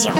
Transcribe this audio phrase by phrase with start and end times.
[0.00, 0.14] Vision.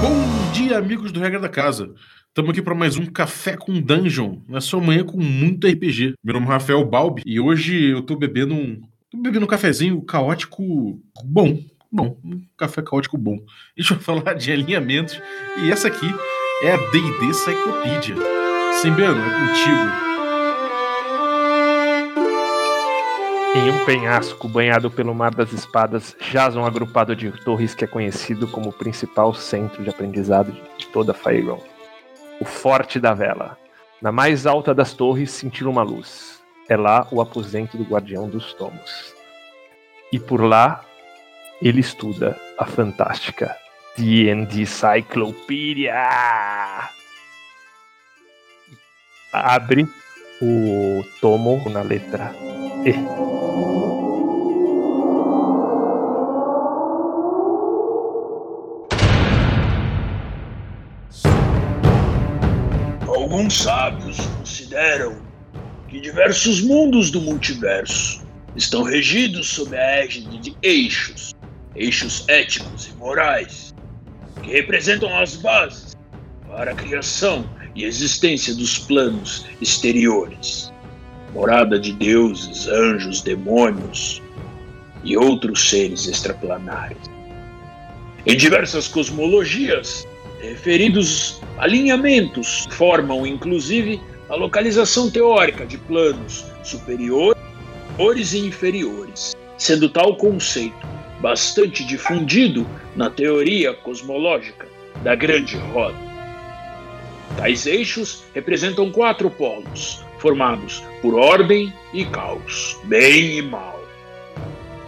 [0.00, 1.92] Bom dia, amigos do Regra da Casa.
[2.28, 6.14] Estamos aqui para mais um Café com Dungeon, na sua manhã com muito RPG.
[6.22, 10.00] Meu nome é Rafael Balbi e hoje eu tô bebendo um, tô bebendo um cafezinho
[10.02, 10.62] caótico
[11.24, 11.58] bom.
[11.90, 13.38] Bom, um café caótico bom.
[13.76, 15.20] A gente vai falar de alinhamentos
[15.64, 16.06] e essa aqui
[16.62, 18.14] é a D&D Cyclopedia.
[18.80, 20.13] Simbiano, é contigo.
[23.56, 27.86] Em um penhasco banhado pelo Mar das Espadas, jaz um agrupado de torres que é
[27.86, 31.60] conhecido como o principal centro de aprendizado de toda Faerun.
[32.40, 33.56] O Forte da Vela.
[34.02, 36.42] Na mais alta das torres cintila uma luz.
[36.68, 39.14] É lá o aposento do Guardião dos Tomos.
[40.10, 40.84] E por lá,
[41.62, 43.56] ele estuda a fantástica
[43.96, 45.94] D&D Cyclopedia.
[49.32, 49.88] Abre
[50.46, 52.34] o tomo na letra
[52.84, 52.94] E.
[63.08, 65.16] Alguns sábios consideram
[65.88, 68.22] que diversos mundos do multiverso
[68.54, 71.34] estão regidos sob a égide de eixos,
[71.74, 73.74] eixos éticos e morais,
[74.42, 75.96] que representam as bases
[76.46, 80.72] para a criação e existência dos planos exteriores,
[81.32, 84.22] morada de deuses, anjos, demônios
[85.02, 87.02] e outros seres extraplanários.
[88.26, 90.06] Em diversas cosmologias,
[90.40, 100.86] referidos alinhamentos formam, inclusive, a localização teórica de planos superiores e inferiores, sendo tal conceito
[101.20, 104.66] bastante difundido na teoria cosmológica
[105.02, 106.03] da Grande Roda.
[107.36, 113.82] Tais eixos representam quatro polos, formados por ordem e caos, bem e mal.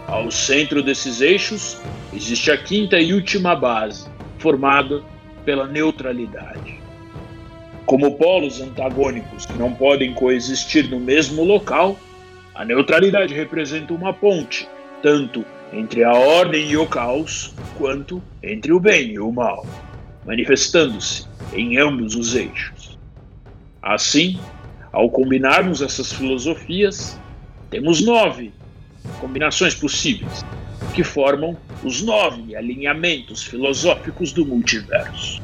[0.07, 1.77] Ao centro desses eixos
[2.13, 5.03] existe a quinta e última base, formada
[5.43, 6.79] pela neutralidade.
[7.85, 11.97] Como polos antagônicos que não podem coexistir no mesmo local,
[12.55, 14.67] a neutralidade representa uma ponte,
[15.03, 19.65] tanto entre a ordem e o caos, quanto entre o bem e o mal,
[20.25, 22.97] manifestando-se em ambos os eixos.
[23.81, 24.39] Assim,
[24.91, 27.19] ao combinarmos essas filosofias,
[27.69, 28.53] temos nove
[29.19, 30.45] combinações possíveis,
[30.93, 35.41] que formam os nove alinhamentos filosóficos do multiverso.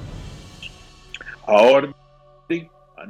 [1.45, 1.93] A ordem,
[2.97, 3.05] a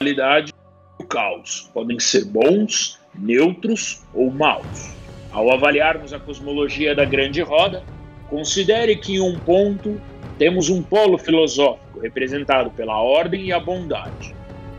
[0.00, 4.92] neutralidade e o caos podem ser bons, neutros ou maus.
[5.30, 7.82] Ao avaliarmos a cosmologia da grande roda,
[8.28, 10.00] considere que em um ponto
[10.38, 14.34] temos um polo filosófico representado pela ordem e a bondade.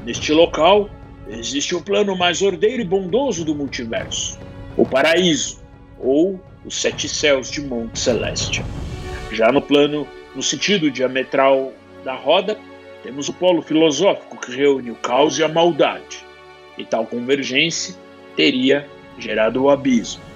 [0.05, 0.89] Neste local,
[1.27, 4.39] existe o plano mais ordeiro e bondoso do multiverso,
[4.77, 5.61] o paraíso,
[5.99, 8.63] ou os sete céus de Monte Celeste.
[9.31, 11.73] Já no plano, no sentido diametral
[12.05, 12.57] da roda,
[13.03, 16.25] temos o polo filosófico que reúne o caos e a maldade,
[16.77, 17.95] e tal convergência
[18.35, 18.87] teria
[19.17, 20.28] gerado o abismo.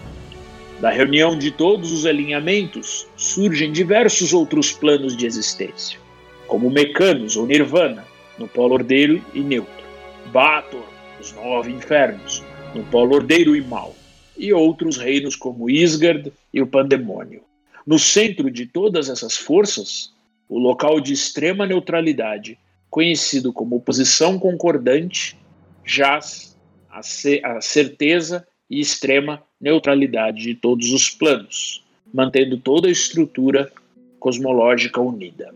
[0.83, 5.97] Da reunião de todos os alinhamentos surgem diversos outros planos de existência,
[6.45, 8.05] como Mecanos ou Nirvana,
[8.37, 9.85] no polo ordeiro e neutro,
[10.33, 10.83] Bator,
[11.21, 12.43] os nove infernos,
[12.75, 13.95] no polo ordeiro e mal,
[14.37, 17.43] e outros reinos como Isgard e o Pandemônio.
[17.87, 20.13] No centro de todas essas forças,
[20.49, 25.39] o local de extrema neutralidade, conhecido como posição concordante,
[25.85, 26.57] jaz
[26.91, 31.81] a, a certeza e extrema neutralidade de todos os planos,
[32.13, 33.71] mantendo toda a estrutura
[34.19, 35.55] cosmológica unida.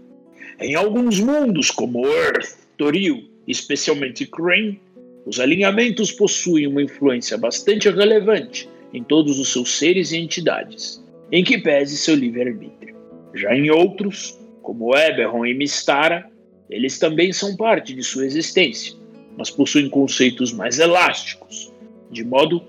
[0.61, 4.79] Em alguns mundos, como Earth, Toril, especialmente Crane,
[5.25, 11.43] os alinhamentos possuem uma influência bastante relevante em todos os seus seres e entidades, em
[11.43, 12.95] que pese seu livre-arbítrio.
[13.33, 16.31] Já em outros, como Eberron e Mistara,
[16.69, 18.95] eles também são parte de sua existência,
[19.37, 21.73] mas possuem conceitos mais elásticos,
[22.09, 22.63] de modo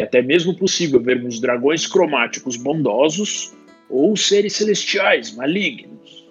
[0.00, 3.54] que até mesmo possível vermos dragões cromáticos bondosos
[3.86, 6.26] ou seres celestiais malignos.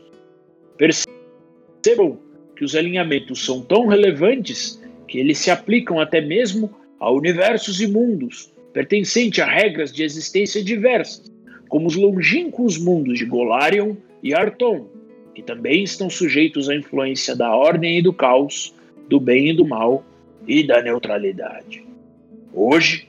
[0.76, 2.18] Percebam
[2.56, 7.86] que os alinhamentos são tão relevantes que eles se aplicam até mesmo a universos e
[7.86, 11.32] mundos, pertencente a regras de existência diversas,
[11.68, 14.88] como os longínquos mundos de Golarion e Arton,
[15.36, 18.74] que também estão sujeitos à influência da ordem e do caos,
[19.08, 20.04] do bem e do mal
[20.48, 21.86] e da neutralidade.
[22.52, 23.09] Hoje,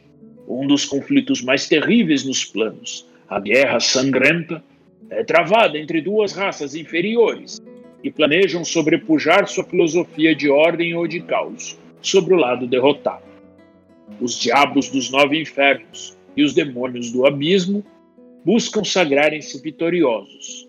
[0.50, 4.62] um dos conflitos mais terríveis nos planos, a Guerra Sangrenta,
[5.08, 7.60] é travada entre duas raças inferiores
[8.02, 13.24] que planejam sobrepujar sua filosofia de ordem ou de caos, sobre o lado derrotado.
[14.20, 17.84] Os diabos dos nove infernos, e os demônios do abismo
[18.44, 20.68] buscam sagrarem-se vitoriosos.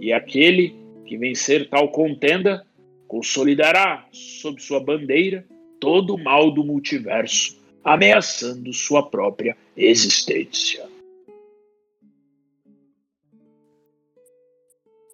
[0.00, 0.74] E aquele
[1.06, 2.64] que vencer tal contenda
[3.06, 5.44] consolidará sob sua bandeira
[5.78, 10.86] todo o mal do multiverso, ameaçando sua própria existência.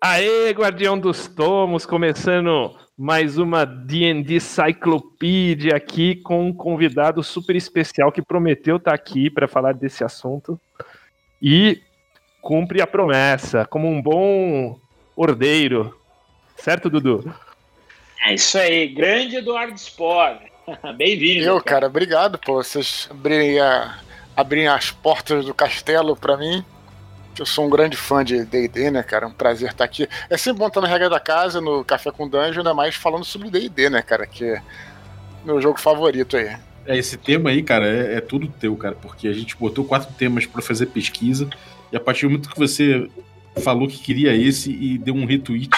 [0.01, 8.13] Aê, Guardião dos Tomos, começando mais uma D&D Cyclopedia aqui com um convidado super especial
[8.13, 10.61] que prometeu estar aqui para falar desse assunto
[11.43, 11.81] e
[12.41, 14.79] cumpre a promessa como um bom
[15.17, 15.99] ordeiro.
[16.57, 17.35] Certo, Dudu?
[18.25, 20.39] É isso aí, grande Eduardo Spor.
[20.97, 21.45] Bem-vindo.
[21.45, 21.65] Eu, cara.
[21.65, 23.99] cara, obrigado por vocês abrirem, a,
[24.37, 26.65] abrirem as portas do castelo para mim
[27.41, 29.25] eu sou um grande fã de D&D, né, cara?
[29.25, 30.09] É um prazer estar aqui.
[30.29, 33.25] É sempre bom estar na regra da casa, no Café com Dungeon, ainda mais falando
[33.25, 34.27] sobre D&D, né, cara?
[34.27, 34.63] Que é
[35.45, 36.57] meu jogo favorito aí.
[36.87, 40.13] É, esse tema aí, cara, é, é tudo teu, cara, porque a gente botou quatro
[40.15, 41.49] temas para fazer pesquisa
[41.93, 43.09] e a partir do momento que você
[43.63, 45.71] falou que queria esse e deu um retweet,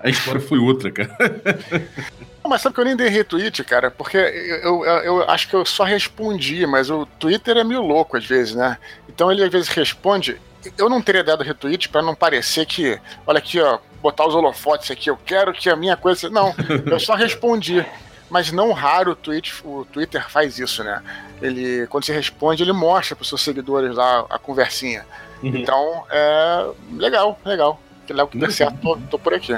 [0.00, 1.16] a história foi outra, cara.
[2.46, 5.66] Mas sabe que eu nem dei retweet, cara, porque eu, eu, eu, acho que eu
[5.66, 8.78] só respondi, mas o Twitter é meio louco às vezes, né?
[9.06, 10.40] Então ele às vezes responde
[10.76, 14.90] eu não teria dado retweet para não parecer que, olha aqui, ó, botar os holofotes
[14.90, 16.28] aqui, eu quero que a minha coisa.
[16.28, 16.54] Não,
[16.86, 17.84] eu só respondi.
[18.30, 21.02] Mas não raro o, tweet, o Twitter faz isso, né?
[21.40, 25.06] Ele, quando você responde, ele mostra para os seus seguidores lá a conversinha.
[25.42, 25.56] Uhum.
[25.56, 27.80] Então, é legal, legal.
[28.06, 29.56] Que legal que deu certo, tô, tô por aqui.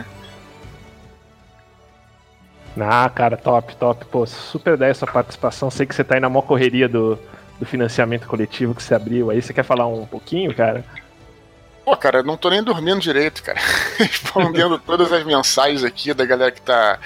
[2.78, 4.04] Ah, cara, top, top.
[4.06, 5.70] Pô, super ideia essa participação.
[5.70, 7.18] Sei que você tá aí na maior correria do,
[7.58, 9.40] do financiamento coletivo que você abriu aí.
[9.42, 10.84] Você quer falar um pouquinho, cara?
[11.84, 13.58] Pô, cara, não tô nem dormindo direito, cara.
[13.98, 16.98] Respondendo todas as mensagens aqui da galera que tá,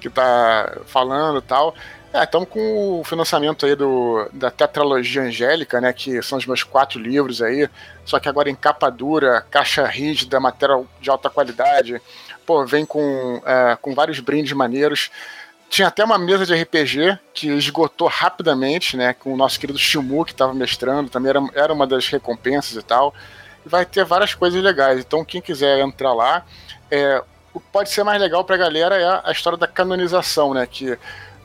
[0.00, 1.74] que tá falando e tal.
[2.14, 5.92] É, estamos com o financiamento aí do, da Tetralogia Angélica, né?
[5.94, 7.68] Que são os meus quatro livros aí.
[8.04, 12.02] Só que agora em capa dura, caixa rígida, matéria de alta qualidade.
[12.44, 15.10] Pô, vem com, é, com vários brindes maneiros.
[15.68, 19.14] Tinha até uma mesa de RPG que esgotou rapidamente, né?
[19.14, 22.82] Com o nosso querido Shimu, que estava mestrando, também era, era uma das recompensas e
[22.82, 23.14] tal.
[23.64, 25.00] E vai ter várias coisas legais.
[25.00, 26.44] Então, quem quiser entrar lá,
[26.90, 27.22] é,
[27.54, 30.66] o que pode ser mais legal pra galera é a história da canonização, né?
[30.66, 30.98] Que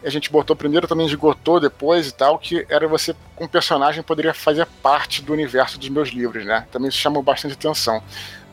[0.03, 4.33] a gente botou primeiro, também esgotou depois e tal, que era você, um personagem, poderia
[4.33, 6.67] fazer parte do universo dos meus livros, né?
[6.71, 8.01] Também isso chamou bastante atenção.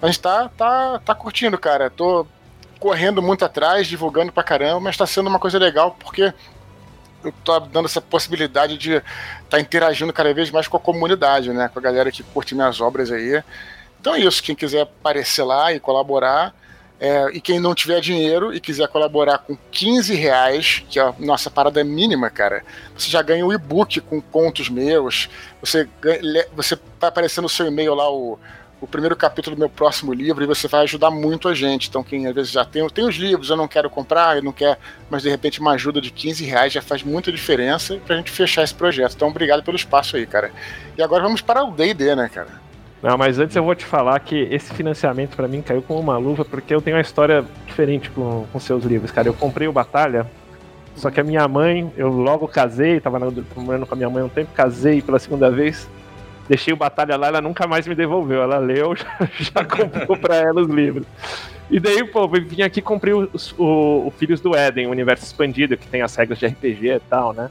[0.01, 1.91] A gente tá, tá, tá curtindo, cara.
[1.91, 2.27] Tô
[2.85, 6.35] correndo muito atrás, divulgando pra caramba, mas tá sendo uma coisa legal porque
[7.25, 9.05] eu tô dando essa possibilidade de estar
[9.49, 11.71] tá interagindo cada vez mais com a comunidade, né?
[11.73, 13.43] Com a galera que curte minhas obras aí.
[13.99, 16.55] Então é isso, quem quiser aparecer lá e colaborar,
[17.01, 21.15] é, e quem não tiver dinheiro e quiser colaborar com 15 reais, que é a
[21.19, 22.63] nossa parada mínima, cara,
[22.95, 27.67] você já ganha um e-book com contos meus, você, ganha, você vai aparecer no seu
[27.67, 28.39] e-mail lá o
[28.85, 31.89] o primeiro capítulo do meu próximo livro e você vai ajudar muito a gente.
[31.89, 34.53] Então, quem às vezes já tem, tem os livros, eu não quero comprar, eu não
[34.53, 34.77] quero,
[35.09, 38.63] mas de repente uma ajuda de 15 reais já faz muita diferença pra gente fechar
[38.63, 39.15] esse projeto.
[39.15, 40.53] Então, obrigado pelo espaço aí, cara.
[40.99, 42.63] E agora vamos para o DD, né, cara?
[43.03, 46.19] Não, mas antes eu vou te falar que esse financiamento para mim caiu como uma
[46.19, 49.29] luva, porque eu tenho uma história diferente com, com seus livros, cara.
[49.29, 50.31] Eu comprei o Batalha,
[50.95, 54.29] só que a minha mãe, eu logo casei, tava morando com a minha mãe um
[54.29, 55.89] tempo, casei pela segunda vez
[56.49, 58.43] deixei o Batalha lá, ela nunca mais me devolveu.
[58.43, 59.07] Ela leu, já,
[59.39, 61.07] já comprou pra ela os livros.
[61.71, 65.25] E daí, pô, vim aqui e comprei o, o, o, Filhos do Éden, o universo
[65.25, 67.51] expandido, que tem as regras de RPG e tal, né?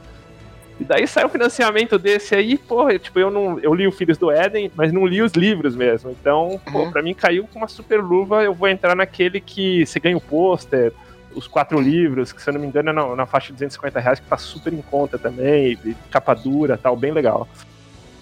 [0.78, 3.58] E daí saiu o financiamento desse aí, pô, eu, tipo, eu não.
[3.60, 6.10] Eu li o Filhos do Éden, mas não li os livros mesmo.
[6.10, 6.92] Então, pô, uhum.
[6.92, 10.20] pra mim caiu com uma super luva, eu vou entrar naquele que você ganha o
[10.20, 10.92] pôster,
[11.34, 14.00] os quatro livros, que se eu não me engano é na, na faixa de 250
[14.00, 15.78] reais, que tá super em conta também,
[16.10, 17.48] capa dura tal, bem legal.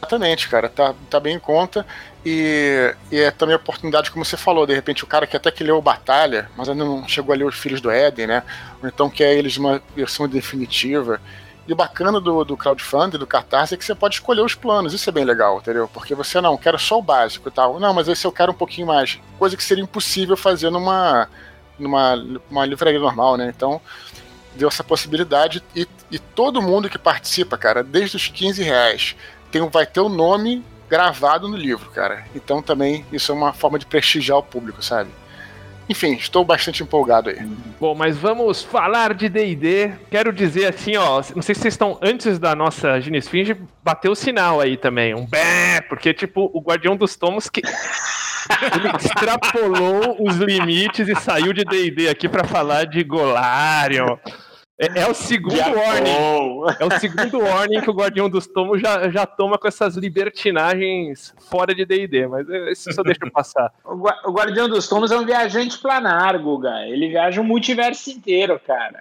[0.02, 1.86] Exatamente, cara, tá, tá bem em conta.
[2.26, 5.50] E, e, é também a oportunidade, como você falou, de repente o cara que até
[5.50, 8.42] que leu Batalha, mas ainda não chegou a ler Os Filhos do Éden, né?
[8.82, 11.20] Ou então quer eles uma versão definitiva.
[11.68, 14.92] E o bacana do, do crowdfunding, do Catarse, é que você pode escolher os planos.
[14.92, 15.88] Isso é bem legal, entendeu?
[15.88, 17.78] Porque você não, quero só o básico e tal.
[17.78, 19.20] Não, mas esse eu quero um pouquinho mais.
[19.38, 21.28] Coisa que seria impossível fazer numa,
[21.78, 23.52] numa, numa livraria normal, né?
[23.56, 23.80] Então,
[24.56, 25.62] deu essa possibilidade.
[25.76, 29.14] E, e todo mundo que participa, cara, desde os 15 reais
[29.52, 32.24] tem, vai ter o nome gravado no livro, cara.
[32.34, 35.10] Então também isso é uma forma de prestigiar o público, sabe?
[35.88, 37.38] Enfim, estou bastante empolgado aí.
[37.78, 39.92] Bom, mas vamos falar de D&D.
[40.10, 44.16] Quero dizer assim, ó, não sei se vocês estão antes da nossa Ginesfinge, bateu o
[44.16, 47.62] sinal aí também, um bé, porque tipo, o Guardião dos Tomos que
[48.74, 54.16] ele extrapolou os limites e saiu de D&D aqui para falar de Golarion
[54.82, 56.74] É, é o segundo warning.
[56.80, 61.32] É o segundo warning que o Guardião dos Tomos já, já toma com essas libertinagens
[61.48, 63.72] fora de D&D, mas isso só deixa eu passar.
[63.84, 66.86] O, o Guardião dos Tomos é um viajante planar, Guga.
[66.86, 69.00] Ele viaja o multiverso inteiro, cara.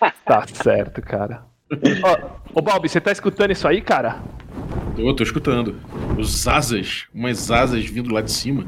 [0.26, 1.44] Tá certo, cara.
[1.72, 4.20] Ô, ô Bob, você tá escutando isso aí, cara?
[4.94, 5.80] Tô, tô escutando.
[6.18, 8.66] Os asas, umas asas vindo lá de cima.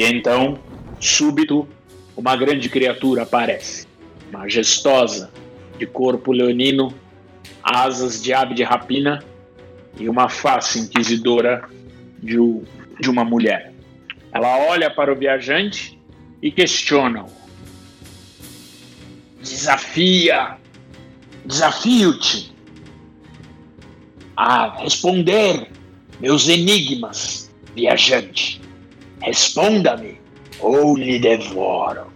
[0.00, 0.58] E então,
[0.98, 1.68] súbito,
[2.16, 3.86] uma grande criatura aparece.
[4.32, 5.30] Majestosa,
[5.78, 6.94] de corpo leonino,
[7.62, 9.22] asas de ave de rapina
[9.98, 11.68] e uma face inquisidora
[12.18, 12.38] de,
[12.98, 13.74] de uma mulher.
[14.32, 16.00] Ela olha para o viajante
[16.40, 17.28] e questiona-o.
[19.38, 20.56] Desafia,
[21.44, 22.54] desafio-te
[24.34, 25.68] a responder
[26.18, 28.59] meus enigmas, viajante.
[29.20, 30.20] Responda-me
[30.60, 32.12] ou lhe devoro.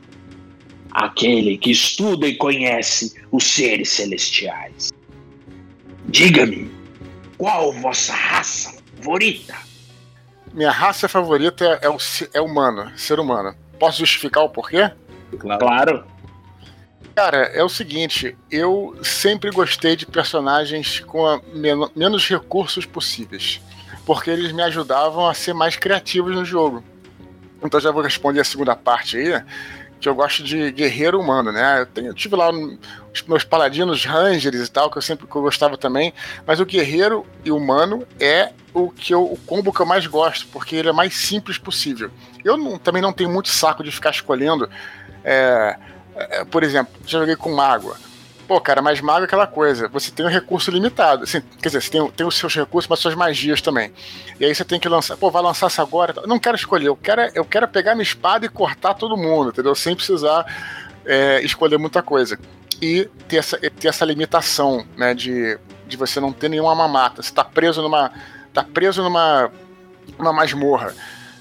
[0.91, 4.91] Aquele que estuda e conhece os seres celestiais.
[6.07, 6.71] Diga-me,
[7.37, 9.55] qual vossa raça favorita?
[10.53, 11.97] Minha raça favorita é, o,
[12.33, 13.57] é humano, ser humano.
[13.79, 14.91] Posso justificar o porquê?
[15.39, 15.59] Claro.
[15.67, 16.05] claro.
[17.15, 23.61] Cara, é o seguinte, eu sempre gostei de personagens com a men menos recursos possíveis,
[24.05, 26.83] porque eles me ajudavam a ser mais criativos no jogo.
[27.65, 29.43] Então já vou responder a segunda parte aí,
[30.01, 31.81] que eu gosto de guerreiro humano, né?
[31.81, 35.35] Eu, tenho, eu tive lá os meus paladinos rangers e tal, que eu sempre que
[35.35, 36.13] eu gostava também,
[36.47, 40.47] mas o guerreiro e humano é o que eu, o combo que eu mais gosto,
[40.49, 42.11] porque ele é mais simples possível.
[42.45, 44.69] Eu não, também não tenho muito saco de ficar escolhendo,
[45.25, 45.77] é,
[46.17, 47.97] é, por exemplo, já joguei com água.
[48.47, 49.89] Pô, cara, mas mago é aquela coisa.
[49.89, 51.25] Você tem um recurso limitado.
[51.25, 53.93] Assim, quer dizer, você tem, tem os seus recursos, mas suas magias também.
[54.39, 55.17] E aí você tem que lançar.
[55.17, 56.15] Pô, vai lançar essa agora?
[56.27, 56.89] Não quero escolher.
[56.89, 59.75] Eu quero, eu quero pegar minha espada e cortar todo mundo, entendeu?
[59.75, 60.45] Sem precisar
[61.07, 62.39] é, escolher muita coisa.
[62.83, 65.15] E ter essa, ter essa limitação, né?
[65.15, 67.23] De, de você não ter nenhuma mamata.
[67.23, 68.13] Você tá preso numa.
[68.53, 69.51] Tá preso numa.
[70.19, 70.95] Uma masmorra.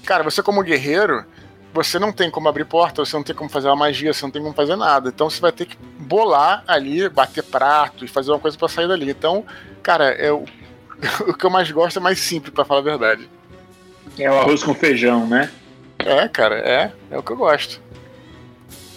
[0.06, 1.24] Cara, você como guerreiro
[1.74, 4.30] você não tem como abrir porta, você não tem como fazer uma magia, você não
[4.30, 5.08] tem como fazer nada.
[5.08, 8.86] Então você vai ter que bolar ali, bater prato e fazer uma coisa para sair
[8.86, 9.10] dali.
[9.10, 9.44] Então,
[9.82, 10.44] cara, é o,
[11.26, 13.28] o que eu mais gosto é mais simples, para falar a verdade.
[14.16, 15.50] É o arroz com feijão, né?
[15.98, 17.82] É, cara, é, é o que eu gosto.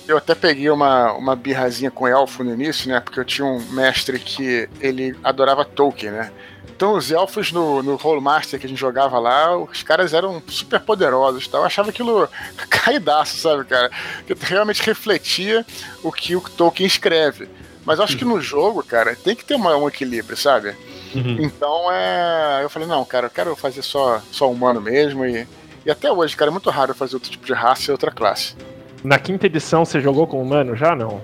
[0.07, 2.99] Eu até peguei uma, uma birrazinha com elfo no início, né?
[2.99, 6.31] Porque eu tinha um mestre que ele adorava Tolkien, né?
[6.77, 10.79] Então, os elfos no, no Rollmaster que a gente jogava lá, os caras eram super
[10.79, 11.47] poderosos.
[11.47, 11.57] Tá?
[11.57, 12.29] Eu achava aquilo
[12.69, 13.89] caidaço, sabe, cara?
[14.27, 15.65] Que realmente refletia
[16.03, 17.49] o que o Tolkien escreve.
[17.83, 20.75] Mas eu acho que no jogo, cara, tem que ter uma, um equilíbrio, sabe?
[21.15, 21.37] Uhum.
[21.39, 22.59] Então, é.
[22.61, 25.25] Eu falei, não, cara, eu quero fazer só, só humano mesmo.
[25.25, 25.47] E,
[25.83, 28.55] e até hoje, cara, é muito raro fazer outro tipo de raça e outra classe.
[29.03, 30.75] Na quinta edição você jogou com humano?
[30.75, 31.23] Já não?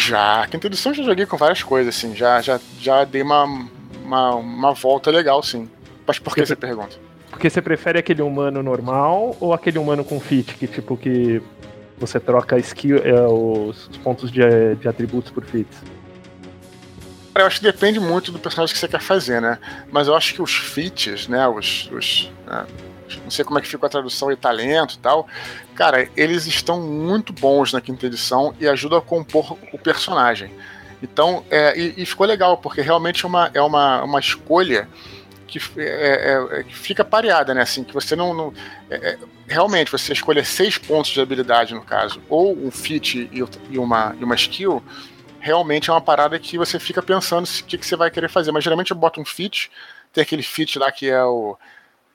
[0.00, 2.16] Já, quinta edição já joguei com várias coisas, assim.
[2.16, 3.68] Já, já, já dei uma,
[4.10, 5.70] uma, uma volta legal, sim.
[6.04, 6.96] Mas por que você pergunta?
[7.30, 11.40] Porque você prefere aquele humano normal ou aquele humano com fit, que tipo que
[11.96, 14.40] você troca skill, é, os, os, pontos de,
[14.80, 15.80] de atributos por fits?
[17.34, 19.58] Eu acho que depende muito do personagem que você quer fazer, né?
[19.92, 21.46] Mas eu acho que os fits, né?
[21.46, 21.88] Os.
[21.92, 22.66] os né?
[23.22, 25.28] não sei como é que fica a tradução e talento e tal.
[25.76, 30.50] Cara, eles estão muito bons na quinta edição e ajudam a compor o personagem.
[31.02, 34.88] Então, é, e, e, ficou legal, porque realmente é uma, é uma, uma escolha
[35.46, 37.62] que, é, é, é fica pareada, né?
[37.62, 38.34] Assim, que você não.
[38.34, 38.54] não
[38.90, 43.78] é, realmente, você escolher seis pontos de habilidade, no caso, ou um fit e, e,
[43.78, 44.82] uma, e uma skill,
[45.40, 48.52] realmente é uma parada que você fica pensando o que, que você vai querer fazer.
[48.52, 49.70] Mas geralmente eu boto um fit,
[50.12, 51.56] tem aquele fit lá que é o.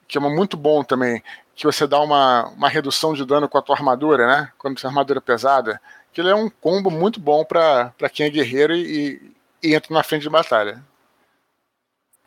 [0.06, 1.22] que é muito bom também,
[1.56, 4.48] que você dá uma, uma redução de dano com a tua armadura, né?
[4.56, 5.80] Quando você armadura pesada
[6.16, 9.20] aquilo é um combo muito bom para quem é guerreiro e,
[9.62, 10.82] e, entra na frente de batalha.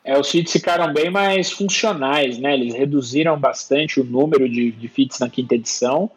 [0.03, 2.53] É, os feats ficaram bem mais funcionais, né?
[2.53, 6.10] Eles reduziram bastante o número de, de feats na quinta edição,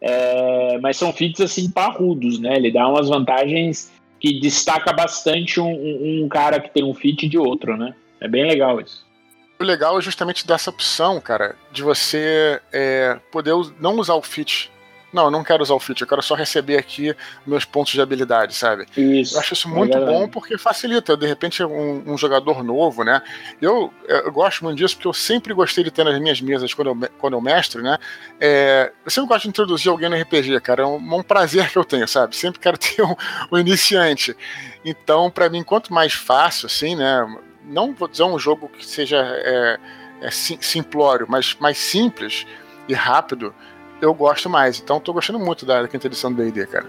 [0.00, 2.56] é, mas são feats assim parrudos, né?
[2.56, 3.90] Ele dá umas vantagens
[4.20, 7.94] que destaca bastante um, um cara que tem um feat de outro, né?
[8.20, 9.04] É bem legal isso.
[9.58, 14.70] O legal é justamente dessa opção, cara, de você é, poder não usar o feat
[15.12, 17.14] não, eu não quero usar o feat, eu quero só receber aqui
[17.46, 18.86] meus pontos de habilidade, sabe?
[18.96, 19.34] Isso.
[19.34, 23.22] Eu acho isso muito é bom porque facilita, de repente, um, um jogador novo, né?
[23.62, 26.88] Eu, eu, gosto muito disso porque eu sempre gostei de ter nas minhas mesas quando
[26.88, 27.98] eu, quando eu mestre, né?
[28.40, 30.82] É, eu sempre gosto de introduzir alguém no RPG, cara.
[30.82, 32.36] É um, um prazer que eu tenho, sabe?
[32.36, 33.14] Sempre quero ter um,
[33.52, 34.36] um iniciante.
[34.84, 37.26] Então, para mim, quanto mais fácil, assim, né?
[37.64, 39.78] Não vou dizer um jogo que seja é,
[40.20, 42.46] é simplório, mas mais simples
[42.88, 43.54] e rápido
[44.00, 44.80] eu gosto mais.
[44.80, 46.86] Então tô gostando muito da, quinta edição do D&D, cara.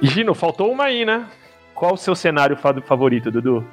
[0.00, 1.26] Gino, faltou uma aí, né?
[1.74, 3.64] Qual o seu cenário favorito, Dudu?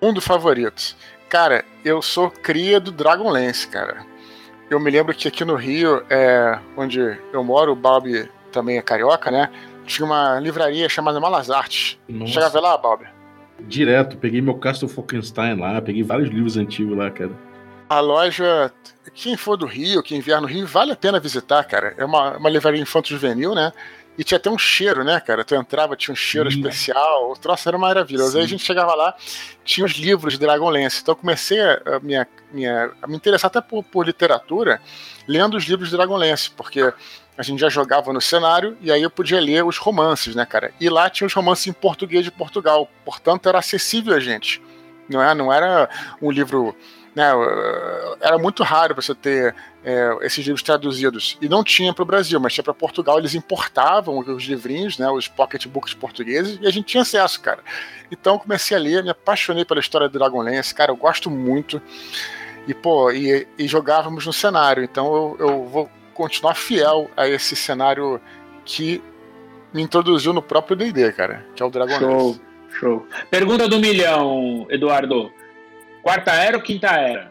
[0.00, 0.96] Um dos favoritos.
[1.28, 4.06] Cara, eu sou cria do Dragonlance, cara.
[4.70, 7.00] Eu me lembro que aqui no Rio, é, onde
[7.32, 9.50] eu moro, o Bob também é carioca, né?
[9.84, 11.98] Tinha uma livraria chamada Malas Artes.
[12.08, 12.32] Nossa.
[12.32, 13.04] Chegava lá, Bob?
[13.60, 17.32] Direto, peguei meu Castle Falkenstein lá, peguei vários livros antigos lá, cara.
[17.88, 18.72] A loja,
[19.14, 21.94] quem for do Rio, quem vier no Rio, vale a pena visitar, cara.
[21.96, 23.72] É uma, uma livraria infanto-juvenil, né?
[24.18, 25.44] E tinha até um cheiro, né, cara?
[25.44, 26.58] Tu entrava, tinha um cheiro Sim.
[26.58, 28.32] especial, o troço era maravilhoso.
[28.32, 28.38] Sim.
[28.38, 29.14] Aí a gente chegava lá,
[29.64, 31.00] tinha os livros de Dragonlance.
[31.00, 34.82] Então eu comecei a, a minha, minha, a me interessar até por, por literatura,
[35.26, 36.92] lendo os livros de Dragonlance, porque
[37.38, 40.72] a gente já jogava no cenário e aí eu podia ler os romances, né, cara?
[40.80, 44.60] E lá tinha os romances em português de Portugal, portanto era acessível a gente.
[45.08, 45.88] Não, é, não era
[46.20, 46.74] um livro.
[47.18, 47.24] Né,
[48.20, 49.52] era muito raro você ter
[49.84, 51.36] é, esses livros traduzidos.
[51.42, 53.18] E não tinha para o Brasil, mas tinha para Portugal.
[53.18, 57.58] Eles importavam os livrinhos, né, os pocketbooks portugueses, e a gente tinha acesso, cara.
[58.08, 61.82] Então comecei a ler, me apaixonei pela história do Dragonlance, cara, eu gosto muito.
[62.68, 64.84] E, pô, e, e jogávamos no cenário.
[64.84, 68.20] Então eu, eu vou continuar fiel a esse cenário
[68.64, 69.02] que
[69.74, 71.98] me introduziu no próprio D&D, cara, que é o Dragonlance.
[71.98, 72.40] Show,
[72.78, 73.06] show.
[73.28, 75.32] Pergunta do milhão, Eduardo.
[76.08, 77.30] Quarta era ou quinta era?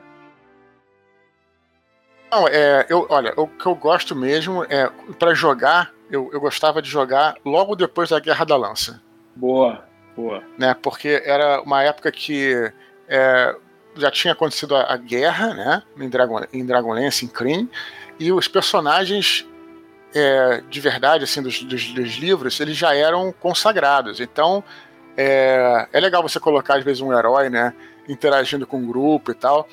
[2.31, 6.79] Não, é, eu, olha, o que eu gosto mesmo é, para jogar, eu, eu gostava
[6.79, 9.01] de jogar logo depois da Guerra da Lança,
[9.35, 9.83] Boa,
[10.15, 10.43] boa.
[10.59, 10.75] né?
[10.79, 12.71] Porque era uma época que
[13.09, 13.55] é,
[13.95, 15.83] já tinha acontecido a, a guerra, né?
[15.99, 17.67] Em, Dragon, em Dragonlance, em Kryn,
[18.19, 19.43] e os personagens
[20.13, 24.19] é, de verdade, assim, dos, dos, dos livros, eles já eram consagrados.
[24.19, 24.63] Então,
[25.17, 27.73] é, é legal você colocar, às vezes, um herói, né?
[28.07, 29.67] Interagindo com um grupo e tal.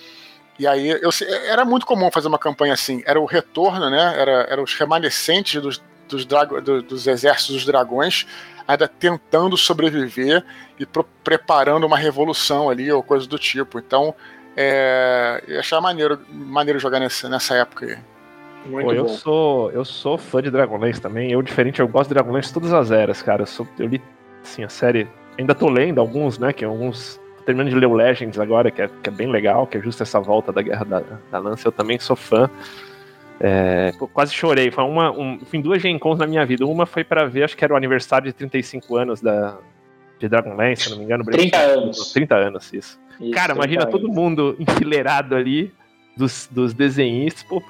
[0.59, 1.11] E aí, eu,
[1.49, 3.03] era muito comum fazer uma campanha assim.
[3.07, 4.15] Era o retorno, né?
[4.17, 8.27] Era, era os remanescentes dos, dos, drago, do, dos exércitos dos dragões,
[8.67, 10.45] ainda tentando sobreviver
[10.79, 13.79] e pro, preparando uma revolução ali, ou coisa do tipo.
[13.79, 14.15] Então,
[14.57, 17.99] é, eu achava maneiro, maneiro jogar nessa, nessa época aí.
[18.67, 19.09] Muito Pô, eu bom.
[19.09, 21.31] sou eu sou fã de Dragonlance também.
[21.31, 23.43] Eu, diferente, eu gosto de Dragonlance todas as eras, cara.
[23.43, 24.01] Eu, sou, eu li,
[24.43, 25.07] assim, a série.
[25.39, 26.53] Ainda tô lendo alguns, né?
[26.53, 27.21] Que alguns.
[27.45, 30.03] Terminando de ler o Legends agora, que é, que é bem legal, que é justo
[30.03, 31.69] essa volta da Guerra da, da Lança.
[31.69, 32.49] Eu também sou fã.
[33.41, 34.71] É, quase chorei.
[34.71, 36.65] Foi uma, um, fim duas Gen Cons na minha vida.
[36.65, 39.59] Uma foi pra ver, acho que era o aniversário de 35 anos da,
[40.19, 41.25] de Dragonlance, se não me engano.
[41.25, 42.13] 30 anos.
[42.13, 42.99] 30 anos, isso.
[43.21, 44.17] Isso, Cara, imagina 30 todo anos.
[44.17, 45.73] mundo enfileirado ali,
[46.17, 47.43] dos, dos desenhistas.
[47.45, 47.61] Pô,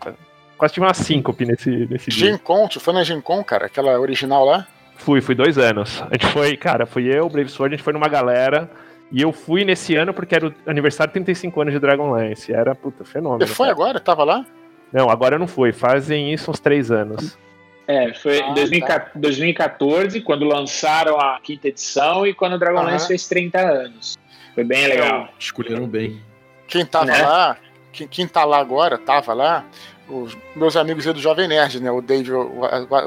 [0.00, 0.16] cara,
[0.56, 2.28] quase tive uma síncope nesse, nesse dia.
[2.28, 3.66] Gen Con, tu foi na Gen Con, cara?
[3.66, 4.66] Aquela original lá?
[4.96, 6.02] Fui, fui dois anos.
[6.02, 8.70] A gente foi, cara, fui eu, Brave Sword, a gente foi numa galera.
[9.14, 12.52] E eu fui nesse ano porque era o aniversário de 35 anos de Dragonlance.
[12.52, 13.46] Era, puta, fenômeno.
[13.46, 13.72] Você foi cara.
[13.76, 14.00] agora?
[14.00, 14.44] Tava lá?
[14.92, 15.72] Não, agora não fui.
[15.72, 17.38] Fazem isso uns três anos.
[17.86, 23.06] É, foi Ah, em 2014, 2014, quando lançaram a quinta edição e quando o Dragonlance
[23.06, 24.18] fez 30 anos.
[24.52, 25.28] Foi bem legal.
[25.38, 26.20] Escolheram bem.
[26.66, 27.22] Quem tava Né?
[27.22, 27.56] lá,
[27.92, 29.64] quem, quem tá lá agora, tava lá,
[30.08, 31.90] os meus amigos aí do Jovem Nerd, né?
[31.90, 32.60] O Dave, o,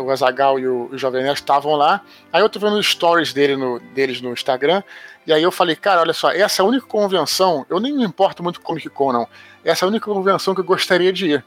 [0.05, 2.01] o Azagal e o, o Jovem Nerd estavam lá.
[2.31, 4.81] Aí eu tô vendo os stories dele no, deles no Instagram.
[5.27, 8.03] E aí eu falei, cara, olha só, essa é a única convenção, eu nem me
[8.05, 9.27] importo muito com Comic Con, não.
[9.63, 11.45] Essa é a única convenção que eu gostaria de ir.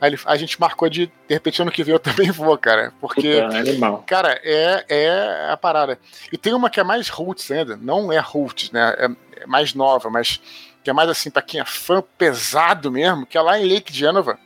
[0.00, 2.92] Aí ele- a gente marcou de, de repente, ano que vem eu também vou, cara.
[3.00, 3.40] Porque.
[3.40, 4.04] Puta, animal.
[4.06, 5.98] Cara, é, é a parada.
[6.30, 8.94] E tem uma que é mais roots ainda, não é roots, né?
[8.98, 10.38] É, é mais nova, mas
[10.82, 13.90] que é mais assim pra quem é fã pesado mesmo, que é lá em Lake
[13.90, 14.38] Genova,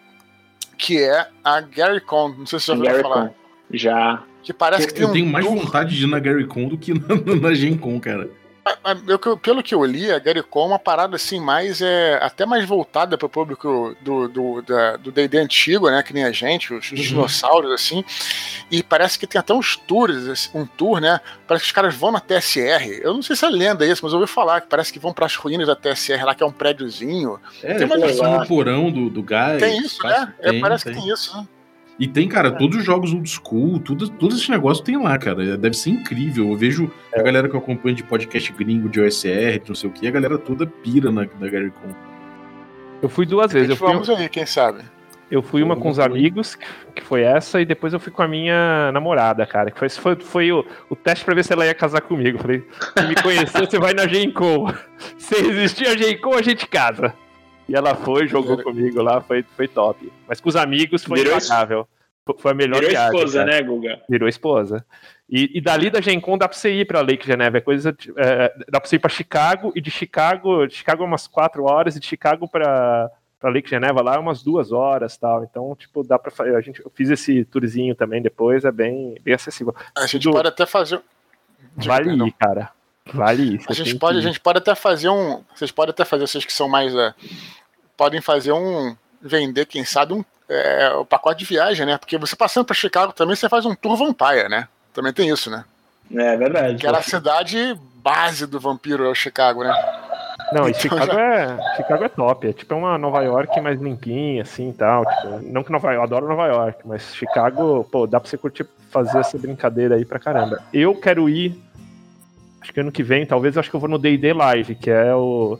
[0.76, 2.28] que é a Gary Con.
[2.38, 3.26] Não sei se você já ouviu falar.
[3.28, 3.34] Con.
[3.72, 4.22] Já.
[4.44, 6.68] Que parece que tem Eu um tenho mais tour- vontade de ir na Gary Con
[6.68, 8.30] do que na, na Gen Con, cara.
[9.07, 12.64] Eu pelo que eu li, a Gary é uma parada assim, mais é até mais
[12.64, 16.72] voltada para o público do do da- do D&D antigo, né, que nem a gente,
[16.74, 16.96] os, os Uhum.
[17.02, 18.04] dinossauros assim.
[18.70, 21.20] E parece que tem até uns tours, assim, um tour, né?
[21.46, 23.00] Parece que os caras vão na TSR.
[23.02, 25.12] Eu não sei se é lenda isso, mas eu ouvi falar que parece que vão
[25.12, 27.40] para as ruínas da TSR lá que é um prédiozinho.
[27.62, 28.40] É, Tem uma legal.
[28.40, 29.59] no porão do, do gás.
[29.59, 30.35] tem isso, né?
[30.40, 30.94] É, tem, parece tem.
[30.94, 31.46] que tem isso, né?
[31.98, 35.56] E tem, cara, todos os jogos old school, tudo, todos esses negócios tem lá, cara.
[35.56, 36.48] Deve ser incrível.
[36.50, 37.18] Eu vejo É.
[37.18, 40.06] a galera que eu acompanho de podcast gringo, de OSR, de não sei o que,
[40.06, 41.92] a galera toda pira na, na Gary Con.
[43.02, 43.70] Eu fui duas vezes.
[43.70, 44.82] Eu fui, Vamos aí, quem sabe.
[45.30, 46.56] eu fui uma com os amigos,
[46.94, 49.70] que foi essa, e depois eu fui com a minha namorada, cara.
[49.72, 52.38] Que foi, foi, foi o, o teste pra ver se ela ia casar comigo.
[52.38, 52.64] Falei,
[52.96, 54.72] se me conheceu, você vai na Gen Con.
[55.18, 57.12] Se existir a Gen Con, a gente casa.
[57.68, 60.11] E ela foi, jogou Virou- comigo lá, foi, foi top.
[60.26, 61.87] Mas com os amigos foi Virou impagável.
[62.24, 63.14] Foi- Foi a melhor Virou viagem.
[63.16, 63.50] esposa, cara.
[63.50, 64.02] né, Guga?
[64.09, 64.85] Virou esposa.
[65.31, 67.57] E, e dali da Gen Con dá pra você ir pra Lake Geneva.
[67.57, 67.96] É coisa.
[68.16, 70.66] é, dá pra você ir pra Chicago e de Chicago.
[70.66, 74.18] De Chicago é umas 4 horas e de Chicago pra, pra Lake Geneva lá é
[74.18, 75.42] umas duas horas tal.
[75.44, 76.54] Então, tipo, dá pra fazer.
[76.54, 79.74] A gente, eu fiz esse tourzinho também depois, é bem, bem acessível.
[79.96, 81.00] A gente pode até fazer.
[81.76, 82.70] Vale ir, cara.
[83.12, 83.60] Vale ir.
[83.68, 85.42] A gente, pode, a gente pode até fazer um.
[85.54, 86.94] Vocês podem até fazer, vocês que são mais.
[86.94, 87.14] Uh,
[87.96, 88.96] podem fazer um.
[89.20, 91.98] Vender, quem sabe, um é, o pacote de viagem, né?
[91.98, 94.66] Porque você passando para Chicago também, você faz um tour vampire, né?
[94.94, 95.64] Também tem isso, né?
[96.14, 96.78] É verdade.
[96.78, 99.74] Que era a cidade base do vampiro, é o Chicago, né?
[100.50, 101.20] Não, e então, Chicago, já...
[101.20, 102.48] é, Chicago é top.
[102.48, 105.04] É tipo uma Nova York mais limpinha, assim tal.
[105.04, 108.38] Tipo, não que Nova York, eu adoro Nova York, mas Chicago, pô, dá pra você
[108.38, 110.62] curtir fazer essa brincadeira aí pra caramba.
[110.72, 111.62] Eu quero ir.
[112.68, 114.90] Acho que ano que vem, talvez eu acho que eu vou no DD Live, que
[114.90, 115.59] é o,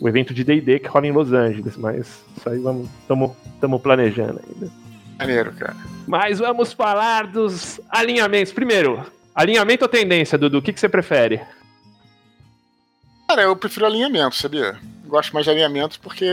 [0.00, 2.88] o evento de DD que rola em Los Angeles, mas isso aí vamos.
[3.54, 4.72] Estamos planejando ainda.
[5.16, 5.76] Maneiro, cara.
[6.08, 8.52] Mas vamos falar dos alinhamentos.
[8.52, 10.58] Primeiro, alinhamento ou tendência, Dudu?
[10.58, 11.40] O que, que você prefere?
[13.28, 14.76] Cara, eu prefiro alinhamento, sabia?
[15.06, 16.26] Gosto mais de alinhamento porque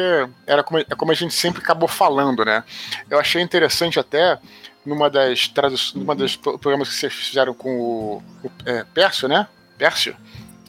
[0.48, 2.64] era como, é como a gente sempre acabou falando, né?
[3.08, 4.40] Eu achei interessante até
[4.84, 9.48] numa das traduções, numa dos programas que vocês fizeram com o, o é, Pércio, né?
[9.78, 10.16] Pércio,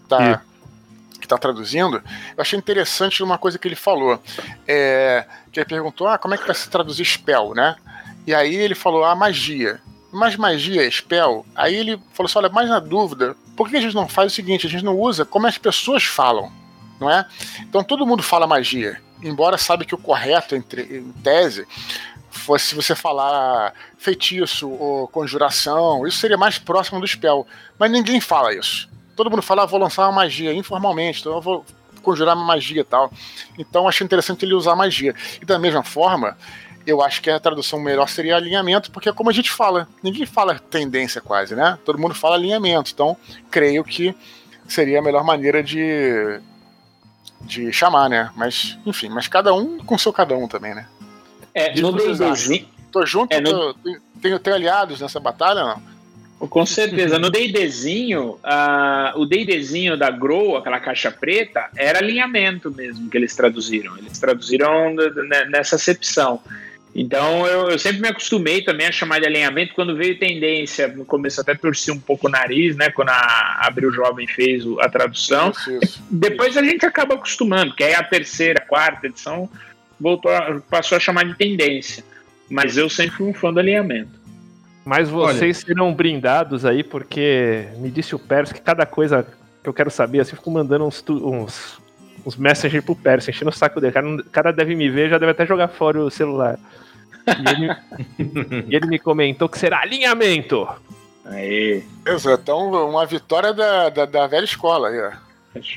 [0.08, 0.42] tá,
[1.20, 1.96] que tá traduzindo.
[2.36, 4.22] Eu achei interessante uma coisa que ele falou.
[4.66, 7.76] É, que ele perguntou, ah, como é que vai se traduzir spell, né?
[8.26, 9.80] E aí ele falou, ah, magia.
[10.12, 11.44] Mas magia, spell.
[11.54, 14.34] Aí ele falou assim, olha, mais na dúvida, por que a gente não faz o
[14.34, 14.66] seguinte?
[14.66, 16.50] A gente não usa como as pessoas falam,
[17.00, 17.26] não é?
[17.60, 21.66] Então todo mundo fala magia, embora sabe que o correto entre, em tese
[22.30, 27.46] fosse você falar feitiço ou conjuração, isso seria mais próximo do spell.
[27.78, 28.87] Mas ninguém fala isso.
[29.18, 31.64] Todo mundo fala, ah, vou lançar uma magia informalmente, então eu vou
[32.04, 33.10] conjurar uma magia e tal.
[33.58, 35.12] Então achei interessante ele usar magia.
[35.42, 36.38] E da mesma forma,
[36.86, 39.88] eu acho que a tradução melhor seria alinhamento, porque é como a gente fala.
[40.04, 41.76] Ninguém fala tendência quase, né?
[41.84, 42.92] Todo mundo fala alinhamento.
[42.94, 43.16] Então,
[43.50, 44.14] creio que
[44.68, 46.40] seria a melhor maneira de,
[47.40, 48.30] de chamar, né?
[48.36, 50.86] Mas, enfim, mas cada um com seu cada um também, né?
[51.52, 52.68] É, no D&Dzinho...
[52.92, 53.74] Tô junto, é, no...
[54.22, 55.97] tenho, tenho aliados nessa batalha, não?
[56.38, 57.18] Com certeza.
[57.18, 63.34] No D&Dzinho, uh, o D&Dzinho da Grow, aquela caixa preta, era alinhamento mesmo que eles
[63.34, 63.98] traduziram.
[63.98, 64.94] Eles traduziram
[65.50, 66.40] nessa acepção.
[66.94, 70.88] Então eu, eu, sempre me acostumei também a chamar de alinhamento quando veio tendência.
[70.88, 72.90] No começo até torci um pouco o nariz, né?
[72.90, 75.50] Quando a Abril Jovem fez a tradução.
[75.50, 79.48] Isso, isso, Depois a gente acaba acostumando, que aí a terceira, quarta edição
[80.00, 82.04] voltou a, passou a chamar de tendência.
[82.48, 84.17] Mas eu sempre fui um fã do alinhamento.
[84.88, 85.66] Mas vocês Olha.
[85.66, 89.22] serão brindados aí, porque me disse o Pérez que cada coisa
[89.62, 91.78] que eu quero saber, assim, eu fico mandando uns, uns,
[92.24, 93.90] uns messages pro Pérez, enchendo o saco dele.
[93.90, 96.58] O cara, cara deve me ver, já deve até jogar fora o celular.
[97.26, 100.66] E ele, e ele me comentou que será alinhamento.
[101.26, 101.84] Aí.
[102.06, 105.12] Exato, então uma vitória da, da, da velha escola aí, ó.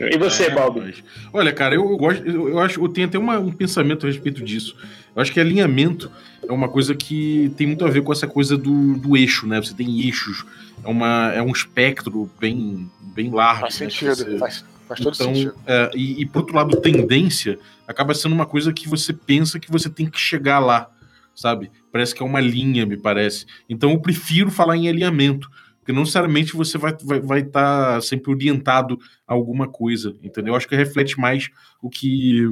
[0.10, 1.04] E você, é, Balbi?
[1.34, 4.10] Olha, cara, eu, eu gosto, eu, eu, acho, eu tenho até uma, um pensamento a
[4.10, 4.74] respeito disso.
[5.14, 6.10] Eu acho que alinhamento
[6.48, 9.62] é uma coisa que tem muito a ver com essa coisa do, do eixo, né?
[9.62, 10.46] Você tem eixos,
[10.84, 13.62] é, uma, é um espectro bem, bem largo.
[13.62, 13.90] Faz né?
[13.90, 14.38] sentido, você...
[14.38, 15.56] faz, faz todo então, sentido.
[15.66, 19.72] É, e, e por outro lado, tendência acaba sendo uma coisa que você pensa que
[19.72, 20.90] você tem que chegar lá
[21.36, 21.72] sabe?
[21.92, 23.46] Parece que é uma linha, me parece.
[23.70, 25.50] Então eu prefiro falar em alinhamento,
[25.80, 30.54] porque não necessariamente você vai estar vai, vai tá sempre orientado a alguma coisa, entendeu?
[30.54, 31.50] Eu acho que reflete mais
[31.82, 32.48] o que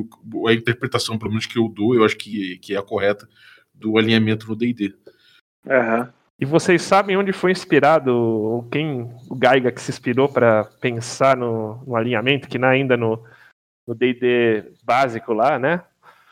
[0.48, 3.28] a interpretação, pelo menos que eu dou, eu acho que, que é a correta
[3.80, 4.94] do alinhamento no D&D.
[5.66, 6.08] Uhum.
[6.40, 11.84] E vocês sabem onde foi inspirado, quem o Gaiga que se inspirou para pensar no,
[11.86, 13.22] no, alinhamento, que não é ainda no
[13.88, 15.84] D&D básico lá, né?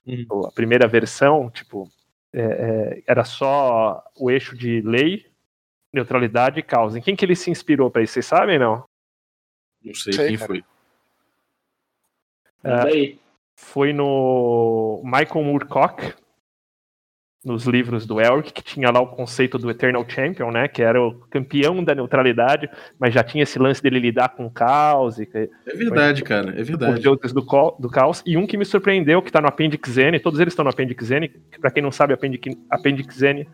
[0.06, 0.46] Uhum.
[0.46, 1.90] A primeira versão, tipo,
[2.34, 5.26] é, é, era só o eixo de lei,
[5.92, 6.98] neutralidade e causa.
[6.98, 8.14] Em quem que ele se inspirou para isso?
[8.14, 8.84] Vocês sabem, não?
[9.84, 10.48] Não sei, sei quem cara.
[10.48, 10.64] foi.
[12.64, 13.16] É,
[13.56, 16.14] foi no Michael Moorcock,
[17.48, 20.68] nos livros do Elric, que tinha lá o conceito do Eternal Champion, né?
[20.68, 24.52] Que era o campeão da neutralidade, mas já tinha esse lance dele lidar com o
[24.52, 25.18] caos.
[25.18, 26.96] E, é verdade, cara, é verdade.
[26.96, 27.42] Os deuses do,
[27.80, 28.22] do caos.
[28.26, 31.10] E um que me surpreendeu, que tá no Appendix N, todos eles estão no Appendix
[31.10, 33.48] N, que pra quem não sabe, Appendix, Appendix N,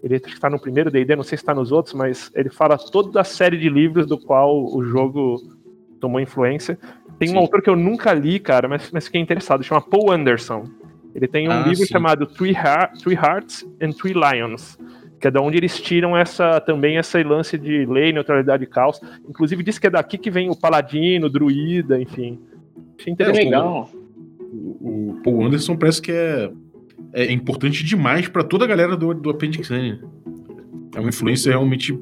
[0.00, 3.20] ele está no primeiro D&D, não sei se está nos outros, mas ele fala toda
[3.20, 5.42] a série de livros do qual o jogo
[5.98, 6.78] tomou influência.
[7.18, 7.34] Tem Sim.
[7.34, 10.68] um autor que eu nunca li, cara, mas, mas fiquei interessado, chama Paul Anderson.
[11.14, 11.86] Ele tem um ah, livro sim.
[11.86, 14.76] chamado Three, Heart, Three Hearts and Three Lions,
[15.20, 19.00] que é da onde eles tiram essa também essa lance de lei, neutralidade e caos.
[19.28, 22.40] Inclusive diz que é daqui que vem o paladino, o druida, enfim.
[22.98, 23.42] Achei interessante.
[23.42, 23.90] É legal.
[24.40, 26.50] O, o Paul Anderson parece que é,
[27.12, 30.00] é importante demais para toda a galera do, do Appendix N.
[30.94, 31.98] É uma influência realmente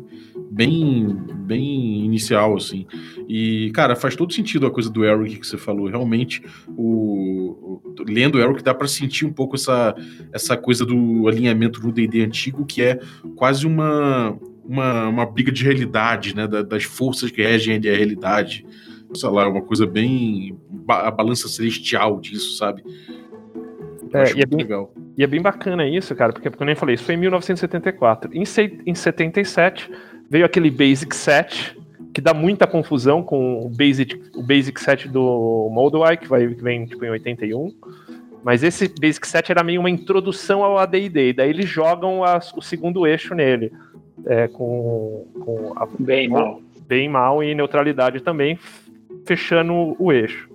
[0.53, 1.07] bem,
[1.47, 2.87] bem inicial, assim.
[3.27, 5.89] E, cara, faz todo sentido a coisa do Eric que você falou.
[5.89, 6.43] Realmente,
[6.77, 9.95] o, o lendo o Eric dá para sentir um pouco essa,
[10.33, 13.01] essa coisa do alinhamento no D&D antigo, que é
[13.35, 16.47] quase uma, uma, uma briga de realidade, né?
[16.47, 18.67] das forças que regem a realidade.
[19.15, 20.59] Sei lá, uma coisa bem...
[20.89, 22.83] a balança celestial disso, sabe?
[24.13, 24.93] É, e, é bem, legal.
[25.17, 28.31] e é bem bacana isso, cara, porque, como eu nem falei, isso foi em 1974.
[28.35, 28.45] Em,
[28.87, 29.91] em 77
[30.33, 31.79] veio aquele Basic Set,
[32.15, 36.63] que dá muita confusão com o Basic, o Basic Set do Moldawai, que, vai, que
[36.63, 37.71] vem tipo, em 81.
[38.43, 42.63] Mas esse Basic Set era meio uma introdução ao AD&D, daí eles jogam a, o
[42.63, 43.71] segundo eixo nele,
[44.25, 46.63] é, com, com a, bem mal.
[46.89, 48.59] bem mal e neutralidade também,
[49.27, 50.49] fechando o eixo.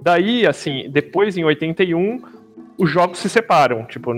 [0.00, 2.22] Daí, assim, depois em 81,
[2.78, 4.12] os jogos se separam, tipo,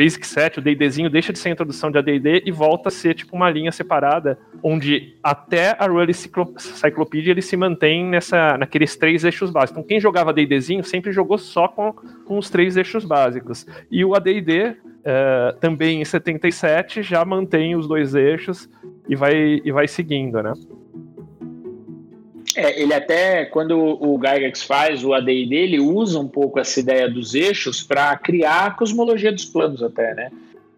[0.00, 3.12] Basic Set, o D&Dzinho deixa de ser a introdução de AD&D e volta a ser
[3.12, 9.24] tipo uma linha separada, onde até a Rally Cyclopedia ele se mantém nessa, naqueles três
[9.24, 9.72] eixos básicos.
[9.72, 11.92] Então quem jogava AD&Dzinho sempre jogou só com,
[12.24, 13.66] com os três eixos básicos.
[13.90, 18.70] E o AD&D, uh, eh, também em 77, já mantém os dois eixos
[19.06, 20.54] e vai, e vai seguindo, né?
[22.60, 27.08] É, ele até, quando o Gygax faz o AD&D, ele usa um pouco essa ideia
[27.08, 30.30] dos eixos para criar a cosmologia dos planos até, né?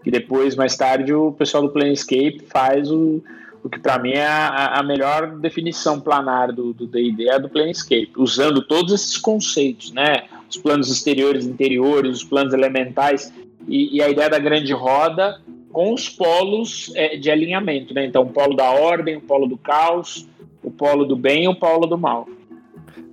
[0.07, 3.21] E depois, mais tarde, o pessoal do Planescape faz o,
[3.65, 7.49] o que para mim é a, a, melhor definição planar do D&D, é a do
[7.49, 10.23] Planescape, usando todos esses conceitos, né?
[10.49, 13.33] Os planos exteriores, interiores, os planos elementais
[13.67, 15.41] e, e a ideia da grande roda
[15.73, 18.05] com os polos é, de alinhamento, né?
[18.07, 20.29] Então, o polo da ordem, o polo do caos,
[20.63, 22.27] o polo do bem e o polo do mal.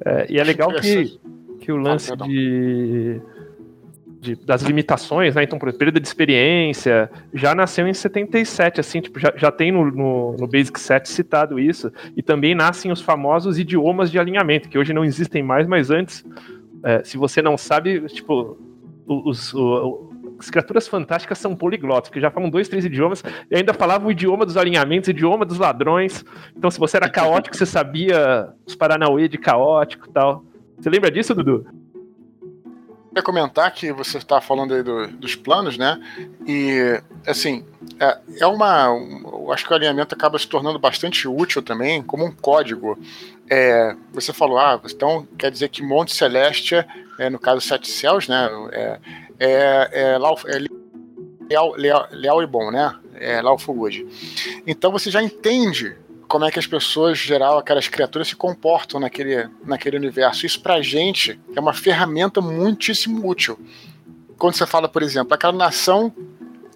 [0.06, 1.20] É, e é legal que,
[1.60, 3.22] que o lance ah, de,
[4.20, 5.44] de, das limitações, né?
[5.44, 9.86] Então, por período de experiência, já nasceu em 77, assim, tipo, já, já tem no,
[9.92, 14.78] no, no Basic Set citado isso, e também nascem os famosos idiomas de alinhamento, que
[14.78, 16.26] hoje não existem mais, mas antes,
[16.84, 18.58] é, se você não sabe, tipo,
[19.06, 20.09] os, os,
[20.40, 24.12] as criaturas fantásticas são poliglotas, que já falam dois, três idiomas, e ainda falavam o
[24.12, 26.24] idioma dos alinhamentos, o idioma dos ladrões.
[26.56, 30.44] Então, se você era caótico, você sabia os Paranauê de caótico e tal.
[30.80, 31.66] Você lembra disso, Dudu?
[33.12, 36.00] Eu ia comentar que você está falando aí do, dos planos, né?
[36.48, 37.66] E, assim,
[38.00, 38.86] é, é uma.
[39.26, 42.98] Eu acho que o alinhamento acaba se tornando bastante útil também, como um código.
[43.50, 46.76] É, você falou, ah, então quer dizer que Monte Celeste,
[47.18, 48.48] é, no caso Sete Céus, né?
[48.72, 49.00] É,
[49.40, 50.60] é, é, é
[51.50, 52.96] leal, leal, leal, e bom, né?
[53.16, 54.06] É Lau Fugud.
[54.68, 55.96] Então você já entende
[56.28, 60.46] como é que as pessoas, geral, aquelas criaturas se comportam naquele, naquele universo.
[60.46, 63.60] Isso pra gente é uma ferramenta muitíssimo útil.
[64.38, 66.14] Quando você fala, por exemplo, aquela nação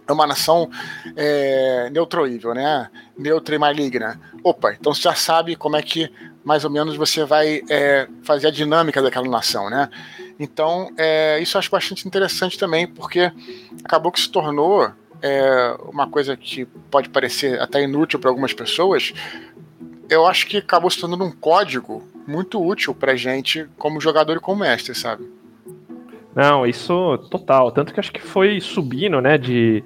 [0.07, 0.69] é uma nação
[1.15, 2.89] é, neutroível, né?
[3.17, 4.19] Neutra e maligna.
[4.43, 6.11] Opa, então você já sabe como é que
[6.43, 9.89] mais ou menos você vai é, fazer a dinâmica daquela nação, né?
[10.39, 13.31] Então, é, isso eu acho bastante interessante também, porque
[13.83, 14.91] acabou que se tornou
[15.21, 19.13] é, uma coisa que pode parecer até inútil para algumas pessoas.
[20.09, 24.39] Eu acho que acabou se tornando um código muito útil para gente como jogador e
[24.39, 25.29] como mestre, sabe?
[26.35, 27.71] Não, isso total.
[27.71, 29.83] Tanto que acho que foi subindo, né, de,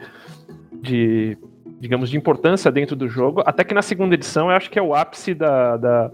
[0.72, 1.38] de
[1.80, 3.44] digamos, de importância dentro do jogo.
[3.46, 6.12] Até que na segunda edição eu acho que é o ápice da, da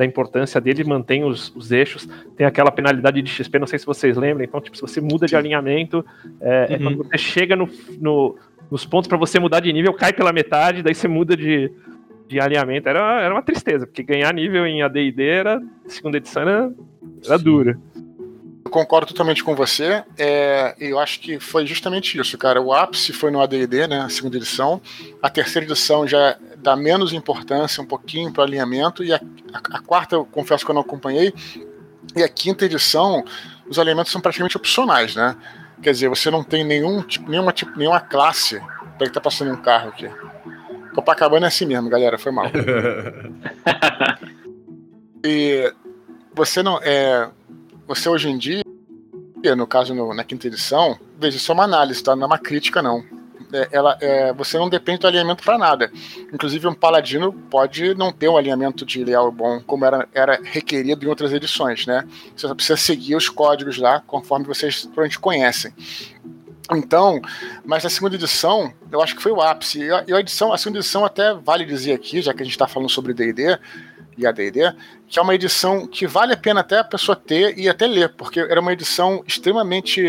[0.00, 3.84] da importância dele, mantém os, os, eixos, tem aquela penalidade de XP, não sei se
[3.84, 6.02] vocês lembram, então, tipo, se você muda de alinhamento,
[6.40, 6.74] é, uhum.
[6.74, 7.68] é quando você chega no,
[8.00, 8.34] no,
[8.70, 11.70] nos pontos para você mudar de nível, cai pela metade, daí você muda de,
[12.26, 12.88] de alinhamento.
[12.88, 16.72] Era, era uma tristeza, porque ganhar nível em AD&D era, segunda edição, era,
[17.26, 17.78] era dura.
[18.64, 20.02] Eu concordo totalmente com você.
[20.16, 22.58] É, eu acho que foi justamente isso, cara.
[22.58, 24.80] O ápice foi no AD&D, né, a segunda edição.
[25.20, 29.20] A terceira edição já dá menos importância um pouquinho para o alinhamento e a,
[29.52, 31.32] a, a, quarta eu confesso que eu não acompanhei
[32.14, 33.24] e a quinta edição
[33.68, 35.36] os alinhamentos são praticamente opcionais, né?
[35.82, 38.60] Quer dizer, você não tem nenhum tipo, nenhuma tipo, nenhuma classe
[38.98, 40.10] para que tá passando um carro aqui.
[40.94, 42.46] Copacabana é assim mesmo, galera, foi mal.
[45.24, 45.72] e
[46.34, 47.30] você não é
[47.86, 48.62] você hoje em dia,
[49.56, 52.14] no caso no, na quinta edição, veja, isso é uma análise, tá?
[52.14, 53.19] Não é uma crítica não
[53.70, 55.90] ela, é, você não depende do alinhamento para nada.
[56.32, 61.04] Inclusive, um paladino pode não ter um alinhamento de leal bom, como era, era requerido
[61.04, 62.06] em outras edições, né?
[62.34, 65.72] Você só precisa seguir os códigos lá, conforme vocês provavelmente conhecem.
[66.72, 67.20] Então,
[67.64, 69.80] mas a segunda edição, eu acho que foi o ápice.
[69.80, 72.68] E a edição, a segunda edição até vale dizer aqui, já que a gente está
[72.68, 73.58] falando sobre D&D
[74.16, 74.72] e a D&D,
[75.08, 78.10] que é uma edição que vale a pena até a pessoa ter e até ler,
[78.10, 80.00] porque era uma edição extremamente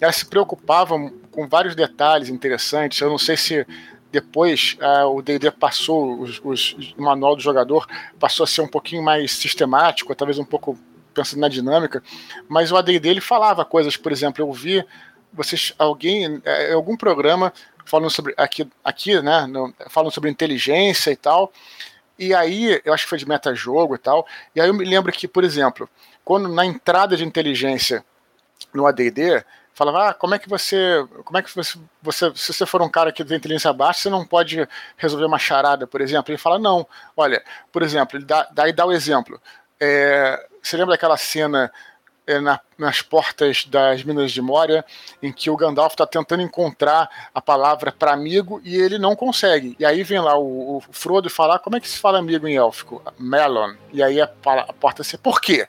[0.00, 0.94] ela se preocupava
[1.30, 3.00] com vários detalhes interessantes.
[3.00, 3.66] Eu não sei se
[4.10, 7.86] depois uh, o D&D passou, os, os, o manual do jogador
[8.18, 10.78] passou a ser um pouquinho mais sistemático, talvez um pouco
[11.12, 12.02] pensando na dinâmica,
[12.48, 14.84] mas o AD&D ele falava coisas, por exemplo, eu vi
[15.32, 17.52] vocês, alguém, é, algum programa
[17.84, 21.52] falando sobre, aqui, aqui né, no, falando sobre inteligência e tal,
[22.18, 25.12] e aí, eu acho que foi de metajogo e tal, e aí eu me lembro
[25.12, 25.88] que, por exemplo,
[26.24, 28.04] quando na entrada de inteligência
[28.72, 29.44] no AD&D,
[29.76, 32.88] falava, ah, como é que você, como é que você, você, se você for um
[32.88, 36.32] cara que tem inteligência baixa, você não pode resolver uma charada, por exemplo.
[36.32, 39.38] Ele fala, não, olha, por exemplo, ele dá, daí dá o exemplo.
[39.78, 41.70] É, você lembra daquela cena
[42.26, 44.82] é, na, nas portas das Minas de Moria,
[45.22, 49.76] em que o Gandalf está tentando encontrar a palavra para amigo e ele não consegue.
[49.78, 52.56] E aí vem lá o, o Frodo falar, como é que se fala amigo em
[52.56, 53.02] élfico?
[53.18, 53.74] Melon.
[53.92, 55.68] E aí a, a porta se, por quê?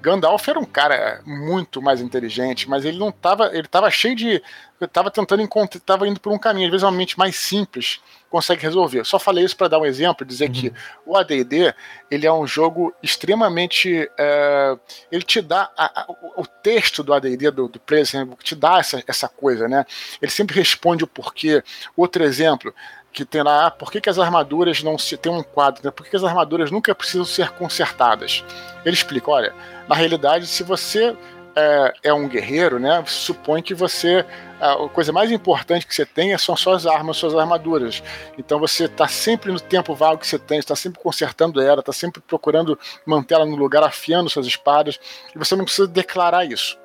[0.00, 4.42] Gandalf era um cara muito mais inteligente, mas ele não estava, ele estava cheio de,
[4.80, 8.62] estava tentando encontrar, estava indo por um caminho, às vezes uma mente mais simples consegue
[8.62, 9.04] resolver.
[9.04, 10.52] Só falei isso para dar um exemplo, dizer uhum.
[10.52, 10.72] que
[11.04, 11.74] o AD&D
[12.10, 14.78] ele é um jogo extremamente, é,
[15.10, 18.06] ele te dá a, a, o texto do AD&D do, do player,
[18.42, 19.84] te dá essa, essa coisa, né?
[20.22, 21.62] Ele sempre responde o porquê.
[21.96, 22.72] Outro exemplo,
[23.12, 25.16] que tem lá, ah, por que, que as armaduras não se.
[25.16, 25.90] Tem um quadro, né?
[25.90, 28.44] Por que, que as armaduras nunca precisam ser consertadas?
[28.84, 29.54] Ele explica: olha,
[29.88, 31.16] na realidade, se você
[31.56, 33.02] é, é um guerreiro, né?
[33.06, 34.24] Supõe que você.
[34.60, 38.02] A coisa mais importante que você tem são suas armas, suas armaduras.
[38.36, 41.92] Então você está sempre no tempo vago que você tem, está sempre consertando ela, está
[41.92, 45.00] sempre procurando mantê-la no lugar, afiando suas espadas,
[45.34, 46.78] e você não precisa declarar isso.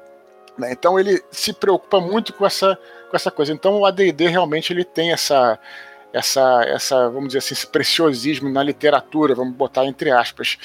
[0.57, 0.71] Né?
[0.71, 3.51] Então ele se preocupa muito com essa, com essa coisa.
[3.51, 5.59] Então o AD&D realmente ele tem essa
[6.15, 10.58] essa, essa, vamos dizer assim, esse preciosismo na literatura, vamos botar entre aspas.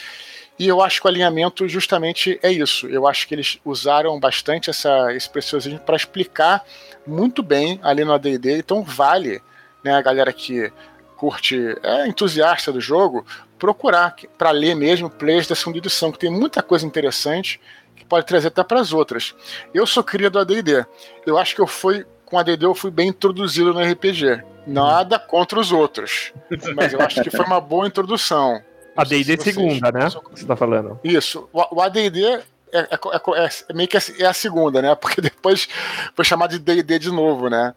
[0.57, 2.87] E eu acho que o alinhamento justamente é isso.
[2.87, 6.63] Eu acho que eles usaram bastante essa, esse preciosismo para explicar
[7.05, 9.43] muito bem ali no AD&D, então vale
[9.83, 10.71] né, a galera que
[11.17, 13.27] curte, é entusiasta do jogo,
[13.59, 17.61] procurar para ler mesmo players da segunda edição, que tem muita coisa interessante
[17.97, 19.35] que pode trazer até para as outras.
[19.75, 20.87] Eu sou cria do AD&D.
[21.27, 24.43] Eu acho que eu fui com AD&D eu fui bem introduzido no RPG.
[24.67, 26.33] Nada contra os outros.
[26.75, 28.63] Mas eu acho que foi uma boa introdução.
[28.97, 30.09] A D&D segunda, né?
[30.09, 30.99] Você tá falando.
[31.03, 31.49] Isso.
[31.53, 32.43] O AD&D é,
[32.73, 34.95] é, é, é, meio que é a segunda, né?
[35.01, 35.69] Porque depois
[36.15, 37.75] foi chamado de D&D de novo, né?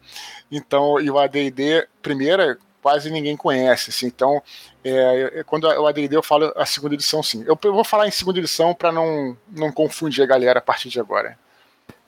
[0.52, 4.08] Então, e o AD&D primeira quase ninguém conhece, assim.
[4.08, 4.42] Então,
[4.84, 7.44] é, quando o AD&D eu falo a segunda edição, sim.
[7.48, 10.90] Eu, eu vou falar em segunda edição para não, não confundir a galera a partir
[10.90, 11.38] de agora.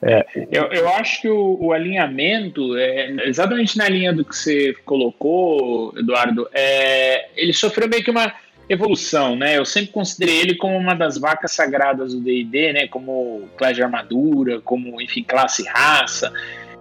[0.07, 4.75] É, eu, eu acho que o, o, alinhamento, é, exatamente na linha do que você
[4.85, 8.31] colocou, Eduardo, é, ele sofreu meio que uma
[8.69, 9.57] evolução, né?
[9.57, 12.87] Eu sempre considerei ele como uma das vacas sagradas do D&D, né?
[12.87, 16.31] Como classe de armadura, como, enfim, classe raça.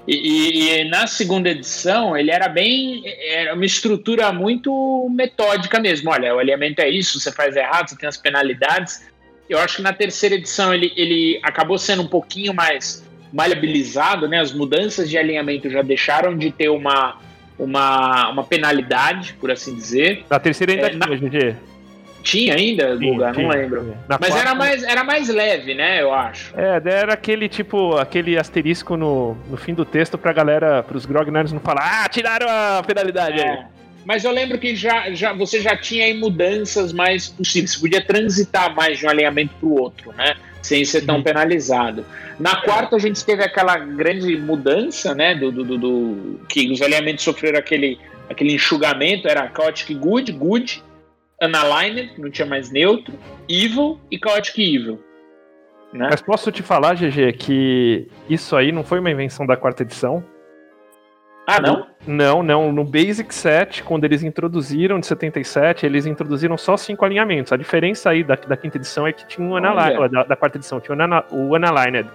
[0.06, 6.10] E, e, e, na segunda edição ele era bem era uma estrutura muito metódica mesmo.
[6.10, 9.08] Olha, o alinhamento é isso, você faz errado, você tem as penalidades.
[9.48, 13.03] Eu acho que na terceira edição ele, ele acabou sendo um pouquinho mais
[13.34, 14.38] maleabilizado, né?
[14.38, 17.18] As mudanças de alinhamento já deixaram de ter uma,
[17.58, 20.24] uma, uma penalidade, por assim dizer.
[20.30, 21.16] Na terceira ainda é, tinha, na...
[21.16, 21.56] GG.
[22.22, 23.32] Tinha ainda, Guga?
[23.32, 23.94] Não lembro.
[24.08, 24.38] Mas quarta...
[24.38, 26.00] era, mais, era mais leve, né?
[26.00, 26.54] Eu acho.
[26.58, 31.52] É, era aquele tipo, aquele asterisco no, no fim do texto pra galera, pros grognards
[31.52, 33.48] não falar, ah, tiraram a penalidade é.
[33.48, 33.73] aí.
[34.04, 37.72] Mas eu lembro que já, já, você já tinha aí mudanças mais possíveis.
[37.72, 40.36] Você podia transitar mais de um alinhamento para o outro, né?
[40.62, 41.22] Sem ser tão uhum.
[41.22, 42.04] penalizado.
[42.38, 45.34] Na quarta, a gente teve aquela grande mudança, né?
[45.34, 49.28] Do, do, do, do, que os alinhamentos sofreram aquele, aquele enxugamento.
[49.28, 50.82] Era Chaotic Good, Good,
[51.42, 53.14] Unaligned, não tinha mais neutro,
[53.48, 55.02] Evil e Chaotic Evil.
[55.92, 56.08] Né?
[56.10, 60.24] Mas posso te falar, GG, que isso aí não foi uma invenção da quarta edição.
[61.46, 61.86] Ah, não?
[62.06, 62.72] Não, não.
[62.72, 67.52] No Basic 7, quando eles introduziram de 77, eles introduziram só cinco alinhamentos.
[67.52, 70.56] A diferença aí da, da quinta edição é que tinha um Unaligned, da, da, quarta
[70.58, 70.96] edição, tinha
[71.30, 72.08] o Unaligned.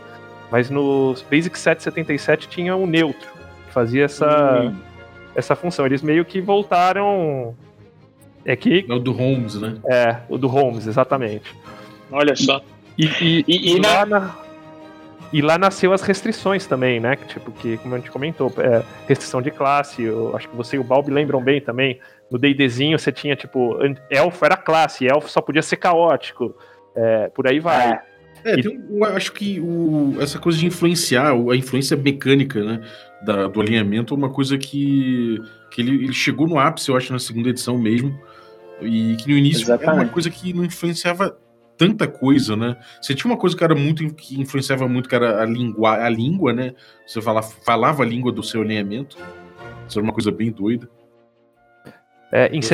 [0.52, 3.30] Mas no Basic 7 77 tinha o neutro,
[3.68, 4.76] que fazia essa, hum.
[5.36, 5.86] essa função.
[5.86, 7.56] Eles meio que voltaram.
[8.44, 8.86] É que.
[8.90, 9.76] É o do Holmes, né?
[9.88, 11.54] É, o do Holmes, exatamente.
[12.12, 12.62] Olha só.
[12.98, 14.20] E, e, e, e lá na...
[14.20, 14.49] na
[15.32, 17.16] e lá nasceu as restrições também, né?
[17.16, 20.80] Tipo, que, como a gente comentou, é, restrição de classe, eu acho que você e
[20.80, 22.00] o Balbi lembram bem também.
[22.32, 23.78] No D&Dzinho você tinha, tipo,
[24.10, 26.56] elfo era classe, elfo só podia ser caótico.
[26.96, 27.94] É, por aí vai.
[27.94, 28.10] É.
[28.44, 28.64] É, e...
[28.64, 32.82] tem, eu acho que o, essa coisa de influenciar, a influência mecânica né,
[33.22, 37.12] da, do alinhamento é uma coisa que, que ele, ele, chegou no ápice, eu acho,
[37.12, 38.18] na segunda edição mesmo.
[38.82, 39.90] E que no início Exatamente.
[39.90, 41.38] era uma coisa que não influenciava
[41.80, 42.76] tanta coisa, né?
[43.02, 46.10] Você tinha uma coisa que era muito que influenciava muito, que era a língua, a
[46.10, 46.74] língua, né?
[47.08, 49.18] Você falava, falava a língua do seu alinhamento.
[49.88, 50.90] Isso era uma coisa bem doida.
[52.32, 52.74] É, isso.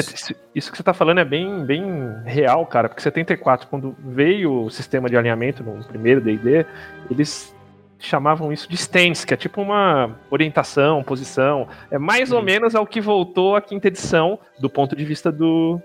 [0.54, 1.84] isso que você está falando é bem, bem
[2.26, 6.66] real, cara, porque 74, quando veio o sistema de alinhamento no primeiro DD,
[7.10, 7.56] eles
[8.00, 11.68] chamavam isso de stance, que é tipo uma orientação, posição.
[11.92, 15.80] É mais ou menos ao que voltou a quinta edição do ponto de vista do,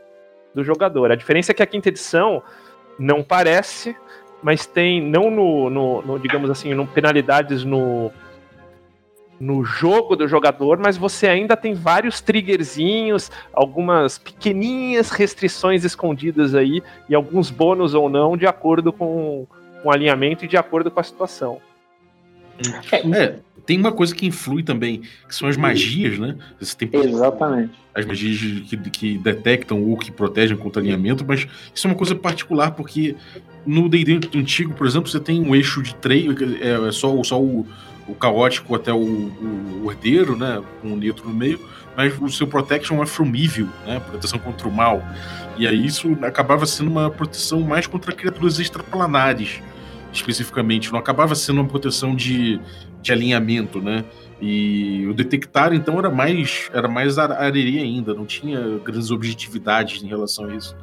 [0.54, 1.12] do jogador.
[1.12, 2.42] A diferença é que a quinta edição
[3.00, 3.96] não parece,
[4.42, 8.12] mas tem, não no, no, no digamos assim, no penalidades no
[9.40, 16.82] no jogo do jogador, mas você ainda tem vários triggerzinhos, algumas pequeninhas restrições escondidas aí
[17.08, 19.46] e alguns bônus ou não de acordo com,
[19.82, 21.58] o alinhamento e de acordo com a situação.
[23.14, 26.36] É, tem uma coisa que influi também, que são as magias, né?
[26.58, 27.72] Você tem Exatamente.
[27.94, 28.38] As magias
[28.68, 33.16] que, que detectam ou que protegem contra alinhamento, mas isso é uma coisa particular, porque
[33.66, 36.26] no D&D antigo, por exemplo, você tem um eixo de três,
[36.60, 37.66] é, é só, só o,
[38.06, 40.62] o caótico até o, o, o herdeiro, né?
[40.80, 41.60] Com o neutro no meio,
[41.96, 44.00] mas o seu protection é from evil, né?
[44.00, 45.02] Proteção contra o mal.
[45.56, 49.60] E aí isso acabava sendo uma proteção mais contra criaturas extraplanares,
[50.12, 50.92] especificamente.
[50.92, 52.60] Não acabava sendo uma proteção de,
[53.00, 54.04] de alinhamento, né?
[54.40, 60.06] E o detectar, então, era mais era mais areia ainda, não tinha grandes objetividades em
[60.06, 60.74] relação a isso.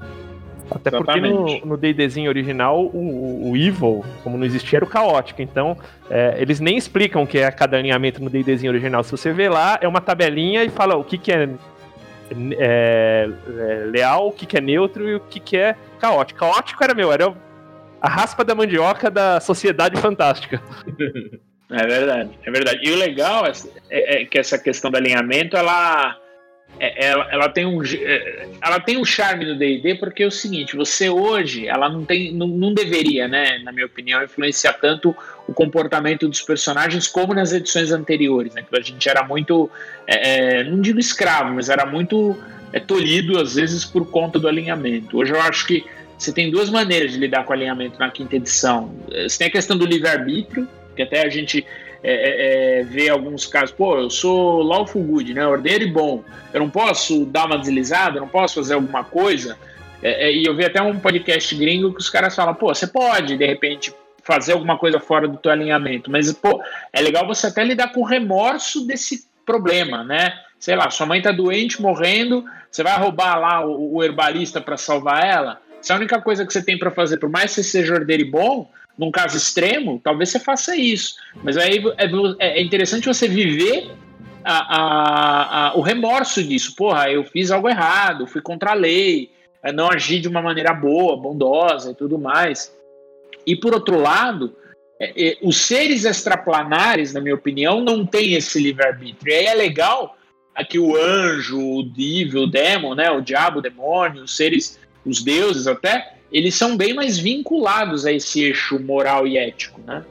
[0.70, 1.62] Até Exatamente.
[1.62, 5.42] porque no DDzinho original, o, o, Evil, como não existia, era o caótico.
[5.42, 5.78] Então,
[6.10, 9.04] é, eles nem explicam o que é cada alinhamento no DDzinho original.
[9.04, 11.50] Se você vê lá, é uma tabelinha e fala o que, que é,
[12.58, 16.42] é, é leal, o que, que é neutro e o que, que é caótico.
[16.42, 17.34] Caótico era meu, era
[18.02, 20.62] a raspa da mandioca da sociedade fantástica.
[21.70, 22.80] É verdade, é verdade.
[22.82, 23.52] E o legal é,
[23.90, 26.18] é, é que essa questão do alinhamento, ela
[26.80, 30.32] é, ela, ela, tem um é, ela tem um charme no D&D porque é o
[30.32, 35.16] seguinte você hoje ela não tem não, não, deveria né na minha opinião influenciar tanto
[35.48, 39.72] o comportamento dos personagens como nas edições anteriores né que a gente era muito
[40.06, 42.38] é, é, não digo escravo mas era muito
[42.72, 45.84] é, tolhido às vezes por conta do alinhamento hoje eu acho que
[46.18, 48.94] você tem duas maneiras de lidar com alinhamento na quinta edição.
[49.08, 51.66] Você tem a questão do livre arbítrio que até a gente
[52.04, 56.60] é, é, ver alguns casos, pô, eu sou lawful good, né, ordeiro e bom, eu
[56.60, 59.58] não posso dar uma deslizada, eu não posso fazer alguma coisa,
[60.02, 63.38] é, e eu vi até um podcast gringo que os caras falam, pô, você pode,
[63.38, 63.94] de repente,
[64.24, 66.62] fazer alguma coisa fora do teu alinhamento, mas, pô,
[66.92, 71.22] é legal você até lidar com o remorso desse problema, né, sei lá, sua mãe
[71.22, 75.96] tá doente, morrendo, você vai roubar lá o, o herbalista para salvar ela, se a
[75.96, 78.70] única coisa que você tem para fazer, por mais que você seja ordeiro e bom,
[78.98, 81.16] num caso extremo, talvez você faça isso.
[81.44, 82.06] Mas aí é,
[82.40, 83.92] é, é interessante você viver
[84.44, 86.76] a, a, a, o remorso disso.
[86.76, 89.30] Porra, eu fiz algo errado, fui contra a lei,
[89.74, 92.74] não agi de uma maneira boa, bondosa e tudo mais.
[93.46, 94.56] E por outro lado,
[95.00, 99.32] é, é, os seres extraplanares, na minha opinião, não têm esse livre-arbítrio.
[99.32, 100.18] E aí é legal
[100.56, 105.24] aqui o anjo, o divo, o demon, né, o diabo, o demônio, os seres, os
[105.24, 110.04] deuses até, eles são bem mais vinculados a esse eixo moral e ético, né?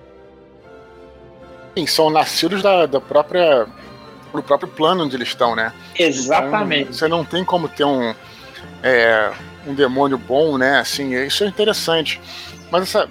[1.77, 3.67] Sim, são nascidos da, da própria
[4.33, 5.73] do próprio plano onde eles estão, né?
[5.99, 6.83] Exatamente.
[6.83, 8.15] Então, você não tem como ter um
[8.83, 9.33] é,
[9.67, 10.79] um demônio bom, né?
[10.79, 12.21] Assim, isso é interessante.
[12.71, 13.09] Mas essa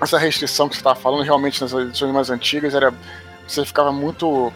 [0.00, 2.94] essa restrição que você estava falando realmente nas edições mais antigas era
[3.46, 4.52] você ficava muito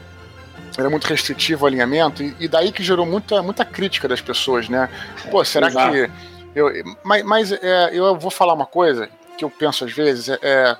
[0.78, 4.88] era muito restritivo o alinhamento e, daí que gerou muita muita crítica das pessoas, né?
[5.30, 5.92] Pô, será Exato.
[5.92, 6.10] que
[6.54, 6.70] eu,
[7.02, 10.76] mas mas é, eu vou falar uma coisa que eu penso às vezes, é, é,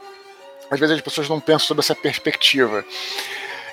[0.70, 2.84] às vezes as pessoas não pensam sobre essa perspectiva.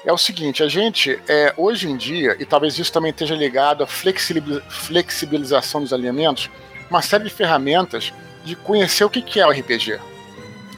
[0.05, 3.83] É o seguinte, a gente, é, hoje em dia, e talvez isso também esteja ligado
[3.83, 6.49] à flexibilização dos alinhamentos,
[6.89, 8.13] uma série de ferramentas
[8.45, 9.99] de conhecer o que é o RPG.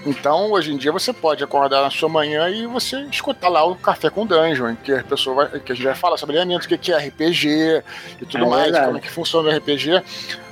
[0.03, 3.75] Então, hoje em dia, você pode acordar na sua manhã e você escutar lá o
[3.75, 6.65] Café com Dungeon, em que a pessoa vai, que a gente vai falar sobre elementos,
[6.65, 7.83] o que é RPG
[8.19, 8.85] e tudo é mais, verdade.
[8.85, 10.01] como é que funciona o RPG.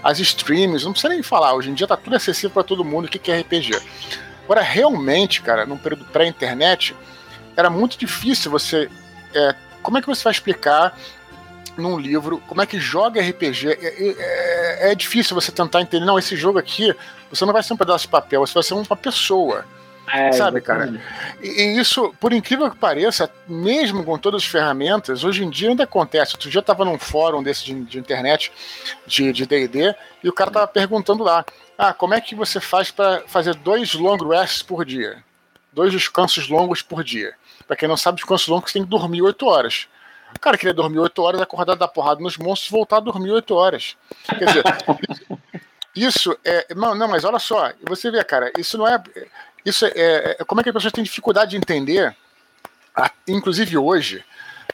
[0.04, 3.06] As streams, não precisa nem falar, hoje em dia tá tudo acessível para todo mundo
[3.06, 3.72] o que é RPG.
[4.44, 6.96] Agora, realmente, cara, num período pré-internet,
[7.56, 8.90] era muito difícil você.
[9.34, 10.96] É, como é que você vai explicar
[11.78, 13.68] num livro como é que joga RPG?
[13.68, 16.96] É, é, é, difícil você tentar entender, não, esse jogo aqui
[17.30, 19.66] você não vai ser um pedaço de papel, você vai ser uma pessoa.
[20.12, 21.00] É, sabe, cara?
[21.42, 25.70] E, e, isso, por incrível que pareça, mesmo com todas as ferramentas, hoje em dia
[25.70, 26.34] ainda acontece.
[26.34, 28.52] Outro dia eu estava num fórum desse de, de internet,
[29.06, 31.46] de DD, e o cara estava perguntando lá:
[31.78, 35.24] ah, como é que você faz para fazer dois long rests por dia?
[35.72, 37.36] Dois descansos longos por dia.
[37.68, 39.88] Para quem não sabe, descansos longos você tem que dormir 8 horas.
[40.36, 43.32] O cara queria dormir 8 horas, acordar da porrada nos monstros e voltar a dormir
[43.32, 43.96] 8 horas.
[44.28, 44.64] Quer dizer,
[45.96, 46.74] Isso é.
[46.76, 49.02] Não, não, mas olha só, você vê, cara, isso não é.
[49.66, 50.44] Isso é, é.
[50.46, 52.16] Como é que as pessoas têm dificuldade de entender,
[53.28, 54.24] inclusive hoje,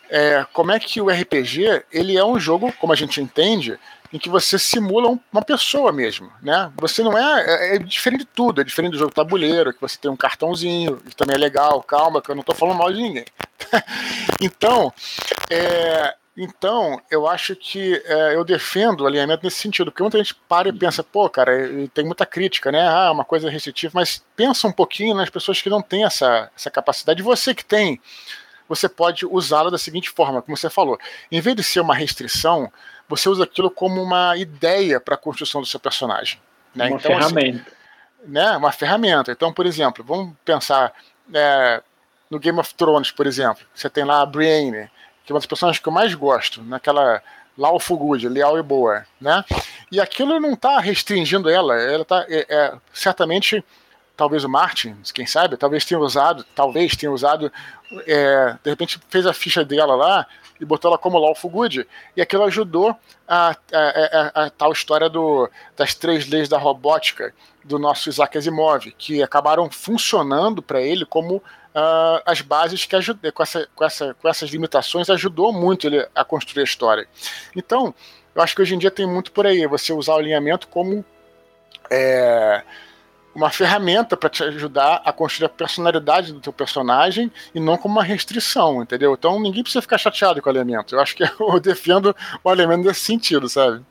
[0.09, 3.79] é, como é que o RPG ele é um jogo, como a gente entende,
[4.13, 6.71] em que você simula uma pessoa mesmo, né?
[6.77, 9.97] Você não é, é, é diferente de tudo, é diferente do jogo tabuleiro, que você
[9.97, 13.01] tem um cartãozinho, que também é legal, calma, que eu não estou falando mal de
[13.01, 13.25] ninguém.
[14.41, 14.93] então,
[15.49, 20.35] é, então, eu acho que é, eu defendo o alinhamento nesse sentido, porque muita gente
[20.35, 21.53] para e pensa, pô, cara,
[21.93, 22.85] tem muita crítica, né?
[22.85, 26.69] Ah, uma coisa restritiva, mas pensa um pouquinho nas pessoas que não têm essa, essa
[26.69, 27.23] capacidade.
[27.23, 28.01] Você que tem,
[28.67, 30.99] você pode usá-la da seguinte forma, como você falou,
[31.31, 32.69] em vez de ser uma restrição,
[33.07, 36.37] você usa aquilo como uma ideia para a construção do seu personagem.
[36.75, 36.87] Né?
[36.87, 37.61] Uma então, assim, ferramenta.
[37.61, 38.57] Assim, né?
[38.57, 39.31] Uma ferramenta.
[39.31, 40.91] Então, por exemplo, vamos pensar
[41.33, 41.81] é,
[42.29, 43.65] no Game of Thrones, por exemplo.
[43.73, 44.89] Você tem lá a Brienne,
[45.25, 47.21] que é uma das personagens que eu mais gosto, naquela
[47.57, 49.43] lawful good, leal e boa, né?
[49.91, 53.63] E aquilo não está restringindo ela, ela está é, é, certamente,
[54.15, 57.51] talvez o Martin, quem sabe, talvez tenha usado, talvez tenha usado,
[58.05, 60.27] é, de repente fez a ficha dela lá
[60.59, 62.95] e botou ela como lawful good, e aquilo ajudou
[63.27, 68.37] a, a, a, a tal história do, das três leis da robótica do nosso Isaac
[68.37, 71.41] Asimov, que acabaram funcionando para ele como
[71.75, 76.07] uh, as bases que ajudam, com, essa, com, essa, com essas limitações, ajudou muito ele
[76.15, 77.07] a construir a história.
[77.55, 77.93] Então,
[78.33, 81.03] eu acho que hoje em dia tem muito por aí, você usar o alinhamento como
[81.91, 82.63] é,
[83.35, 87.95] uma ferramenta para te ajudar a construir a personalidade do teu personagem e não como
[87.95, 89.13] uma restrição, entendeu?
[89.13, 90.95] Então ninguém precisa ficar chateado com o alinhamento.
[90.95, 93.83] Eu acho que eu defendo o alinhamento nesse sentido, sabe?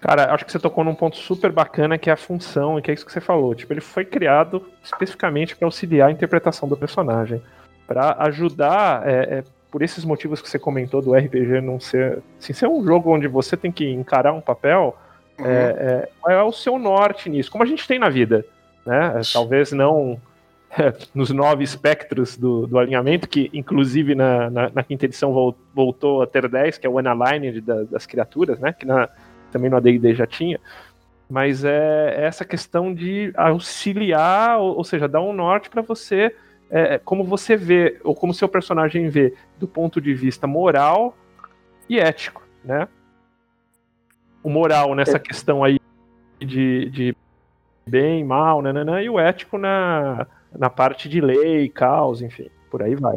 [0.00, 2.90] Cara, acho que você tocou num ponto super bacana que é a função, e que
[2.90, 3.54] é isso que você falou.
[3.54, 7.40] Tipo, ele foi criado especificamente para auxiliar a interpretação do personagem,
[7.86, 12.52] para ajudar, é, é, por esses motivos que você comentou do RPG não ser, assim,
[12.52, 14.96] ser um jogo onde você tem que encarar um papel,
[15.38, 15.46] uhum.
[15.46, 18.44] é, é, é o seu norte nisso, como a gente tem na vida,
[18.84, 19.14] né?
[19.18, 20.20] É, talvez não
[21.14, 26.26] nos nove espectros do, do, alinhamento, que inclusive na, na, na, quinta edição voltou a
[26.26, 28.72] ter 10, que é o Unaligned da, das criaturas, né?
[28.72, 29.08] Que na,
[29.52, 30.58] também no AD&D já tinha,
[31.28, 36.34] mas é, é essa questão de auxiliar, ou, ou seja, dar um norte para você,
[36.70, 41.16] é, é, como você vê, ou como seu personagem vê, do ponto de vista moral
[41.88, 42.88] e ético, né?
[44.42, 45.20] O moral nessa é.
[45.20, 45.78] questão aí
[46.38, 47.16] de, de
[47.86, 52.94] bem, mal, nananã, e o ético na, na parte de lei, caos, enfim, por aí
[52.94, 53.16] vai.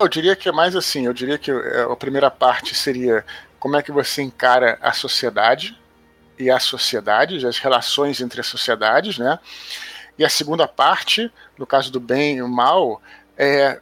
[0.00, 3.24] Eu diria que é mais assim, eu diria que é, a primeira parte seria
[3.62, 5.78] como é que você encara a sociedade
[6.36, 9.38] e as sociedades, as relações entre as sociedades, né?
[10.18, 13.00] E a segunda parte, no caso do bem e o mal,
[13.38, 13.80] é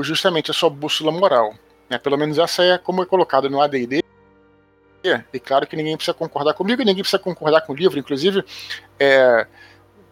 [0.00, 1.54] justamente a sua bússola moral.
[1.90, 1.98] Né?
[1.98, 4.02] Pelo menos essa é como é colocado no AD&D.
[5.30, 7.98] E claro que ninguém precisa concordar comigo, ninguém precisa concordar com o livro.
[7.98, 8.42] Inclusive,
[8.98, 9.46] é,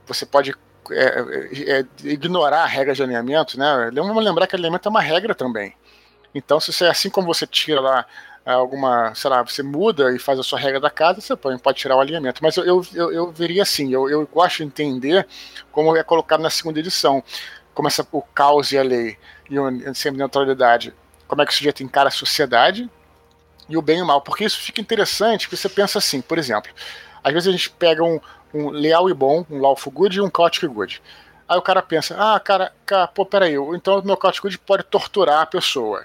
[0.06, 0.54] você pode
[0.90, 3.90] é, é, ignorar a regra de alinhamento, né?
[3.94, 5.74] Vamos lembrar que alinhamento é uma regra também.
[6.34, 8.06] Então, se você, assim como você tira lá
[8.52, 11.78] alguma, sei lá, você muda e faz a sua regra da casa, você pode, pode
[11.78, 12.40] tirar o alinhamento.
[12.42, 15.26] Mas eu, eu, eu, eu veria assim, eu, eu gosto de entender
[15.72, 17.24] como é colocado na segunda edição,
[17.74, 19.18] como essa, o caos e a lei
[19.50, 20.94] e a semi-neutralidade,
[21.26, 22.88] como é que o sujeito encara a sociedade
[23.68, 26.38] e o bem e o mal, porque isso fica interessante, porque você pensa assim, por
[26.38, 26.70] exemplo,
[27.24, 28.20] às vezes a gente pega um,
[28.54, 31.02] um leal e bom, um lawful good e um chaotic good.
[31.48, 34.84] Aí o cara pensa, ah, cara, cara pô, peraí, então o meu chaotic good pode
[34.84, 36.04] torturar a pessoa.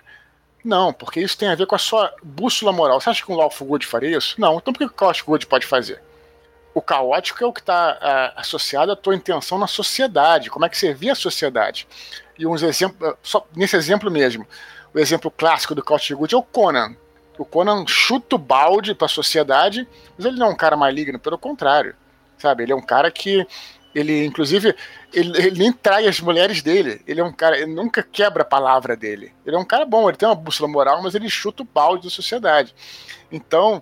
[0.63, 3.01] Não, porque isso tem a ver com a sua bússola moral.
[3.01, 4.39] Você acha que um Lawful Good faria isso?
[4.39, 4.57] Não.
[4.57, 6.01] Então por que o Chaotic Good pode fazer?
[6.73, 10.49] O caótico é o que está associado à tua intenção na sociedade.
[10.49, 11.87] Como é que você vê a sociedade?
[12.37, 14.47] E uns exemplos, só nesse exemplo mesmo,
[14.93, 16.95] o exemplo clássico do Chaotic Good é o Conan.
[17.37, 19.87] O Conan chuta o balde para a sociedade,
[20.17, 21.95] mas ele não é um cara maligno, pelo contrário.
[22.37, 22.63] Sabe?
[22.63, 23.45] Ele é um cara que
[23.93, 24.75] ele, inclusive,
[25.13, 27.01] ele, ele, nem trai as mulheres dele.
[27.07, 29.33] Ele é um cara, ele nunca quebra a palavra dele.
[29.45, 32.05] Ele é um cara bom, ele tem uma bússola moral, mas ele chuta o balde
[32.05, 32.73] da sociedade.
[33.31, 33.81] Então,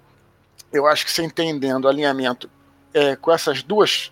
[0.73, 2.49] eu acho que você entendendo o alinhamento
[2.93, 4.11] é, com essas duas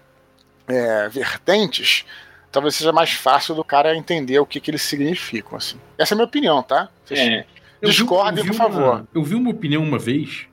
[0.68, 2.06] é, vertentes,
[2.52, 5.58] talvez seja mais fácil do cara entender o que, que eles significam.
[5.58, 5.78] Assim.
[5.98, 6.90] Essa é a minha opinião, tá?
[7.10, 7.46] é.
[7.82, 8.82] Discordem, por favor.
[8.82, 10.48] Uma, eu vi uma opinião uma vez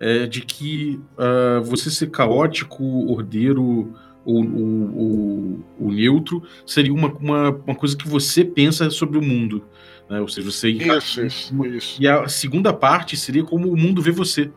[0.00, 3.94] é, de que uh, você ser caótico, ordeiro
[4.24, 9.64] o, o, o, neutro seria uma, uma, uma, coisa que você pensa sobre o mundo.
[10.08, 10.20] Né?
[10.20, 10.70] Ou seja, você.
[10.70, 12.02] Isso, isso, isso.
[12.02, 14.50] E a segunda parte seria como o mundo vê você.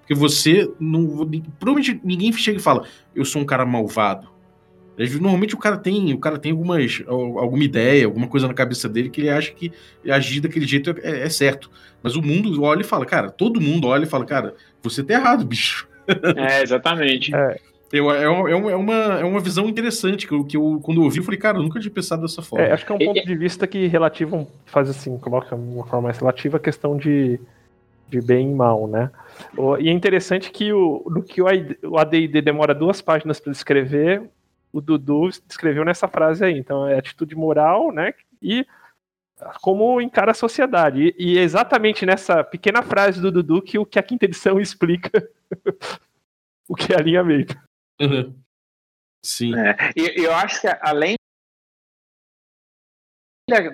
[0.00, 1.26] Porque você não.
[1.58, 4.34] Provavelmente ninguém chega e fala, eu sou um cara malvado.
[4.96, 9.10] Normalmente o cara tem, o cara tem algumas, alguma ideia, alguma coisa na cabeça dele
[9.10, 9.72] que ele acha que
[10.08, 11.68] agir daquele jeito é, é certo.
[12.00, 15.14] Mas o mundo olha e fala, cara, todo mundo olha e fala, cara, você tá
[15.14, 15.88] errado, bicho.
[16.36, 17.34] É, exatamente.
[17.34, 17.58] É,
[17.94, 21.04] Eu, é, é, é, uma, é uma visão interessante que eu, que eu quando eu
[21.04, 22.66] ouvi, eu falei, cara, eu nunca tinha pensado dessa forma.
[22.66, 26.08] É, acho que é um ponto de vista que relativo, faz assim, coloca uma forma
[26.08, 27.38] mais relativa a questão de,
[28.08, 29.12] de bem e mal, né?
[29.78, 31.46] E é interessante que o, no que o
[31.96, 34.28] AD&D demora duas páginas para escrever,
[34.72, 36.58] o Dudu escreveu nessa frase aí.
[36.58, 38.12] Então é atitude moral, né?
[38.42, 38.66] E
[39.60, 41.14] como encara a sociedade.
[41.16, 44.58] E, e é exatamente nessa pequena frase do Dudu que o que a quinta edição
[44.60, 45.28] explica
[46.68, 47.56] o que é alinhamento.
[48.00, 48.34] Uhum.
[49.24, 49.54] Sim.
[49.56, 51.16] É, e eu acho que além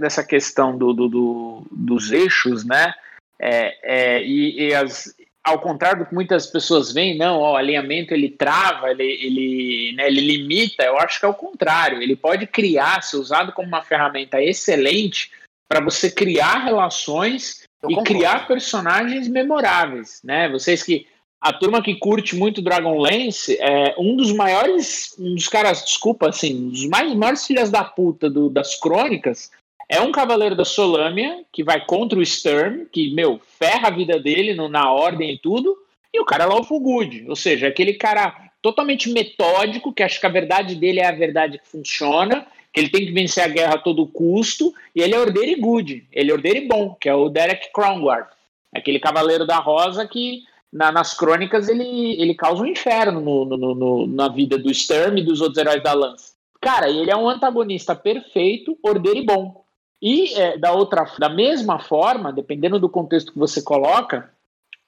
[0.00, 2.94] dessa questão do, do, do dos eixos, né?
[3.38, 7.56] É, é, e, e as, ao contrário do que muitas pessoas veem, não, ó, o
[7.56, 12.02] alinhamento ele trava, ele, ele, né, ele limita, eu acho que é o contrário.
[12.02, 15.32] Ele pode criar, ser usado como uma ferramenta excelente
[15.68, 18.04] para você criar relações eu e concordo.
[18.04, 20.48] criar personagens memoráveis, né?
[20.48, 21.06] Vocês que
[21.40, 26.66] a turma que curte muito Dragonlance é um dos maiores, um dos caras, desculpa, assim,
[26.66, 29.50] um dos mais maiores filhas da puta do, das crônicas
[29.88, 34.20] é um cavaleiro da Solâmia que vai contra o Sturm, que, meu, ferra a vida
[34.20, 35.76] dele no, na ordem e tudo,
[36.14, 40.26] e o cara é Lawful Good, ou seja, aquele cara totalmente metódico, que acha que
[40.26, 43.74] a verdade dele é a verdade que funciona, que ele tem que vencer a guerra
[43.74, 47.28] a todo custo, e ele é ordeiro good, ele é ordeiro bom, que é o
[47.28, 48.28] Derek Crownguard,
[48.72, 50.42] aquele cavaleiro da rosa que
[50.72, 55.18] na, nas crônicas ele, ele causa um inferno no, no, no, na vida do Sturm
[55.18, 56.32] e dos outros heróis da lança.
[56.60, 59.64] Cara, ele é um antagonista perfeito, ordeiro bom.
[60.00, 64.30] E é, da outra, da mesma forma, dependendo do contexto que você coloca,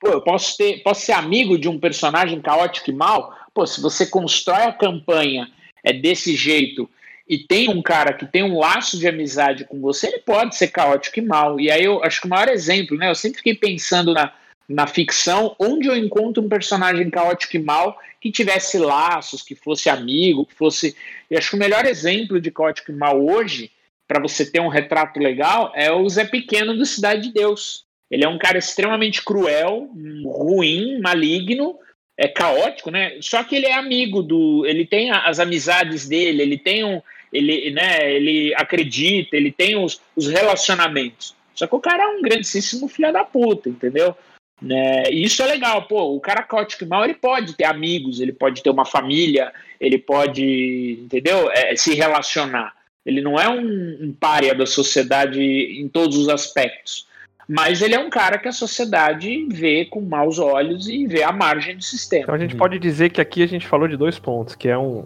[0.01, 3.35] pô, eu posso ter, posso ser amigo de um personagem caótico e mal.
[3.53, 5.51] Pô, se você constrói a campanha
[5.85, 6.89] é desse jeito
[7.29, 10.69] e tem um cara que tem um laço de amizade com você, ele pode ser
[10.69, 11.59] caótico e mal.
[11.59, 13.11] E aí eu acho que o maior exemplo, né?
[13.11, 14.33] Eu sempre fiquei pensando na,
[14.69, 19.91] na ficção onde eu encontro um personagem caótico e mal que tivesse laços, que fosse
[19.91, 20.97] amigo, que fosse.
[21.31, 23.71] Eu acho que o melhor exemplo de caótico e mal hoje
[24.13, 27.85] para você ter um retrato legal, é o Zé Pequeno do Cidade de Deus.
[28.11, 29.89] Ele é um cara extremamente cruel,
[30.23, 31.79] ruim, maligno,
[32.15, 33.17] é caótico, né?
[33.23, 37.01] Só que ele é amigo do, ele tem as amizades dele, ele tem um,
[37.33, 38.13] ele, né?
[38.13, 41.35] Ele acredita, ele tem os, os relacionamentos.
[41.55, 44.15] Só que o cara é um grandíssimo filho da puta, entendeu?
[44.63, 45.11] Né?
[45.11, 46.15] E isso é legal, pô.
[46.15, 49.99] O cara caótico e mal, ele pode ter amigos, ele pode ter uma família, ele
[49.99, 51.51] pode, entendeu?
[51.51, 52.73] É, se relacionar.
[53.05, 57.09] Ele não é um, um párea da sociedade em todos os aspectos.
[57.49, 61.33] Mas ele é um cara que a sociedade vê com maus olhos e vê a
[61.33, 62.23] margem do sistema.
[62.23, 64.79] Então a gente pode dizer que aqui a gente falou de dois pontos, que é
[64.79, 65.05] um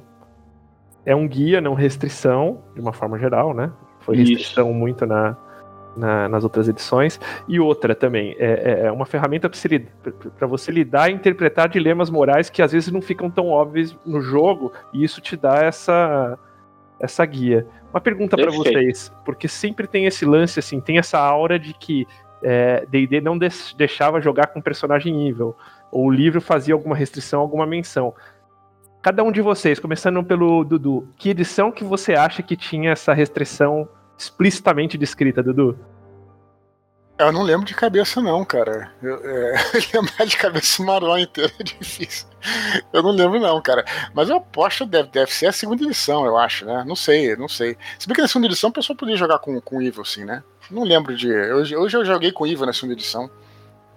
[1.07, 3.73] é um guia, não restrição, de uma forma geral, né?
[4.01, 4.79] Foi restrição Isso.
[4.79, 5.37] muito na,
[5.97, 7.19] na, nas outras edições.
[7.49, 9.51] E outra também, é, é, é uma ferramenta
[10.39, 14.21] para você lidar e interpretar dilemas morais que às vezes não ficam tão óbvios no
[14.21, 16.39] jogo, e isso te dá essa,
[17.01, 17.67] essa guia.
[17.93, 22.07] Uma pergunta para vocês, porque sempre tem esse lance, assim, tem essa aura de que
[22.89, 25.57] D&D é, não deixava jogar com personagem evil,
[25.91, 28.15] ou o livro fazia alguma restrição, alguma menção.
[29.03, 33.15] Cada um de vocês, começando pelo Dudu, que edição que você acha que tinha essa
[33.15, 33.89] restrição
[34.19, 35.79] explicitamente descrita, Dudu?
[37.19, 38.93] Eu não lembro de cabeça, não, cara.
[39.03, 39.55] Eu, é,
[39.95, 42.27] lembrar de cabeça uma marola inteira é difícil.
[42.93, 43.87] Eu não lembro, não, cara.
[44.13, 46.85] Mas eu aposto que deve, deve ser a segunda edição, eu acho, né?
[46.87, 47.77] Não sei, não sei.
[47.99, 50.43] Se bem que na segunda edição a pessoa podia jogar com, com Evil, sim, né?
[50.71, 51.33] Não lembro de.
[51.33, 53.31] Hoje, hoje eu joguei com Evil na segunda edição.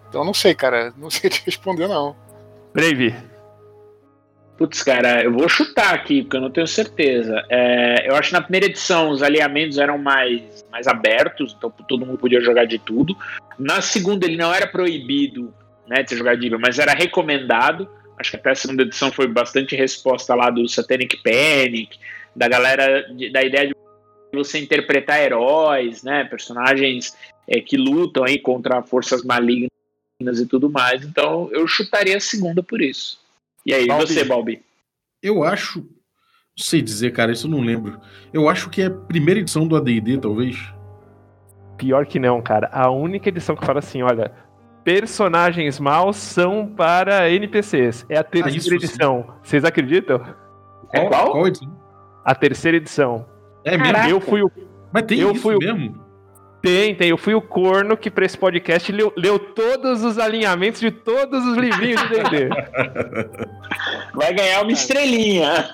[0.07, 0.93] Então não sei, cara.
[0.95, 2.15] Não sei te responder, não.
[2.73, 3.13] Brave.
[4.59, 7.41] Putz, cara, eu vou chutar aqui, porque eu não tenho certeza.
[7.49, 12.05] É, eu acho que na primeira edição os alinhamentos eram mais, mais abertos, então todo
[12.05, 13.15] mundo podia jogar de tudo.
[13.57, 15.53] Na segunda ele não era proibido
[15.87, 17.89] né, de jogar de mas era recomendado.
[18.19, 21.97] Acho que até a segunda edição foi bastante resposta lá do Satanic Panic,
[22.35, 23.73] da galera, de, da ideia de
[24.33, 27.15] você interpretar heróis, né, personagens
[27.47, 29.69] é, que lutam aí contra forças malignas
[30.21, 31.05] e tudo mais.
[31.05, 33.18] Então eu chutaria a segunda por isso.
[33.65, 34.63] E aí, Balbi, você, Balbi?
[35.21, 35.79] Eu acho.
[35.79, 37.99] Não sei dizer, cara, isso eu não lembro.
[38.33, 40.57] Eu acho que é a primeira edição do ADD, talvez.
[41.77, 42.69] Pior que não, cara.
[42.71, 44.31] A única edição que fala assim: olha,
[44.83, 48.05] personagens maus são para NPCs.
[48.09, 49.23] É a terceira ah, isso, edição.
[49.23, 49.33] Sim.
[49.43, 50.21] Vocês acreditam?
[50.93, 51.31] É qual?
[51.31, 51.79] qual edição?
[52.25, 53.25] A terceira edição.
[53.63, 54.09] É mesmo?
[54.09, 54.51] Eu fui o.
[54.91, 56.08] Mas tem eu isso fui mesmo?
[56.61, 57.09] Tem, tem.
[57.09, 61.45] Eu fui o corno que pra esse podcast leu, leu todos os alinhamentos de todos
[61.45, 62.49] os livrinhos de D&D.
[64.13, 65.69] Vai ganhar uma estrelinha.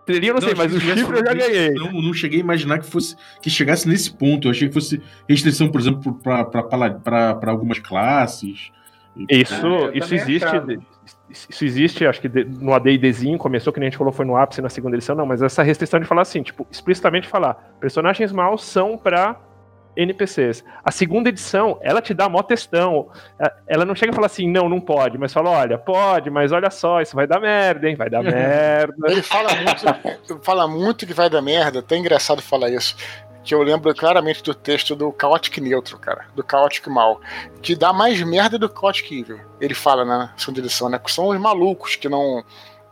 [0.00, 1.70] Estrelinha eu não, não sei, mas o chifre eu já ganhei.
[1.70, 4.48] Não, não cheguei a imaginar que fosse que chegasse nesse ponto.
[4.48, 8.70] Eu achei que fosse restrição, por exemplo, para algumas classes.
[9.28, 10.44] Isso, ah, isso existe.
[10.44, 10.91] Achava.
[11.28, 14.60] Isso existe, acho que no AD&Dzinho começou, que nem a gente falou, foi no ápice
[14.60, 18.62] na segunda edição, não, mas essa restrição de falar assim, tipo, explicitamente falar, personagens maus
[18.62, 19.36] são para
[19.96, 20.64] NPCs.
[20.84, 23.10] A segunda edição, ela te dá mó testão.
[23.38, 26.52] É, ela não chega a falar assim, não, não pode, mas fala, olha, pode, mas
[26.52, 27.94] olha só, isso vai dar merda, hein?
[27.94, 28.94] Vai dar merda.
[29.10, 32.96] Ele fala muito, fala muito que vai dar merda, até engraçado falar isso.
[33.44, 37.20] Que eu lembro claramente do texto do Chaotic Neutro, cara, do Chaotic Mal,
[37.60, 39.40] que dá mais merda do Chaotic Evil.
[39.60, 40.98] Ele fala na segunda edição, né?
[40.98, 42.44] Que são os malucos que não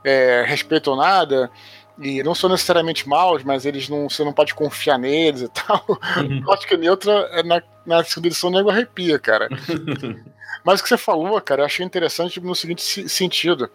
[0.05, 1.51] é, respeitam nada,
[2.01, 5.85] e não são necessariamente maus, mas eles não, você não pode confiar neles e tal.
[6.17, 6.41] Uhum.
[6.43, 9.49] Gótica Neutra é na, na segunda edição o nego arrepia, cara.
[10.65, 13.71] mas o que você falou, cara, eu achei interessante no seguinte sentido.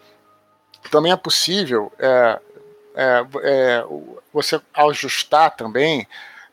[0.90, 2.40] Também é possível é,
[2.94, 3.84] é, é,
[4.32, 6.06] você ajustar também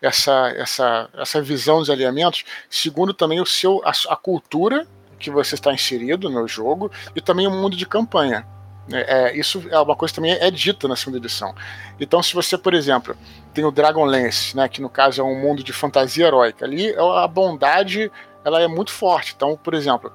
[0.03, 4.85] essa, essa, essa visão dos alinhamentos segundo também o seu, a, a cultura
[5.17, 8.45] que você está inserido no jogo e também o mundo de campanha.
[8.91, 11.55] É, é, isso é uma coisa que também é dita na segunda edição.
[11.97, 13.15] Então, se você, por exemplo,
[13.53, 16.99] tem o Dragonlance, né, que no caso é um mundo de fantasia heróica, ali é
[16.99, 18.11] a bondade
[18.43, 19.33] ela é muito forte.
[19.33, 20.11] Então, por exemplo,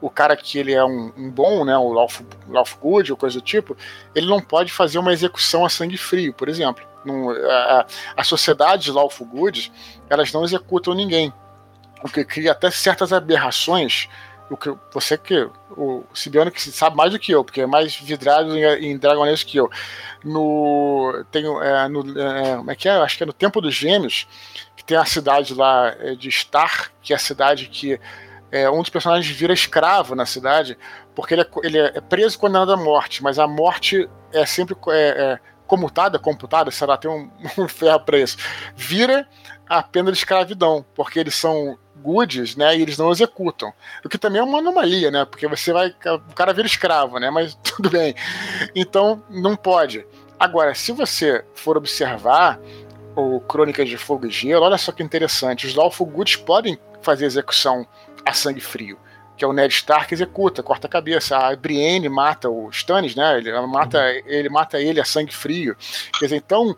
[0.00, 2.26] o cara que ele é um, um bom, né, o Lawful
[2.80, 3.76] Good ou coisa do tipo,
[4.14, 6.91] ele não pode fazer uma execução a sangue frio, por exemplo.
[7.04, 7.86] Não, a,
[8.16, 9.72] a sociedade de Lawful Good,
[10.08, 11.32] elas não executam ninguém,
[12.02, 14.08] o que cria até certas aberrações
[14.52, 17.96] o que você que o Sibiano que sabe mais do que eu, porque é mais
[17.96, 19.70] vidrado em, em Dragonlance que eu.
[20.22, 22.92] No tem é, no é, como é que é?
[22.92, 24.26] Acho que é no Tempo dos Gêmeos
[24.76, 27.98] que tem a cidade lá é, de Star, que é a cidade que
[28.50, 30.76] é, um dos personagens vira escravo na cidade,
[31.14, 35.08] porque ele é, ele é preso condenado à morte, mas a morte é sempre é,
[35.08, 38.36] é comutada, computada, sei lá, tem um, um ferro para isso.
[38.76, 39.26] Vira
[39.68, 43.72] a pena de escravidão, porque eles são goods, né, e eles não executam.
[44.04, 47.30] O que também é uma anomalia, né, porque você vai, o cara vira escravo, né,
[47.30, 48.14] mas tudo bem.
[48.74, 50.06] Então, não pode.
[50.38, 52.58] Agora, se você for observar
[53.14, 57.26] o Crônicas de Fogo e Gelo, olha só que interessante, os Lawful Goods podem fazer
[57.26, 57.86] execução
[58.24, 58.98] a sangue frio
[59.42, 61.36] que é o Ned Stark executa, corta a cabeça.
[61.36, 63.38] A Brienne mata o Stannis, né?
[63.38, 64.22] Ele mata, uhum.
[64.24, 65.76] ele mata ele a sangue frio.
[66.16, 66.76] Quer dizer, então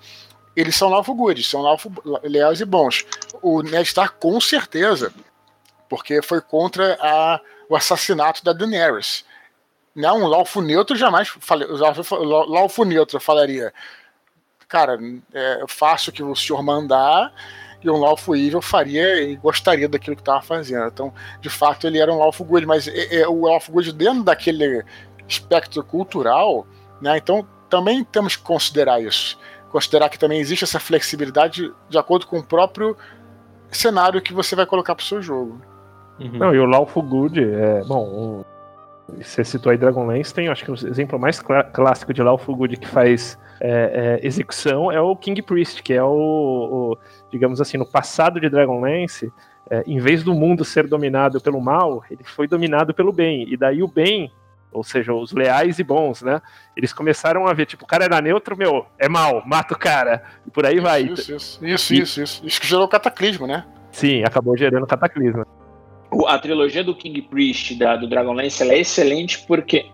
[0.56, 1.92] eles são Lawful Good, são Lawful,
[2.22, 3.04] leais e bons.
[3.42, 5.12] O Ned Stark, com certeza,
[5.90, 7.38] porque foi contra a,
[7.68, 9.26] o assassinato da Daenerys.
[9.94, 13.74] Não, um Lawful Neutro jamais fale, Lawful Neutro falaria
[14.66, 14.98] cara,
[15.34, 17.30] é, eu faço o que o senhor mandar
[17.84, 20.86] e um Lawful Evil faria e gostaria daquilo que estava fazendo.
[20.86, 24.22] Então, de fato, ele era um Lawful Good, mas é, é, o Lawful Good dentro
[24.22, 24.82] daquele
[25.28, 26.66] espectro cultural,
[27.00, 27.18] né?
[27.18, 29.38] Então, também temos que considerar isso
[29.74, 32.96] considerar que também existe essa flexibilidade de acordo com o próprio
[33.72, 35.60] cenário que você vai colocar para o seu jogo.
[36.20, 36.38] Uhum.
[36.38, 38.44] Não, e o Lawful Good, é, bom,
[39.08, 42.54] um, você citou aí Dragonlance, tem acho que o exemplo mais clá clássico de Lawful
[42.54, 46.98] Good que faz é, é, execução é o King Priest, que é o, o
[47.30, 49.32] digamos assim, no passado de Dragonlance,
[49.70, 53.56] é, em vez do mundo ser dominado pelo mal, ele foi dominado pelo bem, e
[53.56, 54.30] daí o bem
[54.74, 56.42] ou seja, os leais e bons, né?
[56.76, 60.24] Eles começaram a ver, tipo, o cara era neutro, meu, é mal, mata o cara,
[60.44, 61.02] e por aí isso, vai.
[61.02, 62.00] Isso, isso, isso, e...
[62.00, 62.42] isso, isso.
[62.44, 63.64] Isso que gerou cataclismo, né?
[63.92, 65.46] Sim, acabou gerando cataclismo.
[66.26, 69.86] A trilogia do King Priest da, do Dragonlance ela é excelente porque.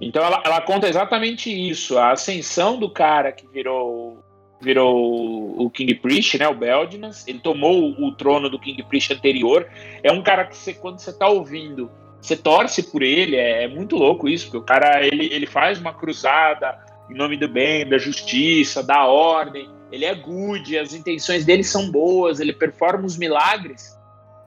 [0.00, 4.24] Então ela, ela conta exatamente isso, a ascensão do cara que virou
[4.60, 9.68] virou o King Priest, né, o Beldinas, ele tomou o, trono do King Priest anterior.
[10.02, 11.88] É um cara que você, quando você tá ouvindo
[12.20, 15.78] você torce por ele, é, é, muito louco isso, porque o cara ele, ele faz
[15.78, 16.78] uma cruzada
[17.10, 21.90] em nome do bem, da justiça, da ordem, ele é good, as intenções dele são
[21.90, 23.96] boas, ele performa os milagres.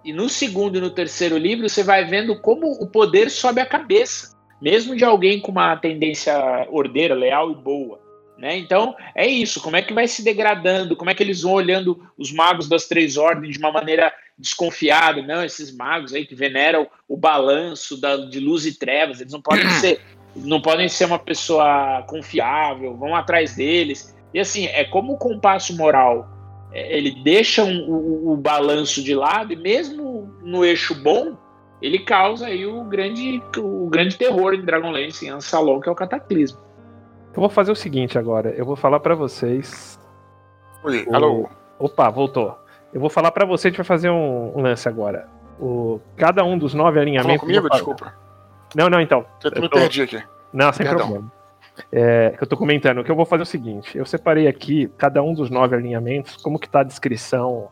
[0.03, 3.65] E no segundo e no terceiro livro você vai vendo como o poder sobe a
[3.65, 4.30] cabeça,
[4.61, 6.33] mesmo de alguém com uma tendência
[6.69, 7.99] ordeira, leal e boa.
[8.37, 8.57] Né?
[8.57, 12.01] Então é isso, como é que vai se degradando, como é que eles vão olhando
[12.17, 16.87] os magos das três ordens de uma maneira desconfiado, não, esses magos aí que veneram
[17.07, 20.01] o balanço da, de luz e trevas, eles não podem ser,
[20.35, 24.15] não podem ser uma pessoa confiável, vão atrás deles.
[24.33, 26.27] E assim, é como o compasso moral,
[26.73, 31.37] é, ele deixa um, o, o, balanço de lado e mesmo no eixo bom,
[31.81, 35.95] ele causa aí o grande, o grance terror em Dragonlance, em Ansalon, que é o
[35.95, 36.59] cataclismo.
[37.33, 39.99] Eu vou fazer o seguinte agora, eu vou falar para vocês.
[40.83, 41.15] Oi, o...
[41.15, 41.49] alô.
[41.79, 42.57] Opa, voltou.
[42.93, 45.27] Eu vou falar para você, a gente vai fazer um, um, lance agora.
[45.59, 47.41] O, cada um dos nove alinhamentos.
[47.41, 47.69] comigo?
[47.69, 48.13] Desculpa.
[48.75, 49.25] Não, não, então.
[49.43, 49.77] Eu, eu me tô...
[49.79, 50.23] perdi aqui.
[50.53, 51.07] Não, sem Perdão.
[51.07, 51.31] problema.
[51.91, 54.91] É, eu tô comentando, o que eu vou fazer é o seguinte, eu separei aqui
[54.97, 57.69] cada um dos nove alinhamentos, como que tá a descrição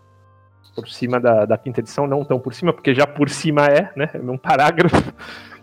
[0.82, 3.92] por cima da, da quinta edição, não tão por cima, porque já por cima é,
[3.96, 4.96] né, é um parágrafo,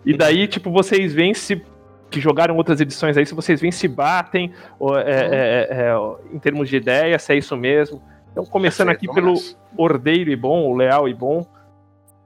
[0.07, 1.61] E daí, tipo, vocês veem se
[2.09, 5.95] que jogaram outras edições aí, se vocês veem se batem ou, é, é, é, é
[6.31, 8.01] em termos de ideia, se é isso mesmo.
[8.31, 9.33] Então, começando aqui pelo
[9.75, 11.45] ordeiro e bom, o leal e bom.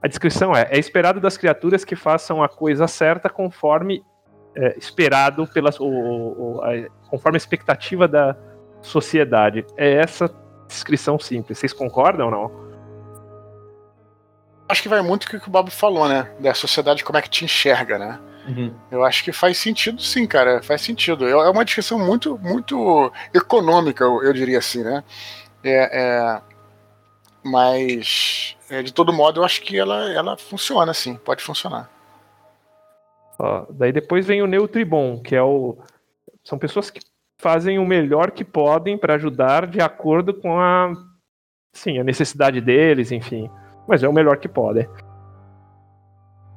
[0.00, 4.04] A descrição é: é esperado das criaturas que façam a coisa certa conforme
[4.54, 8.36] é, esperado pelas, o, o, a, conforme a expectativa da
[8.80, 9.66] sociedade.
[9.76, 10.32] É essa
[10.68, 11.58] descrição simples.
[11.58, 12.71] Vocês concordam ou não?
[14.72, 16.34] Acho que vai muito com o que o Bob falou, né?
[16.40, 18.18] Da sociedade, como é que te enxerga, né?
[18.48, 18.74] Uhum.
[18.90, 20.62] Eu acho que faz sentido, sim, cara.
[20.62, 21.28] Faz sentido.
[21.28, 25.04] É uma descrição muito, muito econômica, eu, eu diria assim, né?
[25.62, 26.40] É, é,
[27.44, 31.16] mas, é, de todo modo, eu acho que ela, ela funciona, sim.
[31.16, 31.90] Pode funcionar.
[33.38, 35.76] Ó, daí depois vem o neutro e bom, que é o.
[36.42, 37.00] São pessoas que
[37.36, 40.94] fazem o melhor que podem para ajudar de acordo com a,
[41.74, 43.50] sim, a necessidade deles, enfim.
[43.92, 44.88] Mas é o melhor que podem.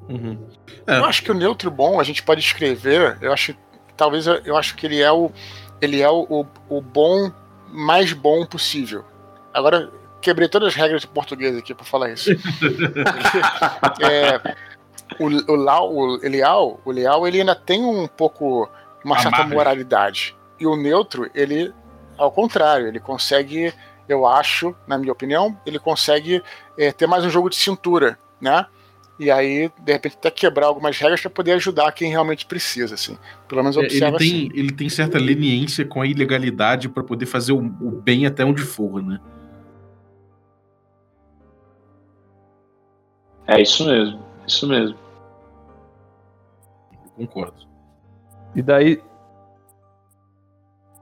[0.07, 0.47] Uhum.
[0.87, 0.99] É.
[0.99, 3.17] Eu acho que o neutro bom a gente pode escrever.
[3.19, 3.53] Eu acho,
[3.97, 5.29] talvez eu, acho que ele é o,
[5.81, 7.29] ele é o, o, o bom
[7.67, 9.03] mais bom possível.
[9.53, 12.31] Agora quebrei todas as regras de português aqui para falar isso.
[14.01, 14.55] é,
[15.19, 18.69] o, o, Lau, o Leal, o Leal, ele ainda tem um pouco
[19.03, 20.33] uma certa moralidade.
[20.57, 21.73] E o neutro, ele,
[22.17, 23.73] ao contrário, ele consegue,
[24.07, 26.41] eu acho, na minha opinião, ele consegue
[26.77, 28.65] é, ter mais um jogo de cintura, né?
[29.17, 33.17] E aí, de repente, até quebrar algumas regras para poder ajudar quem realmente precisa, assim.
[33.47, 34.49] Pelo menos observa é, ele tem, assim.
[34.53, 38.61] Ele tem certa leniência com a ilegalidade para poder fazer o, o, bem até onde
[38.61, 39.19] for, né?
[43.47, 44.97] É isso mesmo, isso mesmo.
[47.15, 47.65] concordo.
[48.53, 49.01] E daí.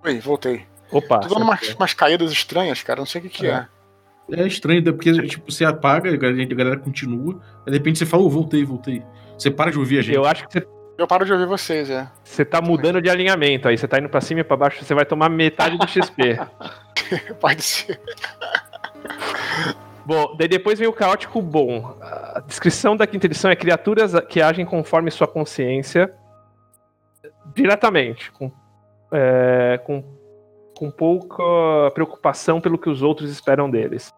[0.04, 0.68] Oi, voltei.
[0.92, 1.20] Opa.
[1.20, 3.00] Tô dando umas, umas caídas estranhas, cara.
[3.00, 3.52] Não sei o que, que é.
[3.52, 3.68] é.
[4.32, 4.92] É estranho, né?
[4.92, 8.30] porque tipo, você apaga, a galera, a galera continua, aí de repente você fala, oh,
[8.30, 9.04] voltei, voltei.
[9.38, 10.16] Você para de ouvir a gente.
[10.16, 10.68] Eu acho que você.
[10.98, 12.08] Eu paro de ouvir vocês, é.
[12.24, 14.94] Você tá mudando de alinhamento, aí você tá indo pra cima e pra baixo, você
[14.94, 16.40] vai tomar metade do XP.
[17.42, 18.00] Pode ser.
[20.06, 21.98] Bom, daí depois vem o caótico bom.
[22.02, 26.14] A descrição da quinta edição é criaturas que agem conforme sua consciência
[27.56, 28.52] diretamente, com,
[29.12, 30.04] é, com,
[30.78, 31.44] com pouca
[31.94, 34.12] preocupação pelo que os outros esperam deles.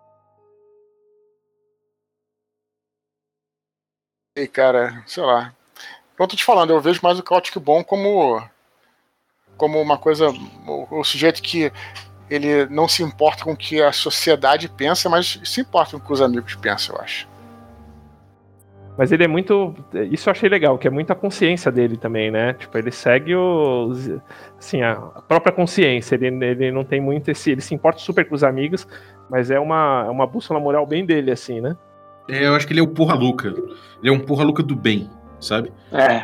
[4.37, 5.53] E cara, sei lá.
[6.17, 8.41] Eu tô te falando, eu vejo mais o caótico bom como
[9.57, 11.71] como uma coisa o, o sujeito que
[12.29, 16.05] ele não se importa com o que a sociedade pensa, mas se importa com o
[16.05, 17.34] que os amigos pensam, eu acho.
[18.97, 19.75] Mas ele é muito.
[20.09, 22.53] Isso eu achei legal, que é muita consciência dele também, né?
[22.53, 24.09] Tipo, ele segue os.
[24.57, 24.95] Assim, a
[25.27, 26.15] própria consciência.
[26.15, 27.51] Ele, ele não tem muito esse.
[27.51, 28.87] Ele se importa super com os amigos,
[29.29, 31.75] mas é uma, é uma bússola moral bem dele, assim, né?
[32.29, 33.49] É, eu acho que ele é o porra louca.
[33.49, 35.71] Ele é um porra louca do bem, sabe?
[35.91, 36.23] É.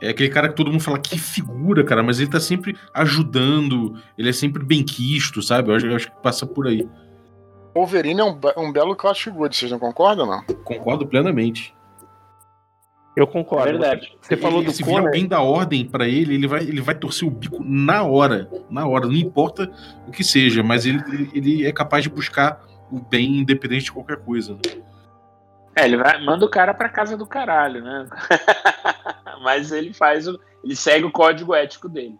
[0.00, 3.96] É aquele cara que todo mundo fala que figura, cara, mas ele tá sempre ajudando,
[4.16, 5.70] ele é sempre bem quisto, sabe?
[5.70, 6.88] Eu acho, eu acho que passa por aí.
[7.74, 10.42] Wolverine é um, um belo Clash Good, vocês não concordam, não?
[10.64, 11.74] Concordo plenamente.
[13.16, 13.68] Eu concordo.
[13.68, 14.16] É verdade.
[14.20, 16.94] Você ele, falou do Se vier alguém dar ordem para ele, ele vai, ele vai
[16.94, 18.48] torcer o bico na hora.
[18.70, 19.70] Na hora, não importa
[20.06, 21.02] o que seja, mas ele,
[21.34, 24.54] ele é capaz de buscar o bem independente de qualquer coisa.
[24.54, 24.82] Né?
[25.74, 28.06] É, ele vai, manda o cara pra casa do caralho, né?
[29.42, 30.38] Mas ele faz o.
[30.64, 32.18] Ele segue o código ético dele.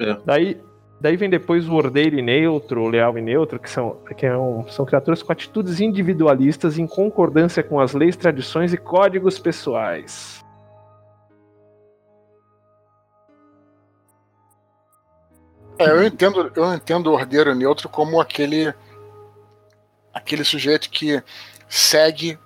[0.00, 0.16] É.
[0.24, 0.60] Daí,
[1.00, 4.36] daí vem depois o ordeiro e neutro, o leal e neutro, que, são, que é
[4.36, 10.44] um, são criaturas com atitudes individualistas em concordância com as leis, tradições e códigos pessoais.
[15.78, 18.74] É, eu entendo, eu entendo o ordeiro neutro como aquele
[20.12, 21.22] aquele sujeito que
[21.68, 22.36] segue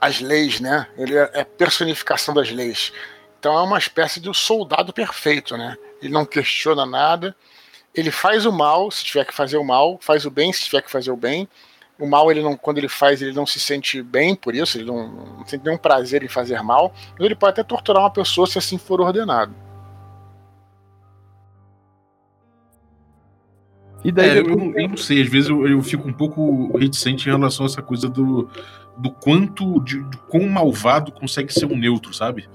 [0.00, 0.86] as leis, né?
[0.96, 2.92] Ele é, é personificação das leis.
[3.38, 5.76] Então é uma espécie de um soldado perfeito, né?
[6.02, 7.34] Ele não questiona nada,
[7.94, 10.82] ele faz o mal se tiver que fazer o mal, faz o bem se tiver
[10.82, 11.48] que fazer o bem.
[11.98, 14.86] O mal, ele não, quando ele faz, ele não se sente bem por isso, ele
[14.86, 18.46] não, não sente nenhum prazer em fazer mal, mas ele pode até torturar uma pessoa
[18.46, 19.54] se assim for ordenado.
[24.02, 27.28] E daí é, eu, eu, não sei, às vezes eu, eu, fico um pouco reticente
[27.28, 28.48] em relação a essa coisa do,
[28.96, 32.48] do quanto, de, de quão malvado consegue ser um neutro, sabe?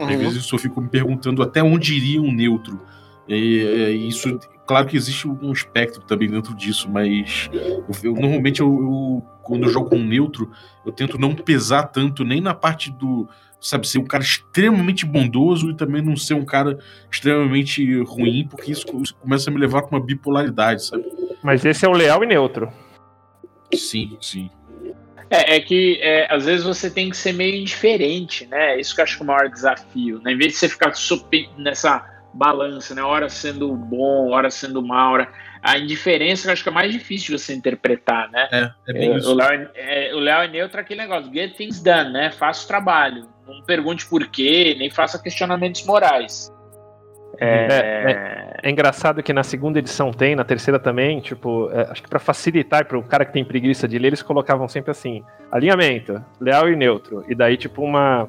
[0.00, 0.08] Uhum.
[0.08, 2.80] Às vezes eu fico me perguntando até onde iria um neutro.
[3.28, 7.50] E, é, isso, claro que existe um espectro também dentro disso, mas
[8.02, 10.50] eu, normalmente eu, quando eu jogo um neutro,
[10.84, 13.28] eu tento não pesar tanto nem na parte do,
[13.60, 16.78] sabe, ser um cara extremamente bondoso e também não ser um cara
[17.10, 18.86] extremamente ruim, porque isso
[19.20, 21.04] começa a me levar para uma bipolaridade, sabe?
[21.42, 22.68] Mas esse é o leal e neutro.
[23.72, 24.50] Sim, sim.
[25.30, 28.78] É, é que é, às vezes você tem que ser meio indiferente, né?
[28.78, 30.20] Isso que eu acho que é o maior desafio.
[30.22, 30.32] Né?
[30.32, 30.92] Em vez de você ficar
[31.56, 32.04] nessa
[32.34, 33.02] balança, né?
[33.02, 35.28] Hora sendo bom, hora sendo mal, hora...
[35.62, 38.48] a indiferença eu acho que é mais difícil de você interpretar, né?
[38.50, 39.30] É, é bem é, isso.
[39.30, 42.32] O Léo é, o Léo é neutro aquele negócio, get things done, né?
[42.32, 43.28] Faça o trabalho.
[43.46, 46.52] Não pergunte por quê, nem faça questionamentos morais.
[47.38, 52.02] É, é, é, engraçado que na segunda edição tem, na terceira também, tipo, é, acho
[52.02, 55.22] que para facilitar para o cara que tem preguiça de ler, eles colocavam sempre assim:
[55.50, 57.24] alinhamento, leal e neutro.
[57.28, 58.28] E daí, tipo, uma.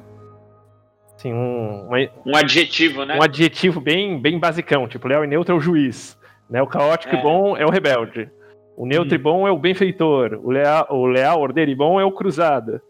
[1.14, 3.16] Assim, um, uma, um adjetivo, né?
[3.18, 6.18] Um adjetivo bem, bem basicão, tipo, leal e neutro é o juiz.
[6.48, 6.60] Né?
[6.62, 7.22] O caótico e é.
[7.22, 8.30] bom é o rebelde.
[8.76, 9.20] O neutro hum.
[9.20, 10.40] e bom é o benfeitor.
[10.42, 12.80] O leal, o leal, ordeiro e bom é o cruzado.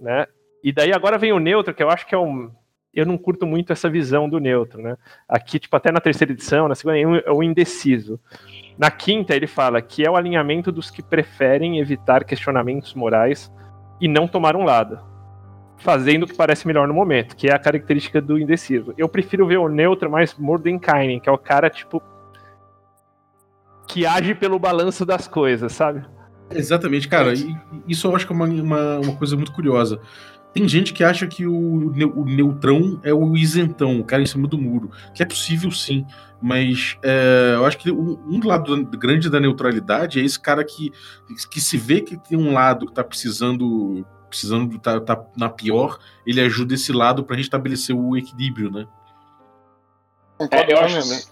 [0.00, 0.26] Né?
[0.62, 2.50] E daí agora vem o neutro, que eu acho que é um
[2.92, 4.96] eu não curto muito essa visão do neutro, né?
[5.28, 8.18] Aqui, tipo, até na terceira edição, na segunda, é o indeciso.
[8.76, 13.52] Na quinta, ele fala que é o alinhamento dos que preferem evitar questionamentos morais
[14.00, 14.98] e não tomar um lado,
[15.76, 18.92] fazendo o que parece melhor no momento, que é a característica do indeciso.
[18.98, 22.02] Eu prefiro ver o neutro mais Mordenkainen, que é o cara, tipo,
[23.86, 26.04] que age pelo balanço das coisas, sabe?
[26.50, 27.32] Exatamente, cara.
[27.34, 30.00] E isso eu acho que é uma, uma, uma coisa muito curiosa.
[30.52, 34.48] Tem gente que acha que o, o neutrão é o isentão, o cara em cima
[34.48, 34.90] do muro.
[35.14, 36.04] Que é possível sim,
[36.42, 40.92] mas é, eu acho que um, um lado grande da neutralidade é esse cara que,
[41.50, 45.98] que se vê que tem um lado que tá precisando precisando tá, tá na pior,
[46.24, 48.86] ele ajuda esse lado para restabelecer o equilíbrio, né?
[50.52, 51.30] É, eu acho,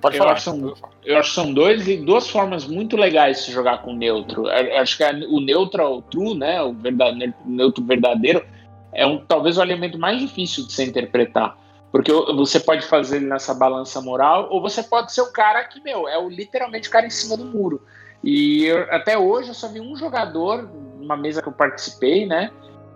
[0.00, 0.32] Pode eu falar.
[0.34, 0.74] Acho são,
[1.04, 4.48] eu acho que são dois, duas formas muito legais de se jogar com neutro.
[4.48, 8.44] Eu acho que o neutral true, né, o verdadeiro, neutro verdadeiro,
[8.92, 11.56] é um, talvez o elemento mais difícil de se interpretar.
[11.90, 15.80] Porque você pode fazer ele nessa balança moral, ou você pode ser o cara que,
[15.82, 17.82] meu, é o, literalmente o cara em cima do muro.
[18.22, 20.68] E eu, até hoje eu só vi um jogador,
[20.98, 22.50] numa mesa que eu participei, né?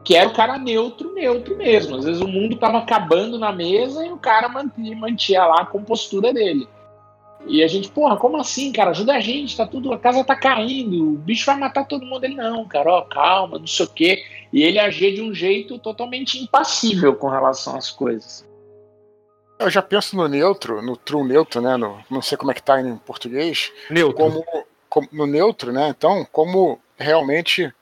[0.04, 1.96] Que era o cara neutro, neutro mesmo.
[1.96, 5.66] Às vezes o mundo tava acabando na mesa e o cara mantia, mantia lá a
[5.66, 6.68] compostura dele.
[7.46, 8.90] E a gente, porra, como assim, cara?
[8.90, 12.24] Ajuda a gente, tá tudo, a casa tá caindo, o bicho vai matar todo mundo.
[12.24, 14.24] Ele, não, cara, ó, calma, não sei o quê.
[14.52, 18.46] E ele agia de um jeito totalmente impassível com relação às coisas.
[19.58, 21.76] Eu já penso no neutro, no true neutro, né?
[21.76, 23.72] No, não sei como é que tá em português.
[23.90, 24.16] Neutro.
[24.16, 24.44] Como,
[24.88, 25.88] como, no neutro, né?
[25.88, 27.72] Então, como realmente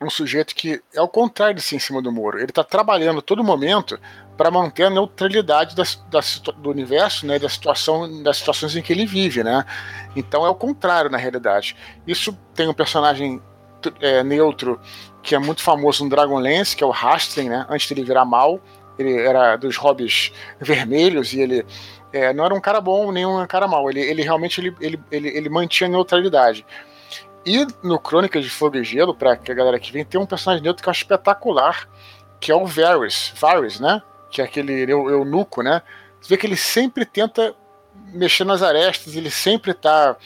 [0.00, 2.38] um sujeito que é o contrário de si em cima do muro.
[2.38, 3.98] Ele está trabalhando todo momento
[4.36, 6.20] para manter a neutralidade da, da,
[6.56, 9.64] do universo, né, da situação, das situações em que ele vive, né?
[10.14, 11.76] Então é o contrário na realidade.
[12.06, 13.42] Isso tem um personagem
[14.00, 14.80] é, neutro
[15.22, 17.66] que é muito famoso no Dragonlance, que é o Rastling, né?
[17.68, 18.60] Antes dele virar mal,
[18.96, 21.66] ele era dos hobbies vermelhos e ele
[22.12, 23.90] é, não era um cara bom nem um cara mau.
[23.90, 26.64] Ele, ele realmente ele, ele, ele, ele mantinha a neutralidade.
[27.44, 30.26] E no Crônicas de Fogo e Gelo, para que a galera que vem, tem um
[30.26, 31.88] personagem neutro que é espetacular,
[32.40, 34.02] que é o Varys, Varys, né?
[34.30, 35.82] Que é aquele eunuco, né?
[36.20, 37.54] Você vê que ele sempre tenta
[38.12, 40.16] mexer nas arestas, ele sempre tá.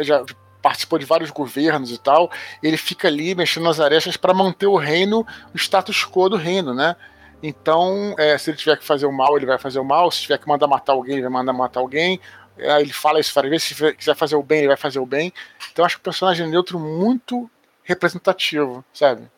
[0.00, 0.24] Já
[0.60, 2.30] participou de vários governos e tal,
[2.62, 6.72] ele fica ali mexendo nas arestas para manter o reino, o status quo do reino,
[6.72, 6.96] né?
[7.42, 10.22] Então, é, se ele tiver que fazer o mal, ele vai fazer o mal, se
[10.22, 12.18] tiver que mandar matar alguém, ele vai mandar matar alguém,
[12.56, 15.32] ele fala isso várias vezes, se quiser fazer o bem, ele vai fazer o bem.
[15.72, 17.50] Então acho que o personagem neutro muito
[17.82, 19.28] representativo, sabe?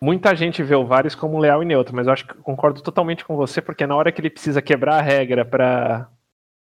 [0.00, 3.24] Muita gente vê o Varys como leal e neutro, mas eu acho que concordo totalmente
[3.24, 6.08] com você, porque na hora que ele precisa quebrar a regra pra.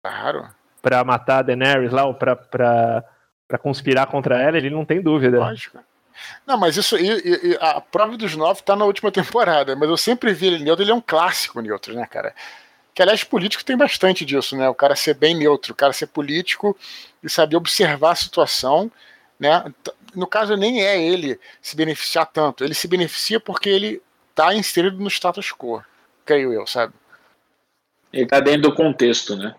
[0.02, 0.48] Claro.
[0.82, 3.04] Pra matar a Daenerys lá, ou pra, pra,
[3.46, 5.38] pra conspirar contra ela, ele não tem dúvida.
[5.38, 5.78] Lógico.
[6.46, 6.96] Não, mas isso.
[6.96, 10.64] E, e, a prova dos nove tá na última temporada, mas eu sempre vi ele
[10.64, 12.34] neutro, ele é um clássico neutro, né, cara?
[12.94, 14.68] Que, aliás, político tem bastante disso, né?
[14.68, 16.76] O cara ser bem neutro, o cara ser político
[17.22, 18.90] e saber observar a situação,
[19.38, 19.64] né?
[20.14, 22.64] No caso, nem é ele se beneficiar tanto.
[22.64, 25.82] Ele se beneficia porque ele está inserido no status quo,
[26.24, 26.92] creio eu, sabe?
[28.12, 29.54] Ele está dentro do contexto, né?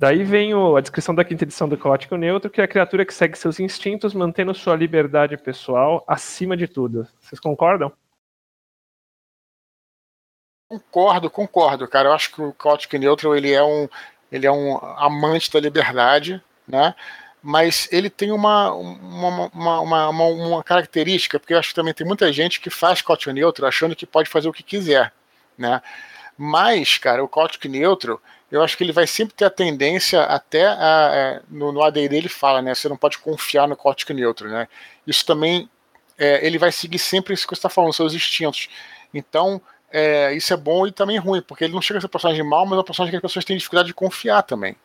[0.00, 3.04] Daí vem o, a descrição da quinta edição do Caótico Neutro, que é a criatura
[3.04, 7.06] que segue seus instintos, mantendo sua liberdade pessoal acima de tudo.
[7.20, 7.92] Vocês concordam?
[10.68, 12.10] Concordo, concordo, cara.
[12.10, 13.88] Eu acho que o Chaotic Neutral ele é um,
[14.30, 16.94] ele é um amante da liberdade, né?
[17.42, 22.06] Mas ele tem uma, uma, uma, uma, uma característica, porque eu acho que também tem
[22.06, 25.12] muita gente que faz Chaotic Neutral achando que pode fazer o que quiser,
[25.56, 25.80] né?
[26.36, 28.20] Mas, cara, o Chaotic Neutral,
[28.52, 31.82] eu acho que ele vai sempre ter a tendência, até a, a, é, no, no
[31.82, 32.74] ADD ele fala, né?
[32.74, 34.68] Você não pode confiar no Chaotic Neutral, né?
[35.06, 35.70] Isso também,
[36.18, 38.68] é, ele vai seguir sempre isso que você está falando, seus instintos.
[39.14, 42.10] Então, é, isso é bom e também ruim, porque ele não chega a ser um
[42.10, 44.76] personagem mal, mas é um personagem que as pessoas têm dificuldade de confiar também.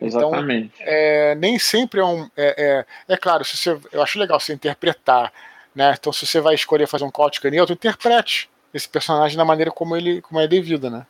[0.00, 0.72] Então, Exatamente.
[0.74, 2.28] Então, é, nem sempre é um.
[2.36, 5.32] É, é, é claro, se você, eu acho legal você interpretar
[5.74, 5.94] Né?
[5.98, 9.96] Então, se você vai escolher fazer um caótico neutro, interprete esse personagem da maneira como
[9.96, 11.06] ele como é devido, né?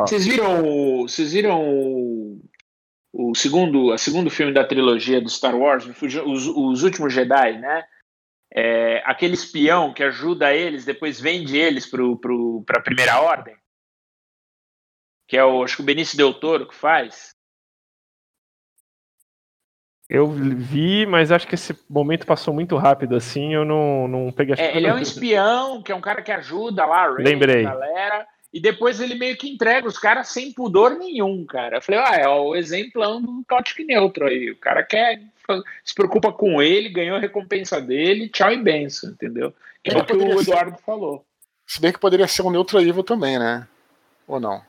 [0.00, 2.40] Vocês viram, vocês viram o,
[3.12, 7.84] o, segundo, a segundo filme da trilogia do Star Wars, os, os últimos Jedi, né?
[8.54, 13.56] É, aquele espião que ajuda eles, depois vende eles para a primeira ordem,
[15.26, 17.32] que é o acho que o Benício Del Toro que faz.
[20.06, 24.54] Eu vi, mas acho que esse momento passou muito rápido, assim, eu não, não peguei...
[24.58, 27.64] É, ele é um espião, que é um cara que ajuda lá, Ray, Lembrei.
[27.64, 31.78] a galera, e depois ele meio que entrega os caras sem pudor nenhum, cara.
[31.78, 34.50] Eu falei, ah, é o exemplão do Caótico Neutro aí.
[34.50, 35.22] O cara quer,
[35.82, 39.54] se preocupa com ele, ganhou a recompensa dele, tchau e benção, entendeu?
[39.82, 40.84] Que é, é o que o Eduardo ser...
[40.84, 41.24] falou.
[41.66, 43.66] Se bem que poderia ser um Neutro Evil também, né?
[44.26, 44.62] Ou não?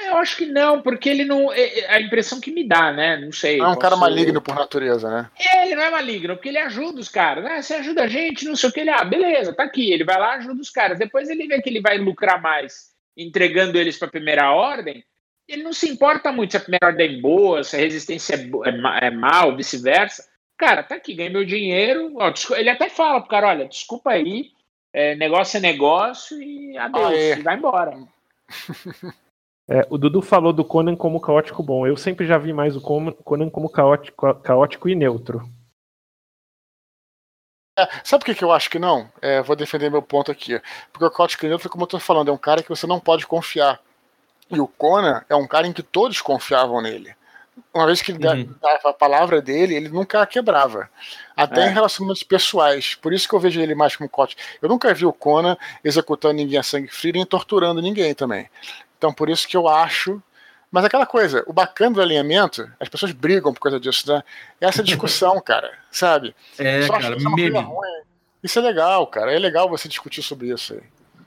[0.00, 1.52] Eu acho que não, porque ele não.
[1.52, 3.16] É, é a impressão que me dá, né?
[3.16, 3.56] Não sei.
[3.56, 5.28] Não é um cara maligno por natureza, né?
[5.36, 7.42] É, ele não é maligno, porque ele ajuda os caras.
[7.42, 7.60] Né?
[7.60, 8.78] Você ajuda a gente, não sei o que.
[8.78, 9.90] Ele, ah, beleza, tá aqui.
[9.90, 11.00] Ele vai lá, ajuda os caras.
[11.00, 15.04] Depois ele vê que ele vai lucrar mais entregando eles para a primeira ordem.
[15.46, 18.38] Ele não se importa muito se a primeira ordem é boa, se a resistência é,
[18.68, 20.24] é, é mal, vice-versa.
[20.56, 22.12] Cara, tá aqui, ganha meu dinheiro.
[22.16, 24.52] Ó, ele até fala pro cara: olha, desculpa aí,
[24.92, 27.38] é, negócio é negócio e adeus, é.
[27.38, 27.98] e vai embora.
[29.70, 31.86] É, o Dudu falou do Conan como caótico bom.
[31.86, 35.46] Eu sempre já vi mais o Conan como caótico, caótico e neutro.
[37.78, 39.08] É, sabe por que, que eu acho que não?
[39.22, 40.60] É, vou defender meu ponto aqui.
[40.92, 42.98] Porque o caótico e neutro, como eu tô falando, é um cara que você não
[42.98, 43.80] pode confiar.
[44.50, 47.14] E o Conan é um cara em que todos confiavam nele.
[47.72, 48.54] Uma vez que ele uhum.
[48.60, 50.90] dava a palavra dele, ele nunca a quebrava.
[51.36, 51.70] Até é.
[51.70, 52.96] em relacionamentos pessoais.
[52.96, 54.36] Por isso que eu vejo ele mais como cote.
[54.60, 58.50] Eu nunca vi o Conan executando ninguém a sangue frio nem torturando ninguém também.
[58.96, 60.20] Então, por isso que eu acho.
[60.70, 64.22] Mas aquela coisa, o bacana do alinhamento, as pessoas brigam por causa disso, né?
[64.60, 66.34] É essa discussão, cara, sabe?
[66.58, 67.58] É, Só cara, meme.
[68.42, 69.32] Isso é legal, cara.
[69.32, 70.80] É legal você discutir sobre isso aí.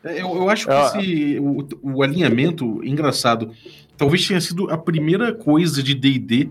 [0.04, 3.54] É, eu, eu acho que esse, o, o alinhamento, engraçado,
[3.98, 6.50] talvez tenha sido a primeira coisa de D&D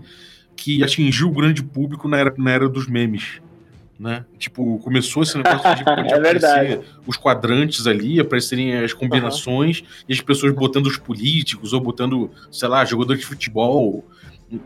[0.55, 3.41] que atingiu o grande público na era, na era dos memes
[4.01, 4.25] né?
[4.39, 6.79] Tipo, começou esse negócio de, de é verdade.
[7.05, 9.87] os quadrantes ali, aparecerem as combinações, uhum.
[10.09, 14.03] e as pessoas botando os políticos, ou botando, sei lá, jogador de futebol.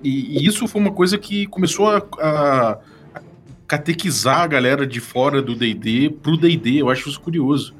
[0.01, 2.79] E, e isso foi uma coisa que começou a, a,
[3.13, 3.21] a
[3.67, 7.75] catequizar a galera de fora do D&D pro D&D, eu acho isso curioso.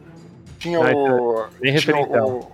[0.60, 1.47] Tinha o...
[1.62, 2.51] tinha o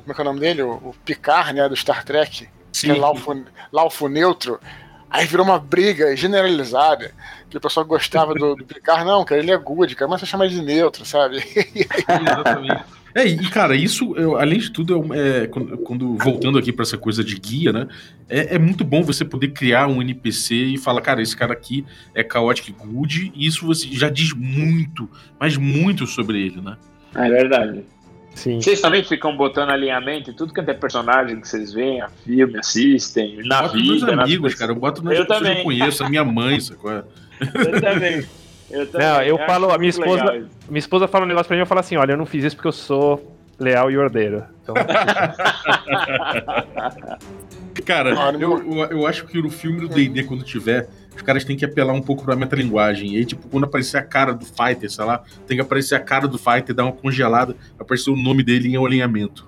[0.00, 0.62] como é que é o nome dele?
[0.62, 2.86] O, o Picard, né, do Star Trek, Sim.
[2.86, 4.58] que é Laufo, Laufo Neutro,
[5.10, 7.10] Aí virou uma briga generalizada,
[7.50, 10.26] que o pessoal gostava do, do Picard, não, cara, ele é good, cara, mas você
[10.26, 11.38] chama de neutro, sabe?
[12.08, 12.84] Exatamente.
[13.12, 16.96] É, e cara, isso, eu, além de tudo, é, quando, quando, voltando aqui para essa
[16.96, 17.88] coisa de guia, né?
[18.28, 21.84] É, é, muito bom você poder criar um NPC e falar, cara, esse cara aqui
[22.14, 26.76] é Chaotic Good, e isso você já diz muito, mas muito sobre ele, né?
[27.16, 27.84] É verdade.
[28.34, 28.60] Sim.
[28.60, 32.58] Vocês também ficam botando alinhamento em tudo que é personagem que vocês veem, a filme,
[32.58, 34.06] assistem, na boto vida.
[34.06, 34.72] Meus amigos, cara.
[34.72, 35.54] Eu boto nas eu também.
[35.54, 36.90] que eu conheço, a minha mãe, sacou?
[36.92, 38.26] Eu também.
[38.70, 39.06] Eu também.
[39.06, 41.80] Não, eu, falo, a minha esposa, minha esposa fala um negócio pra mim, eu falo
[41.80, 44.44] assim, olha, eu não fiz isso porque eu sou leal e ordeiro.
[44.62, 44.74] Então...
[47.84, 51.64] cara, eu, eu, acho que no filme do D&D, quando tiver, os caras têm que
[51.64, 53.14] apelar um pouco pra metalinguagem.
[53.14, 56.00] E aí, tipo, quando aparecer a cara do fighter, sei lá, tem que aparecer a
[56.00, 59.46] cara do fighter, dar uma congelada, aparecer o nome dele em alinhamento.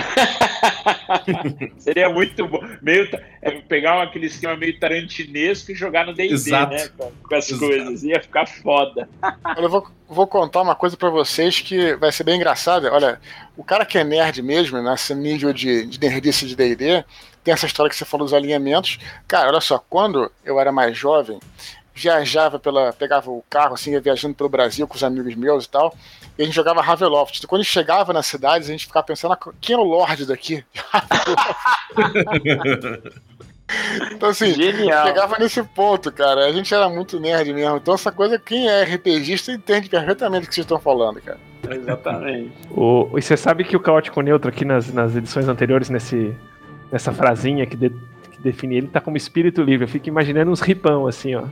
[1.78, 2.60] Seria muito bom.
[2.82, 3.08] Meio,
[3.42, 6.88] é, pegar aquele esquema meio tarantinesco e jogar no D&D, né?
[6.96, 7.66] Com, com as Exato.
[7.66, 8.02] coisas.
[8.02, 9.08] Ia ficar foda.
[9.56, 12.92] Eu vou, vou contar uma coisa para vocês que vai ser bem engraçada.
[12.92, 13.20] Olha,
[13.56, 17.04] o cara que é nerd mesmo, nesse nível de, de nerdice de D&D,
[17.42, 18.98] tem essa história que você falou dos alinhamentos.
[19.26, 21.38] Cara, olha só, quando eu era mais jovem,
[21.94, 22.92] viajava pela.
[22.92, 25.94] pegava o carro, assim, ia viajando pelo Brasil com os amigos meus e tal,
[26.40, 27.36] e a gente jogava Raveloft.
[27.36, 29.82] Então, quando a gente chegava nas cidades, a gente ficava pensando, ah, quem é o
[29.82, 30.64] Lorde daqui?
[34.10, 35.06] então, assim, Genial.
[35.06, 36.46] chegava nesse ponto, cara.
[36.46, 37.76] A gente era muito nerd mesmo.
[37.76, 41.38] Então, essa coisa, quem é RPGista entende perfeitamente o que vocês estão falando, cara.
[41.70, 42.52] Exatamente.
[42.70, 46.34] O, e você sabe que o Caótico Neutro aqui nas, nas edições anteriores, nesse,
[46.90, 49.84] nessa frasinha que, de, que define ele, tá como espírito livre.
[49.84, 51.44] Eu fico imaginando uns ripão assim, ó.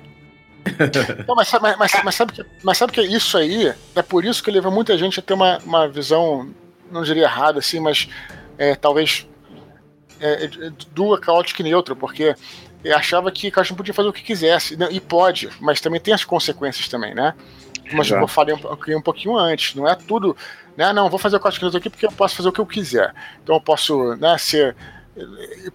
[1.27, 4.43] Não, mas, mas, mas, mas, sabe que, mas sabe que isso aí é por isso
[4.43, 6.51] que leva muita gente a ter uma, uma visão,
[6.91, 8.09] não diria errada, assim, mas
[8.57, 9.27] é, talvez
[10.21, 10.49] é, é
[10.93, 12.35] do caótico neutro, porque
[12.95, 14.77] achava que o não podia fazer o que quisesse.
[14.91, 17.35] E pode, mas também tem as consequências também, né?
[17.93, 20.37] Mas eu falei um, um pouquinho antes, não é tudo.
[20.77, 22.67] Né, não, vou fazer o caótico neutro aqui porque eu posso fazer o que eu
[22.67, 23.15] quiser.
[23.43, 24.77] Então eu posso né, ser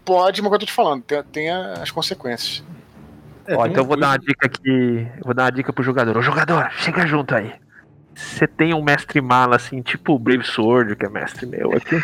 [0.05, 2.63] Pode, mas que eu tô te falando, tem, tem as consequências.
[3.47, 5.07] É, Ó, então eu vou dar uma dica aqui.
[5.23, 6.17] Vou dar uma dica pro jogador.
[6.17, 7.53] Ô jogador, chega junto aí.
[8.15, 11.95] Você tem um mestre mala assim, tipo o Brave Sword, que é mestre meu aqui.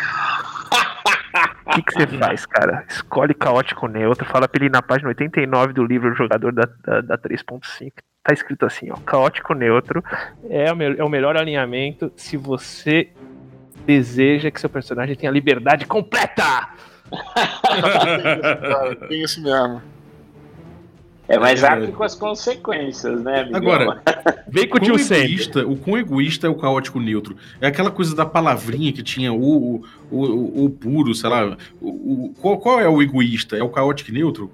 [1.64, 2.84] O que, você faz, cara?
[2.88, 7.18] Escolhe caótico neutro, fala pra ele na página 89 do livro Jogador da, da, da
[7.18, 7.92] 3.5.
[8.24, 8.96] Tá escrito assim, ó.
[8.96, 10.02] Caótico neutro
[10.48, 13.10] é o, é o melhor alinhamento se você
[13.86, 16.70] deseja que seu personagem tenha liberdade completa!
[19.08, 19.80] tem isso mesmo.
[21.30, 23.56] É mais rápido com as consequências, né, Miguel?
[23.56, 24.02] Agora,
[24.48, 27.36] vem com o tio egoísta, O quão egoísta é o caótico neutro?
[27.60, 31.56] É aquela coisa da palavrinha que tinha o, o, o, o puro, sei lá.
[31.80, 33.56] O, o, qual, qual é o egoísta?
[33.56, 34.50] É o caótico neutro?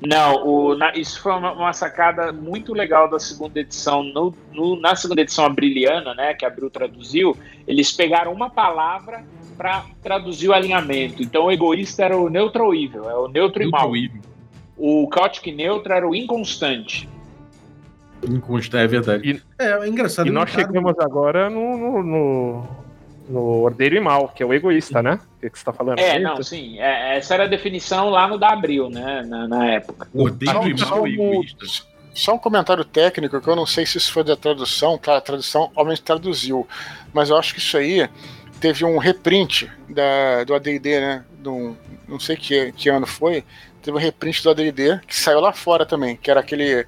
[0.00, 4.02] Não, o, na, isso foi uma, uma, sacada muito legal da segunda edição.
[4.02, 7.36] No, no, na segunda edição, a Brilhana, né, que a Bru traduziu,
[7.66, 9.22] eles pegaram uma palavra
[9.58, 11.22] para traduzir o alinhamento.
[11.22, 13.94] Então, o egoísta era o neutral evil, é o neutro, neutro e mal.
[13.94, 14.27] Evil.
[14.78, 17.08] O Chaotic Neutro era o inconstante.
[18.26, 19.30] Inconstante, é verdade.
[19.30, 20.26] E, é, é engraçado.
[20.26, 22.68] E nós chegamos agora no, no, no,
[23.28, 25.20] no Ordeiro e Mal, que é o egoísta, né?
[25.36, 25.98] O que, que você está falando?
[25.98, 26.78] É, não, sim.
[26.78, 29.22] É, essa era a definição lá no da Abril, né?
[29.26, 30.08] Na, na época.
[30.14, 31.88] Ordeiro e Mal e egoísta.
[32.14, 35.22] Só um comentário técnico, que eu não sei se isso foi da tradução, claro, a
[35.22, 36.66] tradução obviamente traduziu,
[37.12, 38.08] mas eu acho que isso aí
[38.60, 41.24] teve um reprint da, do AD&D, né?
[41.38, 41.76] Do,
[42.08, 43.44] não sei que, que ano foi,
[43.82, 46.86] teve um reprint do AD&D que saiu lá fora também, que era aquele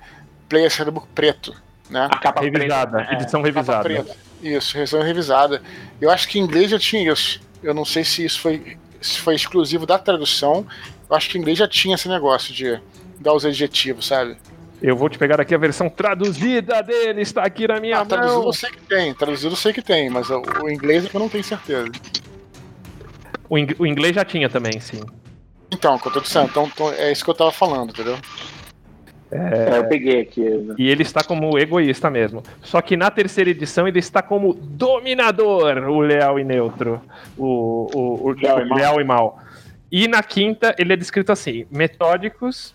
[0.48, 1.54] Player Handbook preto,
[1.88, 2.08] né?
[2.10, 3.82] A capa revisada, preta, edição é, revisada.
[3.82, 4.16] Preta.
[4.42, 5.62] Isso, edição revisada.
[6.00, 7.40] Eu acho que em inglês já tinha isso.
[7.62, 10.66] Eu não sei se isso foi, se foi exclusivo da tradução.
[11.08, 12.80] Eu acho que em inglês já tinha esse negócio de
[13.18, 14.36] dar os adjetivos, sabe?
[14.82, 18.08] Eu vou te pegar aqui a versão traduzida dele, está aqui na minha ah, mão.
[18.08, 21.16] Traduzido eu sei que tem, traduzido eu sei que tem, mas o, inglês é que
[21.16, 21.90] eu não tenho certeza.
[23.48, 25.00] O, o inglês já tinha também, sim.
[25.72, 28.18] Então, que eu tô dizendo, então, então, é isso que eu tava falando, entendeu?
[29.30, 30.40] É, eu peguei aqui.
[30.40, 30.74] Né?
[30.76, 32.42] E ele está como egoísta mesmo.
[32.62, 37.00] Só que na terceira edição ele está como dominador, o leal e neutro.
[37.38, 39.38] O, o, o leal, e leal, e mal.
[39.90, 42.74] E na quinta ele é descrito assim: metódicos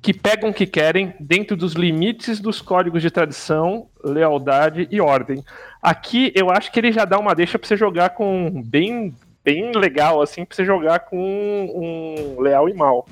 [0.00, 5.44] que pegam o que querem dentro dos limites dos códigos de tradição, lealdade e ordem.
[5.80, 9.14] Aqui eu acho que ele já dá uma deixa para você jogar com bem
[9.44, 13.06] bem legal, assim, pra você jogar com um, leal e mal.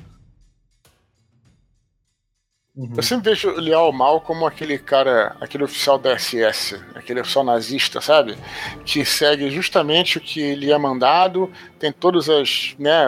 [2.76, 2.92] Uhum.
[2.96, 7.44] Eu sempre vejo o Leal Mal como aquele cara, aquele oficial da SS, aquele oficial
[7.44, 8.38] nazista, sabe?
[8.84, 12.74] Que segue justamente o que ele é mandado, tem todas as.
[12.78, 13.04] né?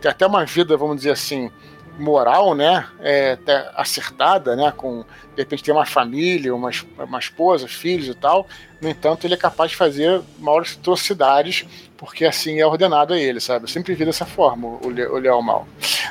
[0.00, 1.50] Tem até uma vida, vamos dizer assim,
[1.98, 2.86] moral, né?
[3.00, 4.72] É, até acertada, né?
[4.76, 5.04] Com
[5.34, 8.46] de repente tem uma família, uma, uma esposa, filhos e tal.
[8.80, 11.66] No entanto, ele é capaz de fazer maiores atrocidades
[11.98, 13.64] porque assim é ordenado a ele, sabe?
[13.64, 15.66] Eu sempre vi dessa forma o, Le, o Leal Mal.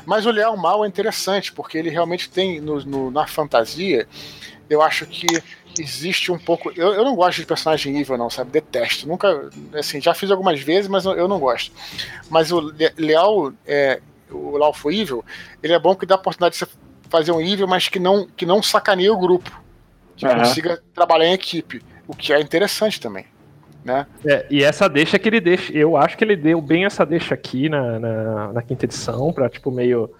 [0.05, 4.05] Mas o Leal Mal é interessante, porque ele realmente tem no, no, na fantasia,
[4.69, 5.25] eu acho que
[5.79, 6.71] existe um pouco.
[6.75, 8.51] Eu, eu não gosto de personagem evil, não, sabe?
[8.51, 9.07] Detesto.
[9.07, 9.49] Nunca.
[9.73, 11.71] Assim, já fiz algumas vezes, mas eu não gosto.
[12.29, 15.23] Mas o Leal, é, o Lawful Evil,
[15.63, 16.67] ele é bom porque dá a oportunidade de você
[17.09, 19.63] fazer um evil, mas que não, que não sacaneie o grupo.
[20.17, 20.39] Que uhum.
[20.39, 21.81] consiga trabalhar em equipe.
[22.07, 23.25] O que é interessante também
[23.87, 24.05] né?
[24.25, 27.33] É, e essa deixa que ele deixa, eu acho que ele deu bem essa deixa
[27.33, 30.11] aqui na, na, na quinta edição, pra, tipo, meio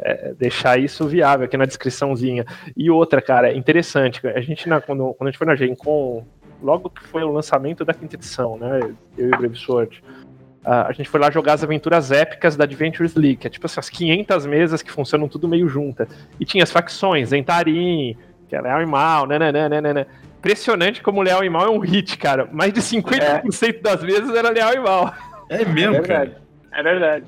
[0.00, 2.44] é, deixar isso viável aqui na descriçãozinha.
[2.76, 6.24] E outra, cara, interessante, a gente, na, quando, quando a gente foi na Gen Con,
[6.60, 8.80] logo que foi o lançamento da quinta edição, né,
[9.16, 10.02] eu e o Brave Sword,
[10.64, 13.90] a gente foi lá jogar as aventuras épicas da Adventures League, que é tipo essas
[13.90, 16.08] 500 mesas que funcionam tudo meio juntas.
[16.40, 18.16] E tinha as facções, Entarim,
[18.48, 20.06] que é leal e mal, né, né, né, né, né
[20.44, 22.46] impressionante como Leal e Mal é um hit, cara.
[22.52, 23.72] Mais de 50% é.
[23.80, 25.14] das vezes era Leal e Mal.
[25.48, 26.30] É mesmo, é verdade.
[26.30, 26.42] cara.
[26.72, 27.24] É verdade.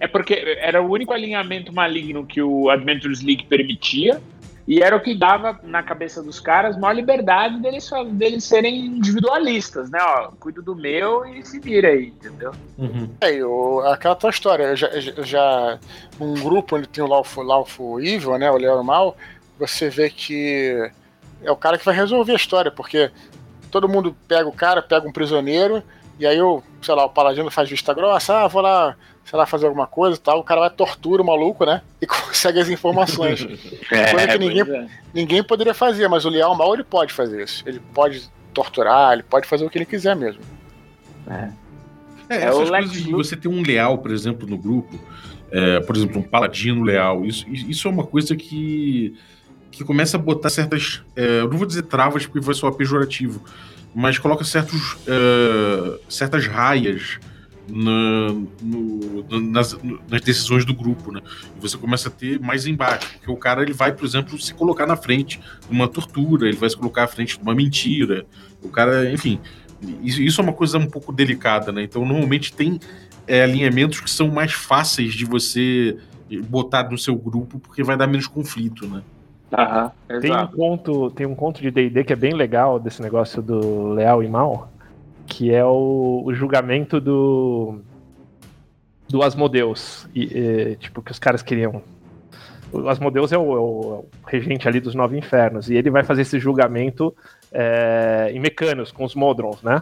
[0.00, 4.20] É porque era o único alinhamento maligno que o Adventures League permitia.
[4.66, 9.90] E era o que dava na cabeça dos caras maior liberdade deles, deles serem individualistas,
[9.90, 9.98] né?
[10.00, 12.50] Ó, cuido do meu e se vira aí, entendeu?
[12.78, 13.10] Uhum.
[13.20, 15.78] É, eu, aquela tua história, eu já, eu já
[16.18, 18.50] um grupo onde tem o Lawful, Lawful Evil, né?
[18.50, 19.14] O Leal e Mal,
[19.58, 20.90] você vê que
[21.44, 23.10] é o cara que vai resolver a história, porque
[23.70, 25.82] todo mundo pega o cara, pega um prisioneiro,
[26.18, 29.46] e aí o, sei lá, o paladino faz vista grossa, ah, vou lá, sei lá,
[29.46, 31.82] fazer alguma coisa e tal, o cara vai tortura o maluco, né?
[32.00, 33.46] E consegue as informações.
[33.90, 34.86] é, coisa que ninguém, é.
[35.12, 37.62] ninguém poderia fazer, mas o leal mal ele pode fazer isso.
[37.66, 40.42] Ele pode torturar, ele pode fazer o que ele quiser mesmo.
[41.28, 41.48] É.
[42.28, 44.98] É, é essas coisas de você ter um leal, por exemplo, no grupo,
[45.50, 49.16] é, por exemplo, um paladino leal, isso, isso é uma coisa que
[49.74, 51.02] que começa a botar certas.
[51.16, 53.42] É, eu não vou dizer travas porque vai soar pejorativo,
[53.94, 57.18] mas coloca certos, é, certas raias
[57.68, 59.76] na, no, nas,
[60.08, 61.20] nas, decisões do grupo, né?
[61.56, 64.52] E você começa a ter mais embate, porque o cara ele vai, por exemplo, se
[64.54, 68.26] colocar na frente de uma tortura, ele vai se colocar à frente de uma mentira.
[68.62, 69.40] O cara, enfim,
[70.02, 71.82] isso, isso é uma coisa um pouco delicada, né?
[71.82, 72.78] Então, normalmente tem
[73.26, 75.96] é, alinhamentos que são mais fáceis de você
[76.48, 79.02] botar no seu grupo, porque vai dar menos conflito, né?
[79.56, 83.40] Uhum, tem um conto, tem um conto de D&D que é bem legal desse negócio
[83.40, 84.68] do leal e mal,
[85.26, 87.78] que é o, o julgamento do
[89.08, 91.82] do Asmodeus, e, e, tipo que os caras queriam.
[92.72, 96.22] O Asmodeus é o, é o, regente ali dos nove infernos e ele vai fazer
[96.22, 97.14] esse julgamento
[97.52, 99.80] é, em Mecanos com os Modrons, né?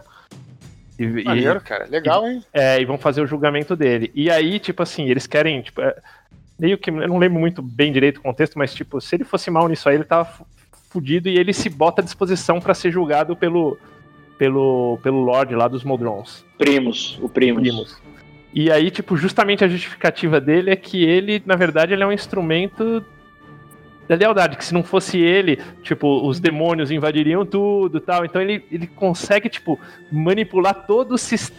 [0.99, 2.43] E, Maneiro, e, cara, legal, hein?
[2.53, 4.11] É, e vão fazer o julgamento dele.
[4.13, 5.95] E aí, tipo assim, eles querem, tipo, é,
[6.63, 9.51] meio que eu não lembro muito bem direito o contexto, mas tipo, se ele fosse
[9.51, 10.29] mal nisso aí, ele tava
[10.89, 13.77] fudido e ele se bota à disposição para ser julgado pelo
[14.37, 16.45] pelo, pelo Lorde lá dos Modrons.
[16.57, 17.61] Primos, o Primos.
[17.61, 18.01] Primos.
[18.53, 22.11] E aí, tipo, justamente a justificativa dele é que ele, na verdade, ele é um
[22.11, 23.03] instrumento
[24.07, 28.25] da lealdade, que se não fosse ele, tipo, os demônios invadiriam tudo tal.
[28.25, 29.79] Então ele, ele consegue, tipo,
[30.11, 31.17] manipular todo o,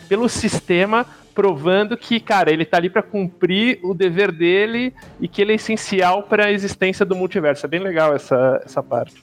[0.08, 5.42] pelo sistema, provando que, cara, ele tá ali para cumprir o dever dele e que
[5.42, 7.66] ele é essencial para a existência do multiverso.
[7.66, 9.14] É bem legal essa, essa parte.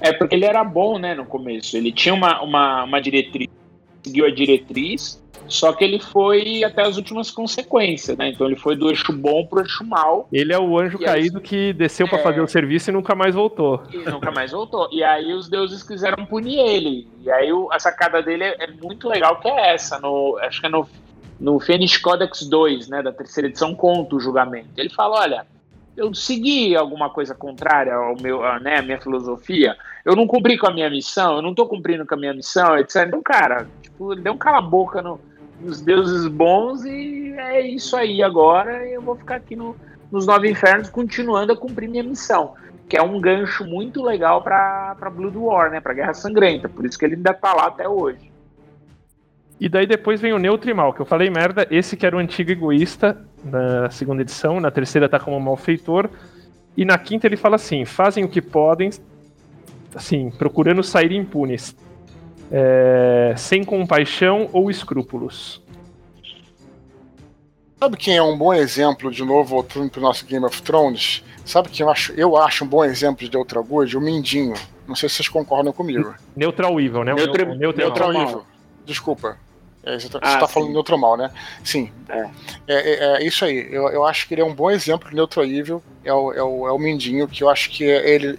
[0.00, 1.76] É porque ele era bom, né, no começo.
[1.76, 3.48] Ele tinha uma, uma, uma diretriz,
[4.02, 8.30] seguiu a diretriz, só que ele foi até as últimas consequências, né?
[8.30, 10.28] Então ele foi do eixo bom pro eixo mal.
[10.32, 12.22] Ele é o anjo caído aí, que desceu para é...
[12.22, 13.82] fazer o serviço e nunca mais voltou.
[13.92, 14.88] E nunca mais voltou.
[14.92, 17.08] E aí os deuses quiseram punir ele.
[17.22, 19.98] E aí a sacada dele é, é, muito legal, que é essa.
[20.00, 20.86] No, acho que é no,
[21.38, 23.02] no Fênix Codex 2, né?
[23.02, 24.68] Da terceira edição, conta o julgamento.
[24.76, 25.46] Ele fala, olha
[25.96, 30.66] eu segui alguma coisa contrária ao meu, né, a minha filosofia, eu não cumpri com
[30.66, 33.06] a minha missão, eu não estou cumprindo com a minha missão, etc.
[33.06, 35.18] Então, cara, tipo, ele deu um cala-boca no,
[35.60, 39.74] nos deuses bons e é isso aí agora, eu vou ficar aqui no,
[40.12, 42.54] nos Nove Infernos continuando a cumprir minha missão.
[42.88, 45.80] Que é um gancho muito legal para Blood War, né?
[45.80, 46.68] Pra Guerra Sangrenta.
[46.68, 48.30] Por isso que ele ainda tá lá até hoje.
[49.58, 52.50] E daí depois vem o Neutrimal, que eu falei merda, esse que era o antigo
[52.50, 56.10] egoísta na segunda edição, na terceira tá como malfeitor,
[56.76, 58.90] e na quinta ele fala assim: fazem o que podem,
[59.94, 61.74] assim, procurando sair impunes,
[62.52, 65.62] é, sem compaixão ou escrúpulos.
[67.78, 71.22] Sabe quem é um bom exemplo, de novo, voltando pro nosso Game of Thrones?
[71.44, 73.96] Sabe quem eu acho, eu acho um bom exemplo de outra Good?
[73.96, 74.54] O Mindinho.
[74.86, 76.14] Não sei se vocês concordam comigo.
[76.34, 77.14] Neutral Evil, né?
[77.14, 78.46] Neutral, Neutral, Neutral Evil.
[78.84, 79.36] Desculpa.
[79.86, 81.30] É, você está ah, tá falando neutro mal, né?
[81.62, 81.92] Sim.
[82.08, 82.28] É.
[82.66, 83.22] É, é.
[83.22, 83.68] é, isso aí.
[83.70, 85.80] Eu, eu acho que ele é um bom exemplo de neutro evil.
[86.04, 88.36] É o, é o, é o Mindinho, que eu acho que ele.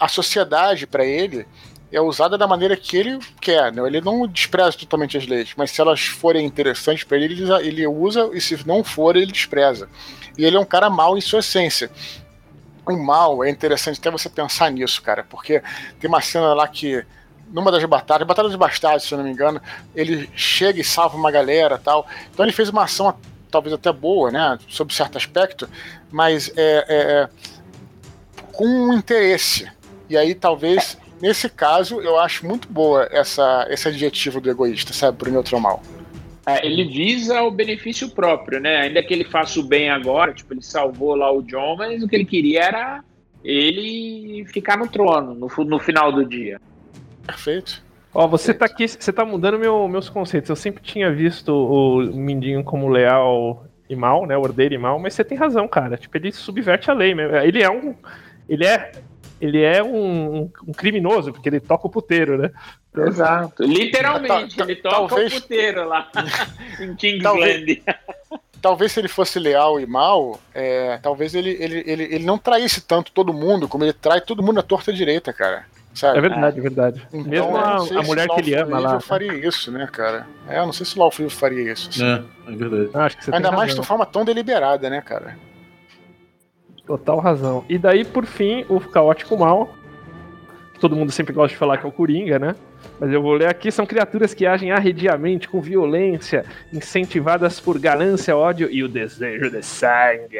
[0.00, 1.46] A sociedade, para ele,
[1.92, 3.70] é usada da maneira que ele quer.
[3.70, 3.86] Né?
[3.86, 8.30] Ele não despreza totalmente as leis, mas se elas forem interessantes para ele, ele, usa,
[8.32, 9.86] e se não for, ele despreza.
[10.36, 11.90] E ele é um cara mau em sua essência.
[12.86, 15.62] O mal é interessante até você pensar nisso, cara, porque
[16.00, 17.04] tem uma cena lá que
[17.52, 19.60] numa das batalhas, Batalha dos Bastardos, se eu não me engano,
[19.94, 22.06] ele chega e salva uma galera tal.
[22.32, 23.14] Então ele fez uma ação
[23.50, 25.68] talvez até boa, né, sob certo aspecto,
[26.10, 27.28] mas é, é, é
[28.52, 29.70] com um interesse.
[30.08, 35.18] E aí talvez, nesse caso, eu acho muito boa essa, esse adjetivo do egoísta, sabe,
[35.18, 35.82] pro neutro mal.
[36.46, 38.78] É, ele visa o benefício próprio, né?
[38.78, 42.08] Ainda que ele faça o bem agora, tipo, ele salvou lá o John, mas o
[42.08, 43.04] que ele queria era
[43.44, 46.60] ele ficar no trono no, no final do dia.
[47.26, 47.82] Perfeito.
[48.14, 50.50] Ó, você tá aqui, você tá mudando meu, meus conceitos.
[50.50, 54.36] Eu sempre tinha visto o Mindinho como leal e mal, né?
[54.36, 55.96] Ordeiro e mal, mas você tem razão, cara.
[55.96, 57.36] Tipo, ele subverte a lei mesmo.
[57.36, 57.94] Ele é um.
[58.48, 58.92] Ele é.
[59.40, 62.50] Ele é um, um criminoso, porque ele toca o puteiro, né?
[62.96, 63.64] Exato.
[63.64, 66.08] Literalmente, ele toca talvez, o puteiro lá
[66.78, 67.82] em Kingsland.
[68.60, 72.82] Talvez, se ele fosse leal e mal, é, talvez ele, ele, ele, ele não traísse
[72.82, 75.66] tanto todo mundo como ele trai todo mundo à torta direita, cara.
[75.94, 76.18] Sabe?
[76.18, 77.08] É verdade, é verdade.
[77.12, 79.00] Então, Mesmo a, a mulher que ele ama lá.
[79.00, 80.26] faria isso, né, cara?
[80.48, 81.90] É, eu não sei se o Laufrio faria isso.
[81.90, 82.04] Assim.
[82.04, 82.90] É, é verdade.
[82.94, 85.36] Ah, Ainda mais de forma tão deliberada, né, cara?
[86.86, 87.64] Total razão.
[87.68, 89.74] E daí, por fim, o caótico mal.
[90.80, 92.56] Todo mundo sempre gosta de falar que é o Coringa, né?
[92.98, 98.36] Mas eu vou ler aqui: são criaturas que agem arrediamente, com violência, incentivadas por ganância,
[98.36, 100.38] ódio e o desejo de sangue.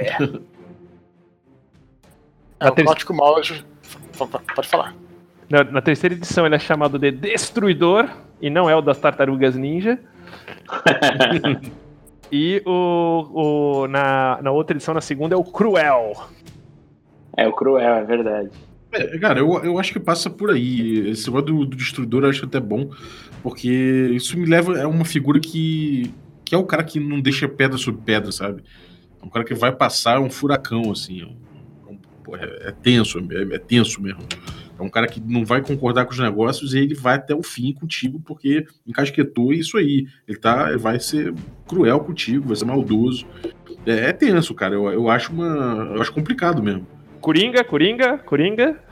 [2.58, 3.36] é, o caótico mal,
[4.54, 4.94] pode falar.
[5.52, 8.08] Na, na, terceira edição ele é chamado de Destruidor
[8.40, 9.98] e não é o das Tartarugas Ninja.
[12.32, 16.14] e o, o na, na outra edição, na segunda, é o Cruel.
[17.36, 18.48] É, o Cruel, é verdade.
[18.92, 21.10] É, cara, eu, eu acho que passa por aí.
[21.10, 22.88] Esse negócio do, do Destruidor eu acho até bom,
[23.42, 27.46] porque isso me leva a uma figura que aqui é o cara que não deixa
[27.46, 28.64] pedra sobre pedra, sabe?
[29.20, 31.36] É um cara que vai passar um furacão, assim.
[32.40, 34.22] É, é, é tenso, é, é tenso mesmo.
[34.82, 37.42] É um cara que não vai concordar com os negócios e ele vai até o
[37.42, 40.08] fim contigo porque encasquetou isso aí.
[40.26, 41.32] Ele tá, ele vai ser
[41.68, 43.24] cruel contigo, vai ser maldoso.
[43.86, 44.74] É, é tenso, cara.
[44.74, 46.86] Eu, eu acho uma, eu acho complicado mesmo.
[47.20, 48.82] Coringa, Coringa, Coringa.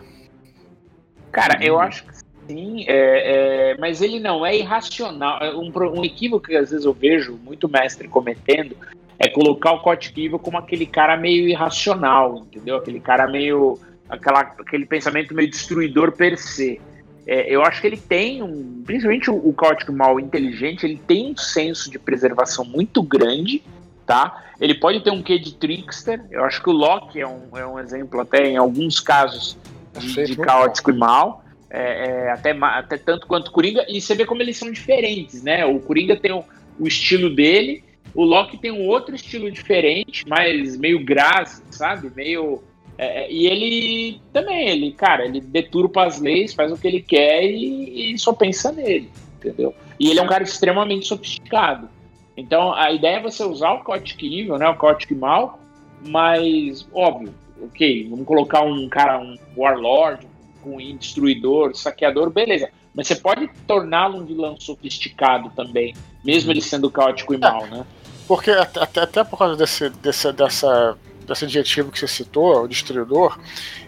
[1.32, 2.14] Cara, eu acho que
[2.48, 5.38] sim, é, é, mas ele não é irracional.
[5.40, 8.76] É um, um equívoco que às vezes eu vejo muito mestre cometendo
[9.22, 12.76] é colocar o Cote como aquele cara meio irracional, entendeu?
[12.76, 13.78] Aquele cara meio
[14.10, 16.80] aquela, aquele pensamento meio destruidor per se.
[17.26, 21.32] É, eu acho que ele tem um, principalmente o, o caótico mal inteligente, ele tem
[21.32, 23.62] um senso de preservação muito grande,
[24.04, 24.44] tá?
[24.60, 26.22] Ele pode ter um quê de trickster.
[26.30, 29.56] Eu acho que o Loki é um, é um exemplo até em alguns casos
[29.98, 31.44] de, de caótico e mal.
[31.72, 35.40] É, é, até, até tanto quanto o Coringa, e você vê como eles são diferentes,
[35.40, 35.64] né?
[35.64, 36.44] O Coringa tem o,
[36.80, 42.10] o estilo dele, o Loki tem um outro estilo diferente, mais meio graz, sabe?
[42.16, 42.60] Meio
[43.00, 47.00] é, é, e ele também, ele, cara, ele deturpa as leis, faz o que ele
[47.00, 49.74] quer e, e, só pensa nele, entendeu?
[49.98, 51.88] E ele é um cara extremamente sofisticado.
[52.36, 55.58] Então, a ideia é você usar o Chaotic Evil, né, o Chaotic Mal,
[56.06, 57.32] mas, óbvio,
[57.62, 60.26] ok, vamos colocar um cara, um Warlord,
[60.62, 62.68] um destruidor, saqueador, beleza.
[62.94, 67.86] Mas você pode torná-lo um vilão sofisticado também, mesmo ele sendo caótico e mal, né?
[68.28, 70.98] Porque até, até por causa desse, desse, dessa
[71.32, 73.38] desse adjetivo que você citou, o destruidor,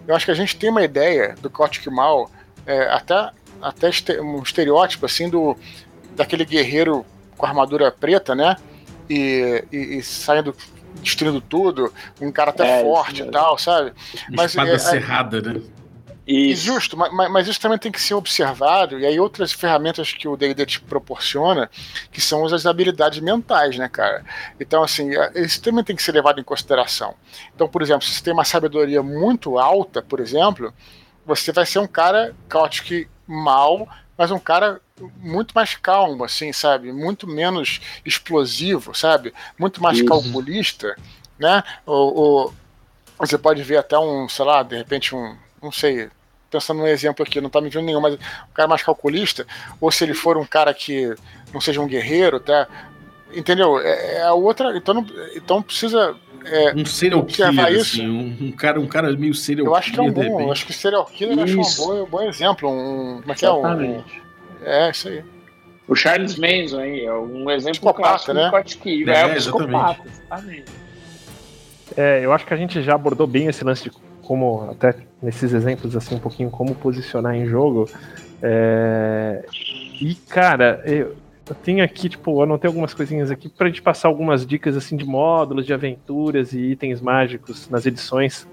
[0.07, 2.31] eu acho que a gente tem uma ideia do Kotick Mal,
[2.65, 3.91] é, até, até
[4.21, 5.57] um estereótipo assim do
[6.15, 7.05] daquele guerreiro
[7.37, 8.57] com armadura preta, né?
[9.09, 10.55] E, e, e saindo
[11.03, 13.93] destruindo tudo, um cara até é, forte e tal, sabe?
[14.31, 15.61] Mas, Espada é, é cerrada, né?
[16.55, 20.37] Justo, mas, mas, isso também tem que ser observado, e aí outras ferramentas que o
[20.37, 21.71] D&D te proporciona,
[22.11, 24.25] que são as habilidades mentais, né, cara?
[24.61, 27.15] Então, assim, é, isso também tem que ser levado em consideração.
[27.55, 30.73] Então, por exemplo, se você tem uma sabedoria muito alta, por exemplo,
[31.27, 34.81] você vai ser um cara caótico mal, mas um cara
[35.17, 36.93] muito mais calmo, assim, sabe?
[36.93, 39.35] Muito menos explosivo, sabe?
[39.59, 40.07] Muito mais isso.
[40.07, 40.97] calculista,
[41.39, 41.65] né?
[41.85, 42.55] Ou, ou,
[43.19, 46.11] você pode ver até um, sei lá, de repente um não sei,
[46.53, 49.47] pensando num exemplo aqui, não tá me vindo nenhum, mas um cara mais calculista,
[49.81, 51.15] ou se ele for um cara que
[51.53, 52.69] não seja um guerreiro, tá?
[53.35, 53.81] Entendeu?
[53.81, 54.77] É, é a outra.
[54.77, 56.15] Então, não, então precisa.
[56.45, 58.01] É, um serial killer, isso.
[58.01, 60.51] Assim, um, um, cara, um cara meio serial eu acho que é um bom, eu
[60.51, 62.69] acho que serial killer eu acho um bom, um bom exemplo.
[62.69, 63.53] Um, como é que é?
[63.53, 64.03] Um,
[64.65, 65.25] é, isso aí.
[65.89, 68.51] O Charles Manson aí é um exemplo psicopata, né?
[68.53, 70.73] É, é, é psicopata, exatamente.
[71.97, 73.91] É, eu acho que a gente já abordou bem esse lance de
[74.23, 77.89] como até nesses exemplos assim um pouquinho como posicionar em jogo.
[78.43, 79.45] É...
[80.01, 81.15] E cara, eu,
[81.49, 84.97] eu tenho aqui tipo eu anotei algumas coisinhas aqui para gente passar algumas dicas assim
[84.97, 88.49] de módulos, de aventuras e itens mágicos nas edições.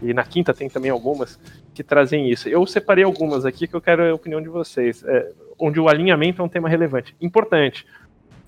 [0.00, 1.38] E na quinta tem também algumas
[1.74, 2.48] que trazem isso.
[2.48, 6.40] Eu separei algumas aqui que eu quero a opinião de vocês, é, onde o alinhamento
[6.40, 7.84] é um tema relevante, importante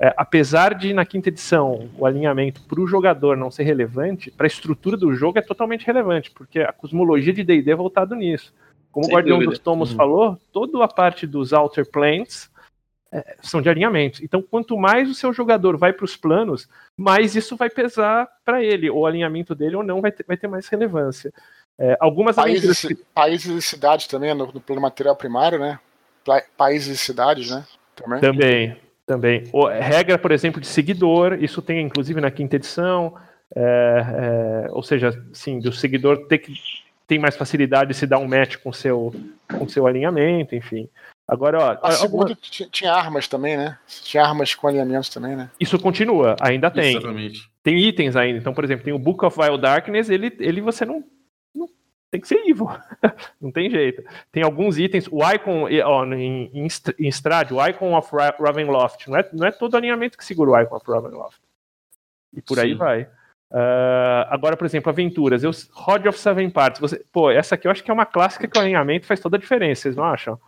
[0.02, 4.46] é, apesar de na quinta edição o alinhamento para o jogador não ser relevante, para
[4.46, 8.54] a estrutura do jogo é totalmente relevante, porque a cosmologia de D&D é voltado nisso.
[8.90, 9.50] Como Sem o Guardião dúvida.
[9.50, 9.96] dos Tomos uhum.
[9.98, 12.50] falou, toda a parte dos Outer Planes
[13.12, 14.24] é, são de alinhamento.
[14.24, 16.66] Então, quanto mais o seu jogador vai para os planos,
[16.96, 20.38] mais isso vai pesar para ele, ou o alinhamento dele ou não vai ter, vai
[20.38, 21.30] ter mais relevância.
[21.78, 22.94] É, algumas países, que...
[23.14, 25.78] países e cidades também, no, no plano material primário, né?
[26.56, 27.66] Países e cidades, né?
[27.94, 28.20] Também.
[28.20, 29.42] Também também.
[29.52, 33.12] O, regra, por exemplo, de seguidor, isso tem inclusive na quinta edição,
[33.56, 36.54] é, é, ou seja, sim, do seguidor ter que
[37.08, 39.12] tem mais facilidade de se dar um match com seu
[39.48, 40.88] com seu alinhamento, enfim.
[41.26, 42.38] Agora, ó, a segunda
[42.70, 43.76] tinha armas também, né?
[44.04, 45.50] Tinha armas com alinhamentos também, né?
[45.58, 46.96] Isso continua, ainda tem.
[46.96, 47.50] Exatamente.
[47.64, 48.38] Tem itens ainda.
[48.38, 51.04] Então, por exemplo, tem o Book of Wild Darkness, ele, ele você não, não
[52.10, 52.68] tem que ser evil.
[53.40, 54.02] não tem jeito.
[54.32, 56.66] Tem alguns itens, o Icon, ó, em, em,
[56.98, 60.60] em Strad, o Icon of Ravenloft, não é, não é todo alinhamento que segura o
[60.60, 61.40] Icon of Ravenloft.
[62.34, 62.62] E por Sim.
[62.62, 63.02] aí vai.
[63.50, 65.42] Uh, agora, por exemplo, aventuras.
[65.42, 66.80] Eu, Rod of Seven Parts.
[66.80, 69.36] Você, pô, essa aqui eu acho que é uma clássica que o alinhamento faz toda
[69.36, 70.38] a diferença, vocês não acham?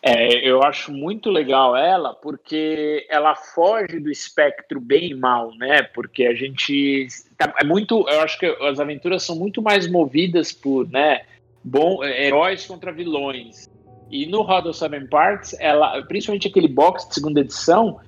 [0.00, 5.82] É, eu acho muito legal ela, porque ela foge do espectro bem e mal, né?
[5.82, 10.52] Porque a gente tá, é muito, eu acho que as aventuras são muito mais movidas
[10.52, 11.22] por, né,
[11.64, 13.68] bom heróis contra vilões.
[14.08, 17.98] E no Road of Seven Parts, ela, principalmente aquele box de segunda edição,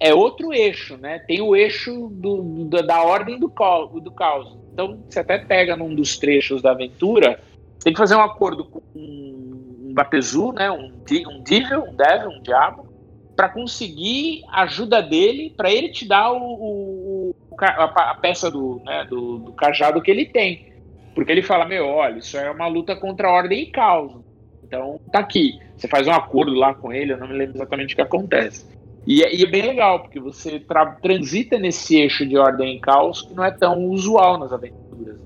[0.00, 1.18] é outro eixo, né?
[1.20, 4.56] Tem o eixo do, do, da ordem do, do caos.
[4.72, 7.38] Então, você até pega num dos trechos da aventura,
[7.82, 8.80] tem que fazer um acordo com
[9.94, 12.86] Batezu, né, um, um Devil, um Devil, um Diabo,
[13.36, 18.80] para conseguir a ajuda dele, para ele te dar o, o, a, a, peça do,
[18.84, 20.72] né, do, do, cajado que ele tem.
[21.14, 24.12] Porque ele fala, meu, olha, isso é uma luta contra a ordem e caos.
[24.64, 25.60] Então, tá aqui.
[25.76, 28.66] Você faz um acordo lá com ele, eu não me lembro exatamente o que acontece.
[29.06, 30.60] E é, e é bem legal, porque você
[31.02, 35.18] transita nesse eixo de ordem e caos que não é tão usual nas aventuras.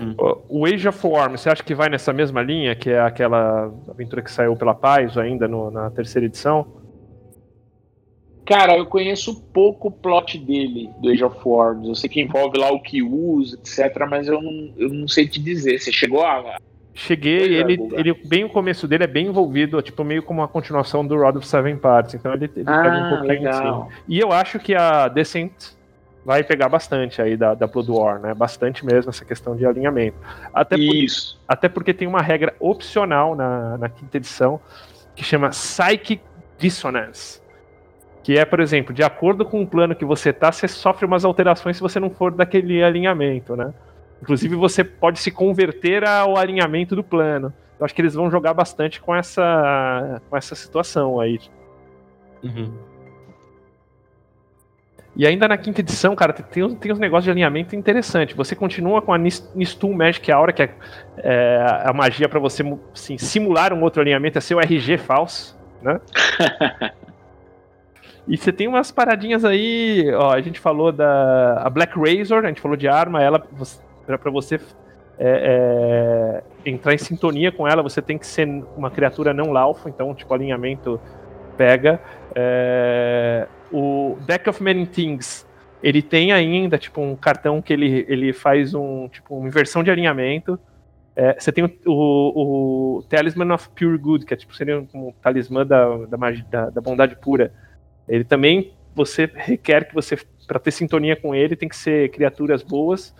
[0.00, 0.14] Uhum.
[0.48, 4.22] O Age of War, você acha que vai nessa mesma linha, que é aquela aventura
[4.22, 6.66] que saiu pela Paz ainda no, na terceira edição?
[8.44, 11.88] Cara, eu conheço pouco o plot dele, do Age of Worms.
[11.88, 15.26] Eu sei que envolve lá o que usa, etc., mas eu não, eu não sei
[15.26, 15.78] te dizer.
[15.78, 16.58] Você chegou a.
[16.92, 21.04] Cheguei, ele, ele, bem o começo dele é bem envolvido, tipo, meio como uma continuação
[21.04, 22.14] do Rod of Seven Parts.
[22.14, 23.82] Então ele, ele ah, pega um pouquinho legal.
[23.82, 24.02] assim.
[24.06, 25.73] E eu acho que a Descent
[26.24, 28.34] vai pegar bastante aí da, da Blood War, né?
[28.34, 30.16] Bastante mesmo essa questão de alinhamento.
[30.52, 31.36] Até, Isso.
[31.36, 34.60] Por, até porque tem uma regra opcional na, na quinta edição
[35.14, 36.20] que chama Psychic
[36.58, 37.44] Dissonance
[38.24, 41.26] que é, por exemplo, de acordo com o plano que você tá, você sofre umas
[41.26, 43.72] alterações se você não for daquele alinhamento, né?
[44.22, 47.52] Inclusive, você pode se converter ao alinhamento do plano.
[47.78, 51.38] Eu acho que eles vão jogar bastante com essa, com essa situação aí.
[52.42, 52.72] Uhum.
[55.16, 58.34] E ainda na quinta edição, cara, tem, tem uns negócios de alinhamento interessante.
[58.34, 60.70] Você continua com a Nistul Magic Aura, que é,
[61.18, 66.00] é a magia para você assim, simular um outro alinhamento, é seu RG falso, né?
[68.26, 72.48] E você tem umas paradinhas aí, ó, a gente falou da a Black Razor, a
[72.48, 73.38] gente falou de arma, ela
[74.06, 74.58] para você
[75.18, 79.90] é, é, entrar em sintonia com ela, você tem que ser uma criatura não laufo,
[79.90, 80.98] então tipo alinhamento
[81.56, 82.00] pega.
[82.34, 85.44] É, o Deck of Many Things,
[85.82, 89.90] ele tem ainda tipo um cartão que ele, ele faz um tipo uma inversão de
[89.90, 90.58] alinhamento.
[91.16, 94.88] É, você tem o, o, o, Talisman of Pure Good, que é tipo seria um,
[94.94, 96.16] um talismã da, da,
[96.50, 97.52] da, da bondade pura.
[98.08, 102.62] Ele também você requer que você para ter sintonia com ele tem que ser criaturas
[102.62, 103.14] boas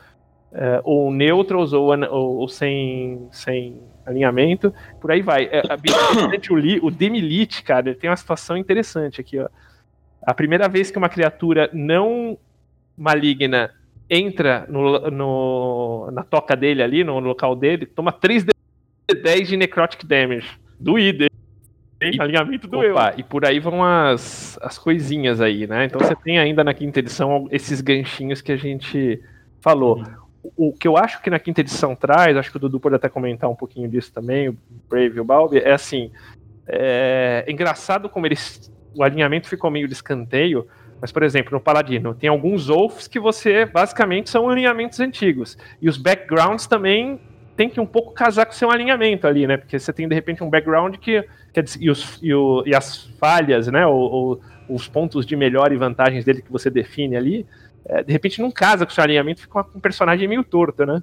[0.53, 5.49] uh, ou neutros ou, ou, ou, sem, sem alinhamento por aí vai.
[5.51, 5.63] É,
[6.51, 9.49] o, o Demilite cara ele tem uma situação interessante aqui ó
[10.27, 12.39] a primeira vez que uma criatura não
[12.97, 13.71] maligna
[14.09, 18.53] entra no, no, na toca dele ali no local dele toma 3 d
[19.23, 20.49] 10 de necrotic damage
[20.79, 21.29] do ID
[22.13, 22.97] e, alinhamento do eu.
[23.17, 25.85] E por aí vão as, as coisinhas aí, né?
[25.85, 29.23] Então você tem ainda na quinta edição esses ganchinhos que a gente
[29.61, 30.05] falou.
[30.57, 33.09] O que eu acho que na quinta edição traz, acho que o Dudu pode até
[33.09, 36.11] comentar um pouquinho disso também, o Brave e o Balbi, é assim.
[36.67, 38.71] É, engraçado como eles.
[38.95, 40.67] O alinhamento ficou meio de escanteio,
[41.01, 45.59] mas, por exemplo, no Paladino, tem alguns Wolves que você basicamente são alinhamentos antigos.
[45.81, 47.21] E os backgrounds também
[47.57, 49.57] tem que um pouco casar com seu alinhamento ali, né?
[49.57, 52.75] Porque você tem, de repente, um background que quer dizer, e, os, e, o, e
[52.75, 57.17] as falhas, né, ou, ou, os pontos de melhor e vantagens dele que você define
[57.17, 57.47] ali,
[57.85, 61.03] é, de repente não casa com seu alinhamento, fica um personagem meio torto, né?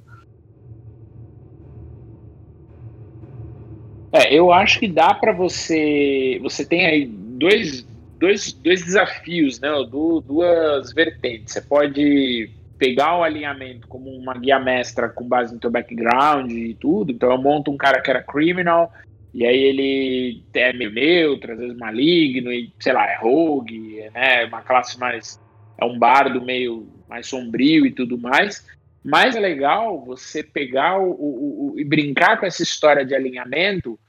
[4.12, 6.38] É, eu acho que dá para você.
[6.42, 7.88] Você tem aí dois,
[8.20, 9.70] dois, dois desafios, né?
[9.90, 11.54] Duas vertentes.
[11.54, 16.76] Você pode pegar o alinhamento como uma guia mestra com base no teu background e
[16.76, 17.12] tudo.
[17.12, 18.92] Então eu monto um cara que era criminal
[19.34, 24.46] e aí ele é meio neutro, às vezes maligno, e sei lá, é rogue, né?
[24.46, 25.40] Uma classe mais.
[25.80, 28.66] É um bardo meio mais sombrio e tudo mais.
[29.04, 34.00] Mas é legal você pegar o, o, o, e brincar com essa história de alinhamento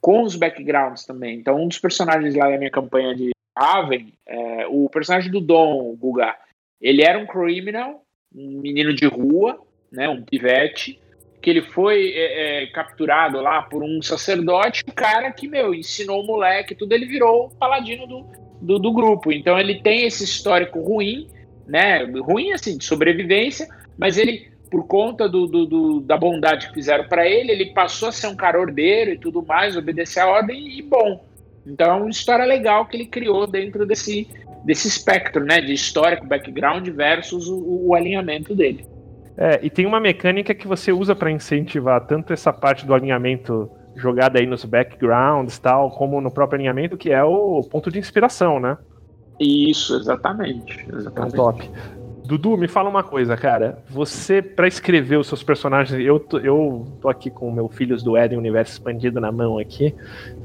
[0.00, 1.38] com os backgrounds também.
[1.38, 5.90] Então, um dos personagens lá da minha campanha de Raven, é, o personagem do Dom,
[5.90, 6.36] o Guga,
[6.80, 8.04] ele era um criminal,
[8.34, 9.60] um menino de rua,
[9.90, 11.00] né, um pivete,
[11.40, 16.22] que ele foi é, é, capturado lá por um sacerdote, o cara que, meu, ensinou
[16.22, 18.26] o moleque, tudo, ele virou o paladino do,
[18.60, 19.32] do, do, grupo.
[19.32, 21.28] Então ele tem esse histórico ruim,
[21.66, 22.04] né?
[22.04, 27.04] Ruim, assim, de sobrevivência, mas ele, por conta do, do, do da bondade que fizeram
[27.08, 30.78] para ele, ele passou a ser um cara ordeiro e tudo mais, obedecer a ordem
[30.78, 31.24] e bom.
[31.66, 34.28] Então é uma história legal que ele criou dentro desse,
[34.64, 35.60] desse espectro, né?
[35.60, 38.86] De histórico, background versus o, o alinhamento dele.
[39.36, 43.70] É, e tem uma mecânica que você usa para incentivar tanto essa parte do alinhamento
[43.94, 48.58] jogada aí nos backgrounds tal, como no próprio alinhamento, que é o ponto de inspiração,
[48.58, 48.76] né?
[49.38, 50.84] Isso, exatamente.
[50.92, 51.32] exatamente.
[51.32, 51.70] Então, top.
[52.28, 53.82] Dudu, me fala uma coisa, cara.
[53.88, 58.02] Você, para escrever os seus personagens, eu tô, eu tô aqui com o meu Filhos
[58.02, 59.94] do Éden Universo Expandido na mão aqui,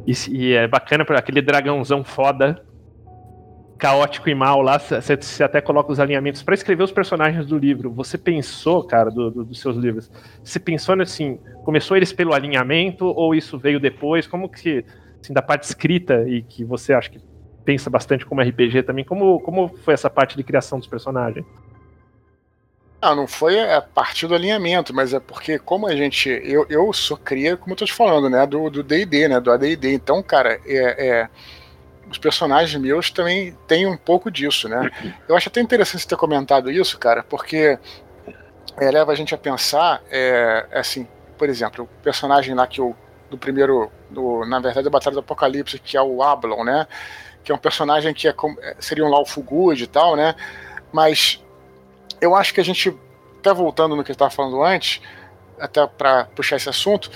[0.07, 2.63] e, e é bacana para aquele dragãozão foda
[3.77, 7.91] caótico e mal lá, você até coloca os alinhamentos para escrever os personagens do livro.
[7.91, 10.09] Você pensou, cara, do, do, dos seus livros?
[10.41, 14.25] Você pensou assim, começou eles pelo alinhamento ou isso veio depois?
[14.25, 14.85] Como que,
[15.21, 17.19] assim, da parte escrita e que você acha que
[17.65, 19.03] pensa bastante como RPG também.
[19.03, 21.45] Como, como foi essa parte de criação dos personagens?
[23.03, 26.29] Ah, não foi a partir do alinhamento, mas é porque como a gente.
[26.29, 28.47] Eu, eu sou cria, como eu tô te falando, né?
[28.47, 29.41] Do DD, né?
[29.41, 29.93] Do ADD.
[29.93, 31.29] Então, cara, é, é,
[32.09, 34.89] os personagens meus também têm um pouco disso, né?
[35.27, 37.77] Eu acho até interessante você ter comentado isso, cara, porque
[38.77, 41.05] é, leva a gente a pensar, é, assim,
[41.37, 42.95] por exemplo, o personagem lá que eu.
[43.29, 43.91] Do primeiro.
[44.09, 46.87] Do, na verdade, a Batalha do Apocalipse, que é o Ablon, né?
[47.43, 48.33] Que é um personagem que é,
[48.79, 50.35] seria um Lawful Good e tal, né?
[50.89, 51.42] Mas
[52.21, 52.95] eu acho que a gente,
[53.39, 55.01] até voltando no que eu estava falando antes,
[55.59, 57.09] até para puxar esse assunto,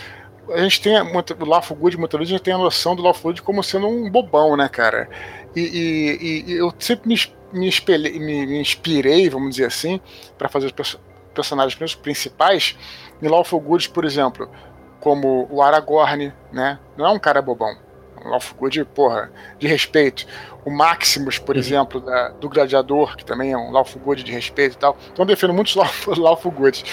[0.49, 3.03] a gente tem muito, o Lawful Good, muitas vezes a gente tem a noção do
[3.03, 5.09] Lawful Good como sendo um bobão, né, cara?
[5.55, 7.15] E, e, e eu sempre me,
[7.51, 9.99] me, espelhei, me, me, inspirei, vamos dizer assim,
[10.37, 10.97] para fazer os
[11.33, 12.77] personagens principais
[13.21, 14.49] em Lawful Good, por exemplo,
[14.99, 16.79] como o Aragorn, né?
[16.95, 17.86] Não é um cara bobão.
[18.25, 20.25] Um Lawful Good, porra, de respeito
[20.67, 21.61] o Maximus, por uhum.
[21.61, 24.97] exemplo, da, do Gladiador, que também é um Lawful Good de respeito e tal.
[25.13, 26.83] Então eu defendo muitos Lawful, lawful Goods.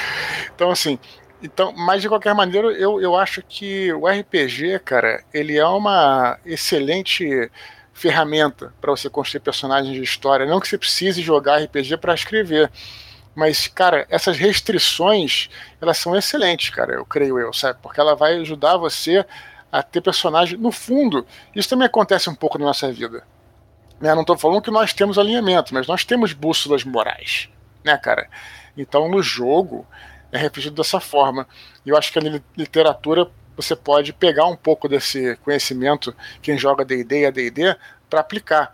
[0.54, 0.96] Então, assim,
[1.42, 6.38] então, mas de qualquer maneira, eu, eu acho que o RPG, cara, ele é uma
[6.46, 7.50] excelente
[7.92, 10.46] ferramenta para você construir personagens de história.
[10.46, 12.70] Não que você precise jogar RPG para escrever.
[13.34, 15.48] Mas, cara, essas restrições,
[15.80, 17.80] elas são excelentes, cara, eu creio eu, sabe?
[17.82, 19.26] Porque ela vai ajudar você
[19.74, 20.56] a ter personagem.
[20.56, 23.24] No fundo, isso também acontece um pouco na nossa vida.
[24.00, 24.14] Né?
[24.14, 27.48] Não estou falando que nós temos alinhamento, mas nós temos bússolas morais,
[27.82, 28.28] né, cara?
[28.76, 29.84] Então, no jogo,
[30.30, 31.48] é refletido dessa forma.
[31.84, 36.84] E eu acho que a literatura você pode pegar um pouco desse conhecimento, quem joga
[36.84, 37.76] D&D e AD&D,
[38.08, 38.72] para aplicar.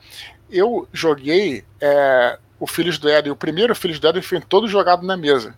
[0.50, 5.06] Eu joguei é, o Filhos do Éden, o primeiro Filhos do Éden foi todo jogado
[5.06, 5.54] na mesa.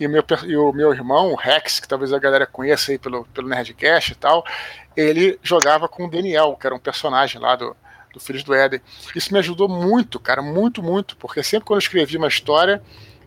[0.00, 2.98] E o, meu, e o meu irmão, o Rex, que talvez a galera conheça aí
[2.98, 4.42] pelo, pelo Nerdcast e tal,
[4.96, 7.76] ele jogava com o Daniel, que era um personagem lá do,
[8.10, 8.80] do Filhos do Éden.
[9.14, 12.82] Isso me ajudou muito, cara, muito, muito, porque sempre quando eu escrevi uma história,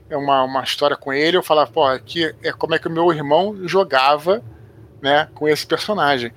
[0.10, 2.92] é uma, uma história com ele, eu falava, pô, aqui é como é que o
[2.92, 4.44] meu irmão jogava,
[5.00, 6.34] né, com esse personagem,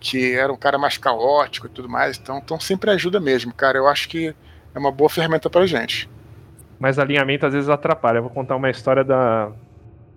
[0.00, 3.76] que era um cara mais caótico e tudo mais, então, então sempre ajuda mesmo, cara,
[3.76, 4.34] eu acho que
[4.74, 6.08] é uma boa ferramenta pra gente.
[6.78, 8.18] Mas alinhamento às vezes atrapalha.
[8.18, 9.50] Eu vou contar uma história da,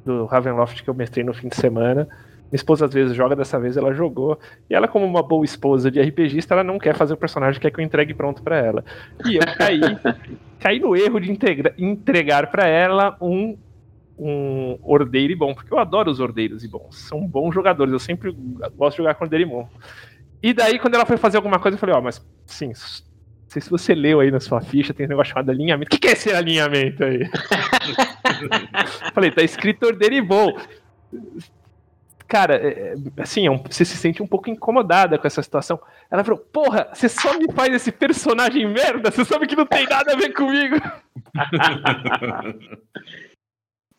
[0.06, 2.08] do Ravenloft que eu mestrei no fim de semana.
[2.52, 4.40] Minha esposa às vezes joga, dessa vez ela jogou.
[4.70, 7.70] E ela, como uma boa esposa de RPGista, ela não quer fazer o personagem, quer
[7.72, 8.84] que eu entregue pronto para ela.
[9.26, 9.82] E eu caí,
[10.60, 13.56] caí no erro de integra, entregar para ela um,
[14.18, 16.98] um ordeiro bom, porque eu adoro os ordeiros e bons.
[16.98, 18.36] São bons jogadores, eu sempre
[18.76, 19.70] gosto de jogar com ordeiro e bom.
[20.42, 22.72] E daí, quando ela foi fazer alguma coisa, eu falei, ó, oh, mas sim,
[23.50, 25.88] não sei se você leu aí na sua ficha, tem um negócio chamado alinhamento.
[25.88, 27.28] O que, que é esse alinhamento aí?
[29.12, 30.56] Falei, tá escrito ordeiro e bom
[32.30, 35.82] cara, é, é, assim, é um, você se sente um pouco incomodada com essa situação.
[36.12, 39.88] Ela falou, porra, você só me faz esse personagem merda, você sabe que não tem
[39.88, 40.76] nada a ver comigo.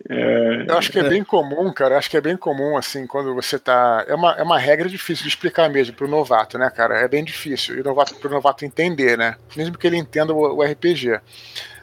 [0.08, 1.98] É, eu acho que é bem comum, cara.
[1.98, 4.04] Acho que é bem comum, assim, quando você tá.
[4.08, 6.98] É uma, é uma regra difícil de explicar mesmo pro novato, né, cara?
[6.98, 7.76] É bem difícil.
[7.76, 9.36] E o novato, pro novato entender, né?
[9.54, 11.20] Mesmo que ele entenda o, o RPG.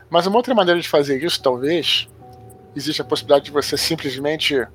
[0.09, 2.07] Mas uma outra maneira de fazer isso, talvez,
[2.75, 4.65] existe a possibilidade de você simplesmente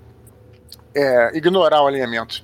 [0.95, 2.43] é, ignorar o alinhamento.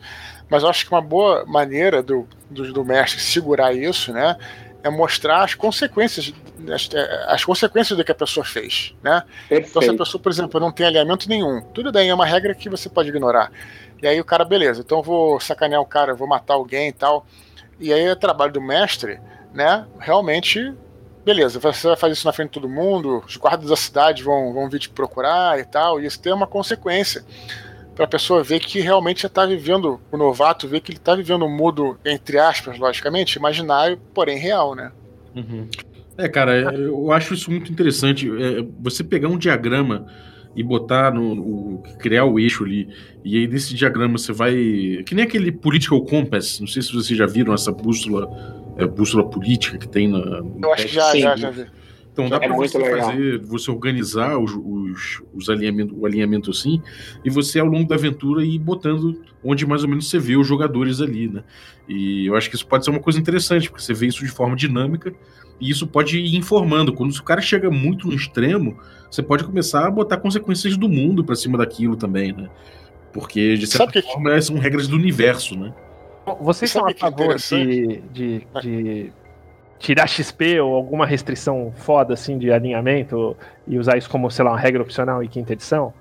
[0.48, 4.36] Mas eu acho que uma boa maneira do, do, do, mestre segurar isso, né,
[4.82, 6.32] é mostrar as consequências,
[6.72, 9.22] as, é, as consequências do que a pessoa fez, né?
[9.50, 12.54] Então se a pessoa, por exemplo, não tem alinhamento nenhum, tudo bem, é uma regra
[12.54, 13.50] que você pode ignorar.
[14.00, 16.88] E aí o cara, beleza, então eu vou sacanear o cara, eu vou matar alguém
[16.88, 17.26] e tal.
[17.80, 19.20] E aí é trabalho do mestre,
[19.52, 20.74] né, realmente
[21.24, 24.50] beleza, você vai fazer isso na frente de todo mundo, os guardas da cidade vão,
[24.54, 27.22] vão vir te procurar e tal, e isso tem uma consequência
[27.98, 31.44] para a pessoa ver que realmente está vivendo, o novato ver que ele está vivendo
[31.44, 34.92] um mundo, entre aspas, logicamente, imaginário, porém real, né?
[35.34, 35.66] Uhum.
[36.16, 38.30] É, cara, eu acho isso muito interessante.
[38.30, 40.06] É, você pegar um diagrama
[40.54, 42.88] e botar no, no, criar o eixo ali,
[43.24, 44.52] e aí desse diagrama você vai.
[45.04, 48.30] Que nem aquele political compass, não sei se vocês já viram essa bússola,
[48.76, 50.20] é, bússola política que tem na.
[50.62, 51.66] Eu acho que já, já, já vi.
[52.18, 53.10] Então dá é para você legal.
[53.10, 56.82] fazer, você organizar os, os, os alinhamento, o alinhamento assim,
[57.24, 60.44] e você ao longo da aventura ir botando onde mais ou menos você vê os
[60.44, 61.44] jogadores ali, né?
[61.88, 64.32] E eu acho que isso pode ser uma coisa interessante, porque você vê isso de
[64.32, 65.14] forma dinâmica
[65.60, 66.92] e isso pode ir informando.
[66.92, 68.76] Quando o cara chega muito no extremo,
[69.08, 72.50] você pode começar a botar consequências do mundo para cima daquilo também, né?
[73.12, 74.42] Porque de certa Sabe forma que...
[74.42, 75.72] são regras do universo, né?
[76.40, 79.12] Vocês são a favor de, de, de
[79.78, 83.36] tirar XP ou alguma restrição foda assim de alinhamento
[83.66, 85.92] e usar isso como, sei lá, uma regra opcional em quinta edição?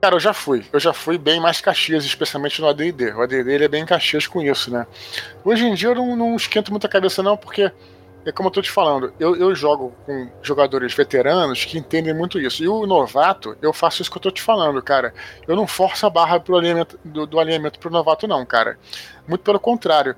[0.00, 0.64] Cara, eu já fui.
[0.72, 3.12] Eu já fui bem mais Caxias, especialmente no AD&D.
[3.12, 4.86] O AD&D ele é bem Caxias com isso, né?
[5.44, 7.70] Hoje em dia eu não, não esquento muita cabeça não, porque
[8.24, 12.38] é como eu tô te falando, eu, eu jogo com jogadores veteranos que entendem muito
[12.38, 12.62] isso.
[12.62, 15.14] E o novato, eu faço isso que eu tô te falando, cara.
[15.48, 18.78] Eu não forço a barra pro alinhamento, do, do alinhamento pro novato, não, cara.
[19.26, 20.16] Muito pelo contrário.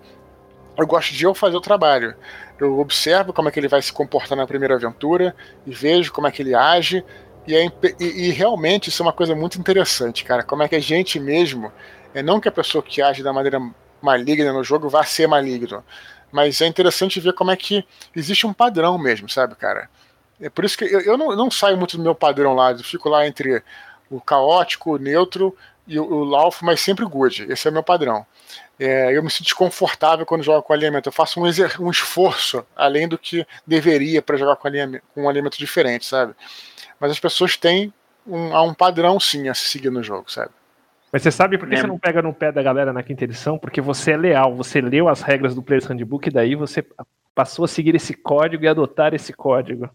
[0.76, 2.14] Eu gosto de eu fazer o trabalho.
[2.58, 5.34] Eu observo como é que ele vai se comportar na primeira aventura
[5.66, 7.04] e vejo como é que ele age
[7.46, 7.66] e, é,
[8.00, 10.42] e, e, realmente isso é uma coisa muito interessante, cara.
[10.42, 11.72] Como é que a gente mesmo,
[12.14, 13.60] é não que a pessoa que age da maneira
[14.00, 15.84] maligna no jogo vá ser maligno,
[16.30, 17.84] mas é interessante ver como é que
[18.14, 19.88] existe um padrão mesmo, sabe, cara?
[20.40, 22.78] É por isso que eu, eu não, não, saio muito do meu padrão lá, eu
[22.78, 23.62] fico lá entre
[24.10, 27.46] o caótico, o neutro e o, o Laufo, mas sempre good.
[27.50, 28.26] Esse é o meu padrão.
[28.78, 31.08] É, eu me sinto desconfortável quando jogo com alinhamento.
[31.08, 31.44] Eu faço um,
[31.80, 36.34] um esforço além do que deveria para jogar com, alinhamento, com um alinhamento diferente, sabe?
[37.02, 37.92] mas as pessoas têm
[38.24, 40.52] um, há um padrão sim a se seguir no jogo, sabe?
[41.10, 41.80] Mas você sabe por que é.
[41.80, 43.58] você não pega no pé da galera na quinta edição?
[43.58, 46.86] Porque você é leal, você leu as regras do Player's Handbook e daí você
[47.34, 49.90] passou a seguir esse código e adotar esse código.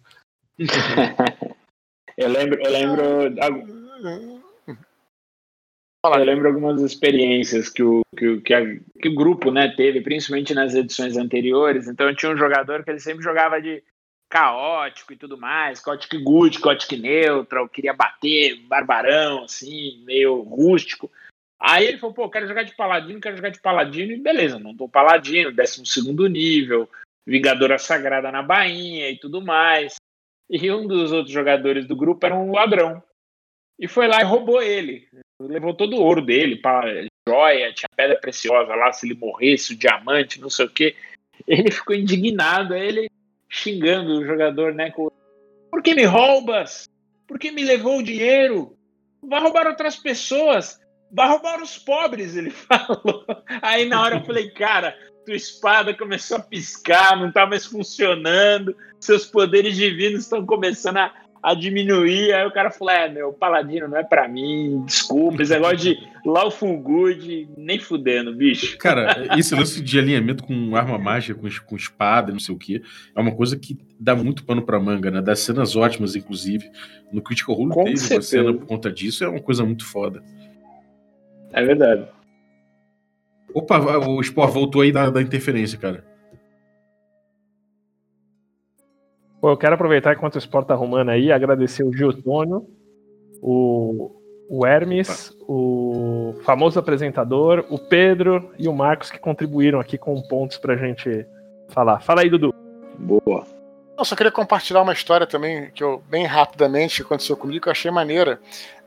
[2.17, 3.33] eu lembro, eu lembro.
[6.05, 8.61] Eu lembro algumas experiências que o, que, que, a,
[9.01, 11.87] que o grupo né, teve, principalmente nas edições anteriores.
[11.87, 13.83] Então tinha um jogador que ele sempre jogava de
[14.29, 21.09] caótico e tudo mais, caótico good, caótico neutral, queria bater, barbarão, assim, meio rústico.
[21.59, 24.75] Aí ele falou, pô, quero jogar de paladino, quero jogar de paladino, e beleza, não
[24.75, 26.89] tô paladino, 12 segundo nível,
[27.25, 29.95] Vingadora Sagrada na bainha e tudo mais.
[30.49, 33.03] E um dos outros jogadores do grupo era um ladrão.
[33.79, 35.07] E foi lá e roubou ele.
[35.39, 39.77] Levou todo o ouro dele, para joia, tinha pedra preciosa lá, se ele morresse, o
[39.77, 40.95] diamante, não sei o quê.
[41.47, 43.09] Ele ficou indignado, ele
[43.47, 44.89] xingando o jogador, né?
[44.91, 45.11] Com,
[45.69, 46.89] Por que me roubas?
[47.27, 48.75] Por que me levou o dinheiro?
[49.21, 50.79] Vai roubar outras pessoas.
[51.11, 53.25] Vai roubar os pobres, ele falou.
[53.61, 58.75] Aí na hora eu falei, cara, tua espada começou a piscar, não tá mais funcionando,
[58.99, 62.33] seus poderes divinos estão começando a, a diminuir.
[62.33, 65.97] Aí o cara falou: É, meu, paladino não é pra mim, desculpa, esse negócio de
[66.25, 68.77] lawful good, nem fudendo, bicho.
[68.77, 72.81] Cara, esse lance de alinhamento com arma mágica, com, com espada, não sei o que,
[73.15, 75.21] é uma coisa que dá muito pano pra manga, né?
[75.21, 76.69] Dá cenas ótimas, inclusive.
[77.11, 78.41] No Critical Role com teve certeza.
[78.41, 80.23] uma cena por conta disso, é uma coisa muito foda.
[81.53, 82.05] É verdade.
[83.53, 86.03] Opa, o Sport voltou aí da, da interferência, cara.
[89.39, 92.65] Pô, eu quero aproveitar enquanto o Sport tá arrumando aí, agradecer o Giotônio,
[93.41, 94.11] o,
[94.49, 100.57] o Hermes, o famoso apresentador, o Pedro e o Marcos que contribuíram aqui com pontos
[100.57, 101.25] pra gente
[101.69, 101.99] falar.
[101.99, 102.53] Fala aí, Dudu.
[102.97, 103.45] Boa.
[103.97, 107.67] Eu só queria compartilhar uma história também, que eu, bem rapidamente, que aconteceu comigo, que
[107.67, 108.39] eu achei maneira.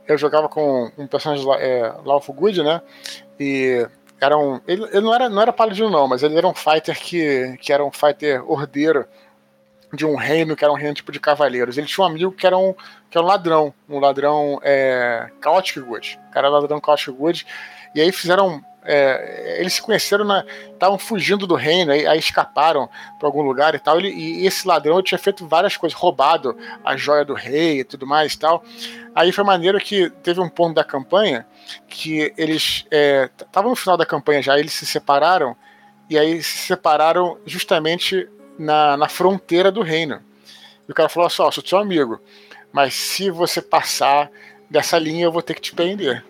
[0.06, 2.80] Eu jogava com um personagem é, Lawful Good, né?
[3.38, 3.86] E
[4.20, 4.60] era um.
[4.66, 7.72] Ele, ele, não era, não era paladino, não, mas ele era um fighter que, que
[7.72, 9.06] era um fighter ordeiro
[9.92, 11.76] de um reino que era um reino tipo de cavaleiros.
[11.76, 12.72] Ele tinha um amigo que era um,
[13.10, 16.20] que era um ladrão, um ladrão é, Chaotic Good.
[16.28, 17.46] O cara era ladrão Chaotic Good.
[17.94, 18.64] E aí fizeram.
[18.82, 20.26] É, eles se conheceram,
[20.72, 22.88] estavam fugindo do reino, aí, aí escaparam
[23.18, 23.98] para algum lugar e tal.
[23.98, 28.06] Ele, e esse ladrão tinha feito várias coisas, roubado a joia do rei e tudo
[28.06, 28.64] mais e tal.
[29.14, 31.46] Aí foi maneiro que teve um ponto da campanha
[31.88, 32.86] que eles
[33.38, 35.54] estavam é, no final da campanha já, eles se separaram
[36.08, 38.28] e aí se separaram justamente
[38.60, 40.20] na, na fronteira do reino.
[40.86, 42.20] E o cara falou assim: Ó, sou seu amigo,
[42.70, 44.30] mas se você passar
[44.68, 46.22] dessa linha, eu vou ter que te prender.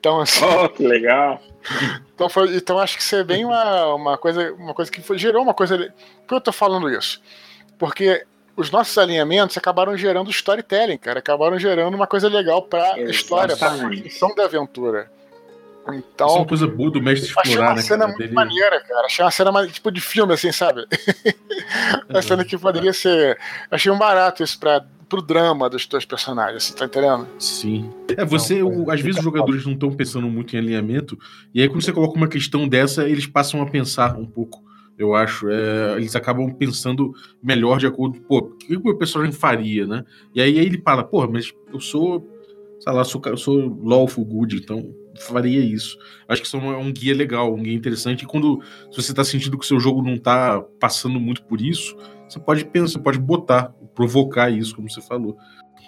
[0.00, 0.44] Então, assim.
[0.44, 1.40] Oh, que legal!
[2.14, 5.18] Então, foi, então acho que isso é bem uma, uma coisa, uma coisa que foi,
[5.18, 5.76] gerou uma coisa.
[5.76, 7.20] Por que eu tô falando isso?
[7.76, 8.24] Porque
[8.56, 11.18] os nossos alinhamentos acabaram gerando storytelling, cara.
[11.18, 13.10] Acabaram gerando uma coisa legal pra Exatamente.
[13.10, 15.10] história, pra função da aventura.
[15.92, 16.26] Então.
[16.26, 17.82] Isso é uma coisa boa do mestre explorar, uma né?
[17.82, 18.32] cena muito dele...
[18.32, 19.06] maneira, cara.
[19.06, 20.86] Achei uma cena tipo de filme, assim, sabe?
[22.08, 23.38] uma cena que poderia ser.
[23.70, 27.28] Achei um barato isso pra, pro drama dos teus personagens, você tá entendendo?
[27.38, 27.90] Sim.
[28.16, 31.18] É, você, o, às vezes os jogadores não estão pensando muito em alinhamento,
[31.54, 34.64] e aí quando você coloca uma questão dessa, eles passam a pensar um pouco.
[34.96, 35.48] Eu acho.
[35.50, 37.12] É, eles acabam pensando
[37.42, 38.20] melhor de acordo.
[38.20, 40.04] Pô, o que o personagem faria, né?
[40.32, 42.30] E aí, aí ele fala, pô, mas eu sou.
[42.78, 45.96] Sei lá, eu sou, eu sou lawful good, então faria isso.
[46.28, 48.24] Acho que isso é um guia legal, um guia interessante.
[48.24, 48.60] E quando
[48.90, 51.96] se você está sentindo que o seu jogo não está passando muito por isso,
[52.28, 55.36] você pode pensar, pode botar, provocar isso, como você falou.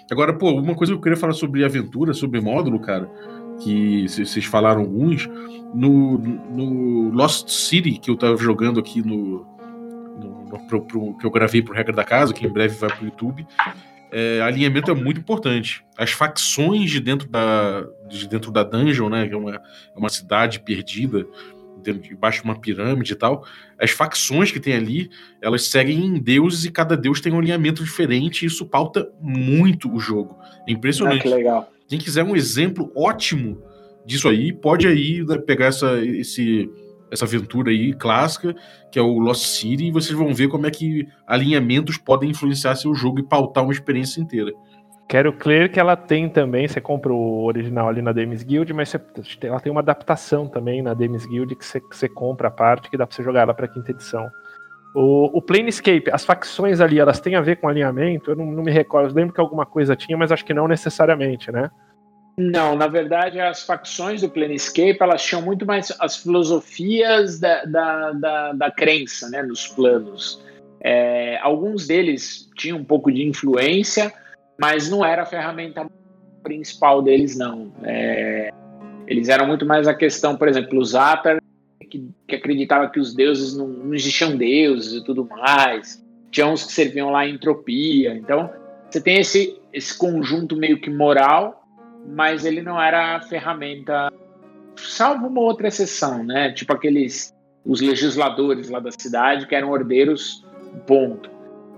[0.09, 3.09] Agora, pô, uma coisa que eu queria falar sobre aventura, sobre módulo, cara,
[3.61, 5.27] que vocês falaram alguns,
[5.73, 9.45] no, no Lost City, que eu tava jogando aqui no.
[10.17, 12.89] no, no pro, pro, que eu gravei pro Regra da Casa, que em breve vai
[12.89, 13.45] pro YouTube.
[14.11, 15.83] É, alinhamento é muito importante.
[15.97, 20.09] As facções de dentro da, de dentro da dungeon, né, que é uma, é uma
[20.09, 21.25] cidade perdida,
[21.81, 23.45] debaixo de uma pirâmide e tal,
[23.79, 25.09] as facções que tem ali,
[25.41, 29.99] elas seguem deuses e cada deus tem um alinhamento diferente e isso pauta muito o
[29.99, 30.37] jogo.
[30.67, 31.27] É impressionante.
[31.47, 31.67] Ah.
[31.87, 33.61] Quem quiser um exemplo ótimo
[34.05, 36.69] disso aí, pode aí né, pegar essa, esse,
[37.11, 38.55] essa aventura aí clássica,
[38.91, 42.75] que é o Lost City, e vocês vão ver como é que alinhamentos podem influenciar
[42.75, 44.51] seu jogo e pautar uma experiência inteira.
[45.07, 48.89] Quero crer que ela tem também, você compra o original ali na Demis Guild, mas
[48.89, 48.99] você,
[49.43, 52.89] ela tem uma adaptação também na Demis Guild que você, que você compra a parte
[52.89, 54.29] que dá pra você jogar ela pra quinta edição.
[54.93, 58.31] O, o Planescape, as facções ali, elas têm a ver com alinhamento?
[58.31, 60.67] Eu não, não me recordo, eu lembro que alguma coisa tinha, mas acho que não
[60.67, 61.71] necessariamente, né?
[62.39, 68.11] Não, na verdade, as facções do Planescape, elas tinham muito mais as filosofias da, da,
[68.11, 70.45] da, da crença, né, nos planos.
[70.79, 74.13] É, alguns deles tinham um pouco de influência,
[74.59, 75.89] mas não era a ferramenta
[76.43, 77.73] principal deles, não.
[77.83, 78.51] É,
[79.07, 81.41] eles eram muito mais a questão, por exemplo, o Zapper,
[81.89, 86.05] que, que acreditava que os deuses não, não existiam deuses e tudo mais.
[86.29, 88.13] Tinha uns que serviam lá em entropia.
[88.15, 88.51] Então,
[88.89, 91.66] você tem esse, esse conjunto meio que moral,
[92.07, 94.11] mas ele não era a ferramenta,
[94.75, 96.51] salvo uma outra exceção, né?
[96.51, 97.35] Tipo aqueles
[97.65, 100.45] os legisladores lá da cidade que eram ordeiros,
[100.85, 101.29] ponto.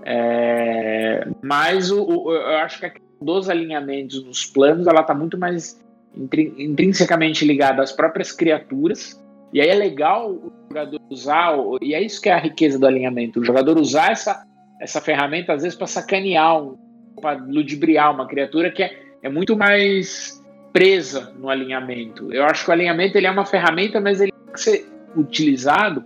[0.04, 5.36] É, mas o, o, eu acho que a dos alinhamentos nos planos ela está muito
[5.36, 5.78] mais
[6.16, 9.20] intrinsecamente ligada às próprias criaturas.
[9.52, 12.86] E aí é legal o jogador usar, e é isso que é a riqueza do
[12.86, 14.44] alinhamento, o jogador usar essa,
[14.80, 16.62] essa ferramenta às vezes para sacanear,
[17.20, 20.42] para ludibriar uma criatura que é, é muito mais
[20.72, 22.32] presa no alinhamento.
[22.32, 26.04] Eu acho que o alinhamento ele é uma ferramenta, mas ele tem que ser utilizado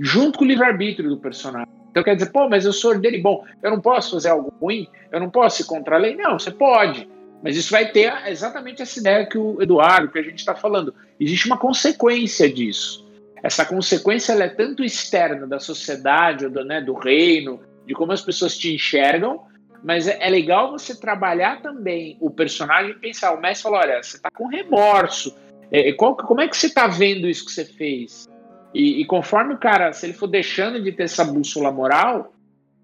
[0.00, 1.68] junto com o livre-arbítrio do personagem.
[1.90, 4.86] Então quer dizer, pô, mas eu sou dele, bom, eu não posso fazer algo ruim,
[5.10, 6.16] eu não posso ir contra a lei.
[6.16, 7.08] Não, você pode.
[7.42, 10.94] Mas isso vai ter exatamente essa ideia que o Eduardo, que a gente está falando.
[11.20, 13.06] Existe uma consequência disso.
[13.42, 18.20] Essa consequência ela é tanto externa da sociedade, do, né, do reino, de como as
[18.20, 19.42] pessoas te enxergam,
[19.82, 23.32] mas é, é legal você trabalhar também o personagem e pensar.
[23.34, 25.34] O mestre falou: olha, você está com remorso.
[25.70, 28.28] É, qual, como é que você está vendo isso que você fez?
[28.74, 32.32] E, e, conforme o cara, se ele for deixando de ter essa bússola moral,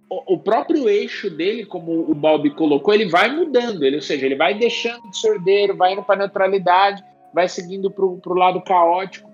[0.08, 3.82] o, o próprio eixo dele, como o Balbi colocou, ele vai mudando.
[3.82, 7.02] Ele, ou seja, ele vai deixando de sordeiro, vai indo para neutralidade,
[7.32, 9.30] vai seguindo para o lado caótico,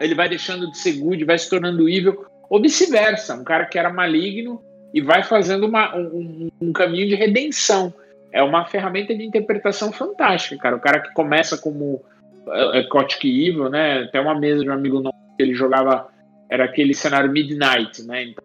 [0.00, 3.34] ele vai deixando de ser good, vai se tornando evil, ou vice-versa.
[3.34, 4.62] Um cara que era maligno
[4.92, 7.92] e vai fazendo uma, um, um caminho de redenção.
[8.32, 10.76] É uma ferramenta de interpretação fantástica, cara.
[10.76, 12.00] O cara que começa como
[12.48, 12.88] é, é
[13.24, 14.08] Evil, né?
[14.12, 16.08] Tem uma mesa de um amigo nosso que ele jogava,
[16.48, 18.24] era aquele cenário Midnight, né?
[18.24, 18.44] Então,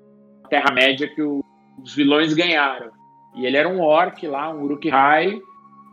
[0.49, 1.43] Terra-média que o,
[1.81, 2.91] os vilões ganharam.
[3.35, 5.39] E ele era um orc lá, um Uruk-hai,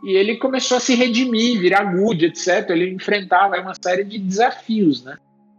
[0.03, 2.69] e ele começou a se redimir, virar good, etc.
[2.69, 5.17] Ele enfrentava uma série de desafios, né?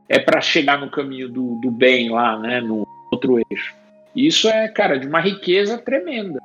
[0.08, 2.60] É para chegar no caminho do, do bem lá, né?
[2.60, 3.74] No outro eixo.
[4.14, 6.40] Isso é, cara, de uma riqueza tremenda.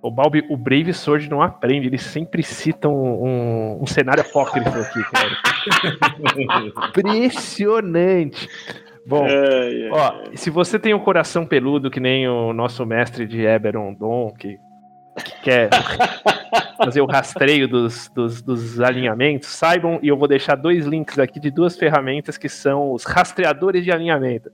[0.00, 4.68] O Balbi, o Brave Sword não aprende, eles sempre citam um, um, um cenário apócrifo
[4.68, 5.30] aqui, cara.
[6.88, 8.48] Impressionante.
[9.04, 13.26] Bom, é, é, ó, se você tem um coração peludo que nem o nosso mestre
[13.26, 14.56] de Eberon Dom, que,
[15.24, 15.70] que quer
[16.76, 21.40] fazer o rastreio dos, dos, dos, alinhamentos, saibam, e eu vou deixar dois links aqui
[21.40, 24.52] de duas ferramentas que são os rastreadores de alinhamento.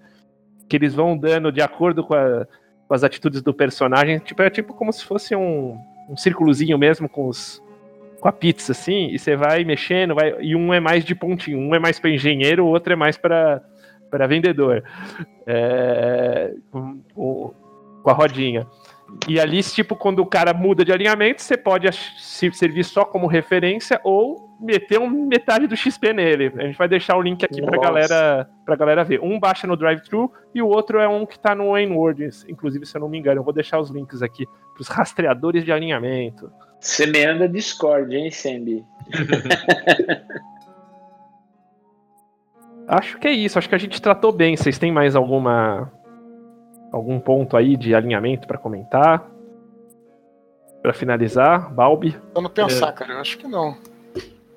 [0.68, 2.46] Que eles vão dando de acordo com, a,
[2.86, 4.18] com as atitudes do personagem.
[4.18, 5.78] Tipo, é tipo como se fosse um,
[6.08, 7.62] um círculozinho mesmo com os,
[8.24, 11.58] com a pizza, assim, e você vai mexendo, vai, e um é mais de pontinho,
[11.58, 13.60] um é mais para engenheiro, o outro é mais para
[14.26, 14.82] vendedor,
[15.46, 18.66] é, com, com, a rodinha.
[19.28, 23.26] E ali, tipo, quando o cara muda de alinhamento, você pode se servir só como
[23.26, 26.52] referência ou meter um metade do XP nele.
[26.56, 29.20] A gente vai deixar o link aqui para galera, pra galera ver.
[29.22, 32.96] Um baixa no drive-thru e o outro é um que está no N-Word, inclusive, se
[32.96, 33.40] eu não me engano.
[33.40, 36.50] Eu vou deixar os links aqui para os rastreadores de alinhamento.
[36.80, 38.84] Você me anda Discord, hein, Sandy?
[42.86, 43.58] Acho que é isso.
[43.58, 44.56] Acho que a gente tratou bem.
[44.56, 45.90] Vocês têm mais alguma
[46.94, 49.28] algum ponto aí de alinhamento para comentar?
[50.80, 52.16] Para finalizar, Balbi?
[52.34, 52.92] Vamos pensar, é...
[52.92, 53.14] cara.
[53.14, 53.76] Eu acho que não.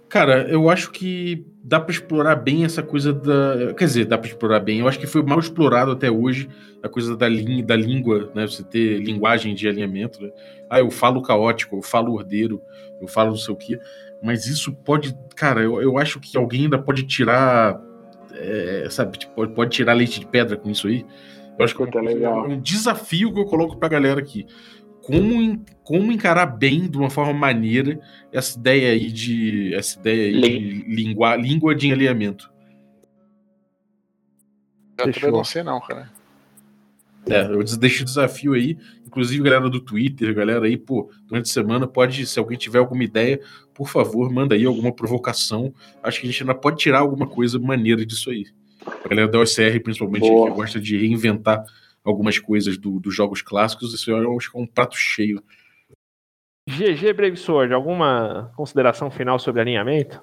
[0.10, 3.74] Cara, eu acho que dá para explorar bem essa coisa da.
[3.74, 4.80] Quer dizer, dá para explorar bem.
[4.80, 6.50] Eu acho que foi mal explorado até hoje
[6.84, 7.62] a coisa da, li...
[7.62, 8.46] da língua, né?
[8.46, 10.22] Você ter linguagem de alinhamento.
[10.22, 10.32] Né?
[10.70, 12.62] Ah, eu falo caótico, eu falo ordeiro,
[13.02, 13.80] eu falo não sei o quê.
[14.22, 15.18] Mas isso pode.
[15.36, 17.82] Cara, eu, eu acho que alguém ainda pode tirar
[18.34, 21.06] é, sabe, tipo, pode, pode tirar leite de pedra com isso aí.
[21.58, 24.46] Eu acho que é, é um desafio que eu coloco pra galera aqui.
[25.02, 28.00] como, como encarar bem, de uma forma maneira,
[28.32, 29.74] essa ideia aí de.
[29.74, 32.52] Essa ideia aí de língua, língua de alinhamento.
[34.98, 36.12] Eu também não sei, não, cara.
[37.30, 41.54] É, eu deixo o desafio aí, inclusive galera do Twitter, galera aí, pô, durante a
[41.54, 43.40] semana pode, se alguém tiver alguma ideia,
[43.74, 45.74] por favor, manda aí alguma provocação.
[46.02, 48.46] Acho que a gente ainda pode tirar alguma coisa maneira disso aí.
[48.88, 51.64] A galera da OSR, principalmente, que gosta de reinventar
[52.04, 55.44] algumas coisas do, dos jogos clássicos, isso eu acho que é um prato cheio.
[56.68, 60.22] GG Brave Sword, alguma consideração final sobre alinhamento?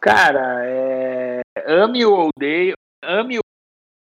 [0.00, 1.40] Cara, é...
[1.66, 3.42] ame ou odeio, ame ou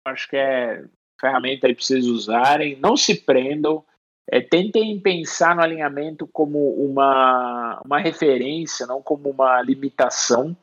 [0.08, 0.86] acho que é
[1.20, 2.78] ferramenta aí para vocês usarem.
[2.80, 3.84] Não se prendam.
[4.32, 10.56] É, tentem pensar no alinhamento como uma, uma referência, não como uma limitação,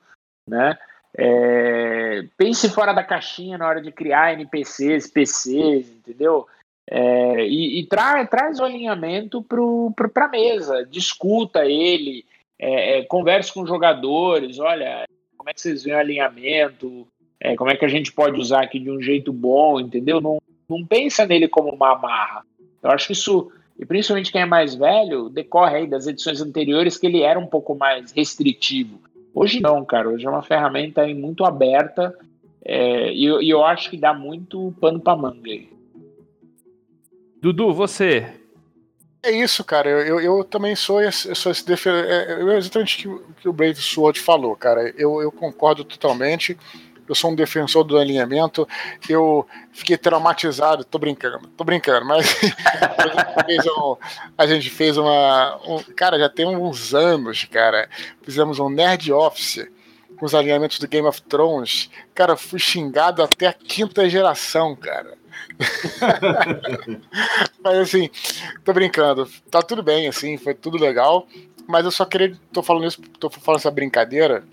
[0.49, 0.79] né?
[1.19, 6.47] É, pense fora da caixinha na hora de criar NPCs, PCs, entendeu?
[6.89, 12.25] É, e, e tra, traz o alinhamento para a mesa, discuta ele,
[12.59, 15.05] é, é, converse com jogadores, olha,
[15.37, 17.09] como é que vocês veem o alinhamento,
[17.41, 20.21] é, como é que a gente pode usar aqui de um jeito bom, entendeu?
[20.21, 20.39] Não,
[20.69, 22.45] não pensa nele como uma amarra.
[22.83, 26.97] Eu acho que isso, e principalmente quem é mais velho, decorre aí das edições anteriores
[26.97, 29.01] que ele era um pouco mais restritivo.
[29.39, 30.09] Hoje não, cara.
[30.09, 32.17] Hoje é uma ferramenta aí muito aberta
[32.65, 35.69] é, e, e, eu acho que dá muito pano para manga aí.
[37.43, 38.33] Dudu, você.
[39.23, 39.91] É isso, cara.
[39.91, 42.03] Eu, eu, eu também sou, eu sou esse defensor.
[42.07, 44.89] É, é exatamente o que, que o Brave Sword falou, cara.
[44.97, 46.57] Eu, eu concordo totalmente
[47.09, 48.67] eu sou um defensor do alinhamento,
[49.09, 52.27] eu fiquei traumatizado, tô brincando, tô brincando, mas
[53.37, 53.97] a, gente um,
[54.37, 55.61] a gente fez uma.
[55.67, 57.89] Um, cara, já tem uns anos, cara,
[58.23, 59.67] fizemos um Nerd Office
[60.19, 61.91] com os alinhamentos do Game of Thrones.
[62.15, 65.15] Cara, fui xingado até a quinta geração, cara.
[67.63, 68.11] mas assim,
[68.65, 71.27] tô brincando, tá tudo bem, assim, foi tudo legal,
[71.67, 74.45] mas eu só queria, tô falando isso, tô falando essa brincadeira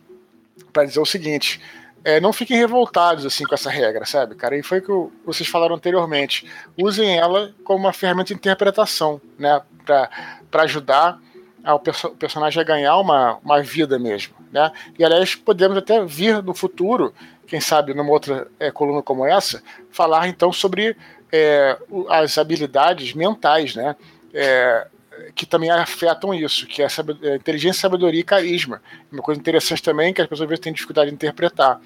[0.72, 1.60] para dizer o seguinte
[2.04, 4.58] é, não fiquem revoltados assim com essa regra, sabe, cara?
[4.58, 6.46] E foi o que vocês falaram anteriormente.
[6.78, 9.62] Usem ela como uma ferramenta de interpretação, né?
[9.86, 11.20] Para ajudar
[11.66, 14.72] o perso personagem a ganhar uma, uma vida mesmo, né?
[15.00, 17.14] E aliás, podemos até vir no futuro,
[17.48, 20.98] quem sabe numa outra é, coluna como essa, falar então sobre
[21.32, 21.78] é,
[22.10, 23.96] as habilidades mentais, né?
[24.34, 24.88] É,
[25.36, 26.88] que também afetam isso, que é
[27.22, 28.82] é, inteligência, sabedoria e carisma.
[29.12, 31.80] Uma coisa interessante também que as pessoas às vezes têm dificuldade de interpretar.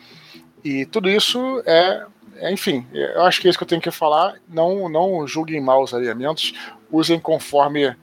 [0.64, 2.06] E tudo isso é,
[2.40, 4.36] é, enfim, eu acho que é isso que eu tenho que falar.
[4.48, 6.54] Não, não julguem mal os alinhamentos,
[6.92, 7.96] usem conforme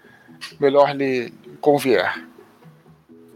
[0.59, 2.13] melhor lhe convier.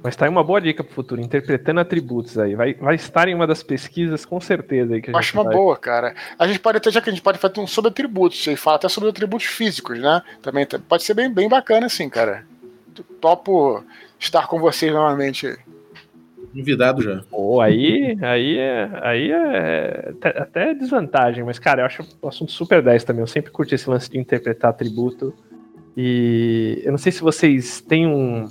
[0.02, 2.54] Mas tá aí uma boa dica pro futuro, interpretando atributos aí.
[2.54, 4.94] Vai, vai estar em uma das pesquisas, com certeza.
[4.94, 5.54] Aí, que a Acho uma vai...
[5.54, 6.14] boa, cara.
[6.38, 8.76] A gente pode até, já que a gente pode fazer um sobre atributos, e fala
[8.76, 10.22] até sobre atributos físicos, né?
[10.40, 12.44] Também pode ser bem, bem bacana, assim, cara.
[13.20, 13.84] Topo
[14.18, 15.56] estar com vocês novamente.
[16.52, 17.22] Convidado já.
[17.28, 22.80] Pô, aí, aí, é, aí é até desvantagem, mas, cara, eu acho um assunto super
[22.80, 23.20] 10 também.
[23.20, 25.34] Eu sempre curti esse lance de interpretar atributo.
[25.96, 28.48] E eu não sei se vocês têm um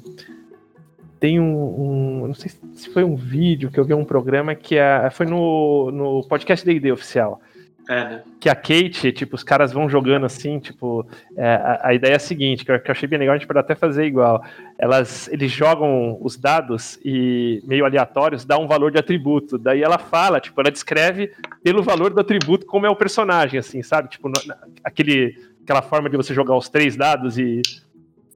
[1.20, 4.78] tem um, um, Não sei se foi um vídeo que eu vi um programa que
[4.78, 7.42] é, foi no, no podcast D&D oficial.
[7.90, 8.24] É, né?
[8.40, 12.16] Que a Kate, tipo, os caras vão jogando assim, tipo, é, a, a, ideia é
[12.18, 14.44] a seguinte, que eu, que eu, achei bem legal, a gente pode até fazer igual.
[14.78, 19.58] Elas, eles jogam os dados e meio aleatórios, dá um valor de atributo.
[19.58, 21.32] Daí ela fala, tipo, ela descreve
[21.64, 24.10] pelo valor do atributo como é o personagem, assim, sabe?
[24.10, 24.36] Tipo, no,
[24.84, 27.62] aquele, aquela forma de você jogar os três dados e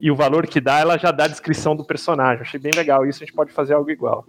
[0.02, 2.42] e o valor que dá, ela já dá a descrição do personagem.
[2.42, 3.06] Achei bem legal.
[3.06, 4.26] Isso a gente pode fazer algo igual.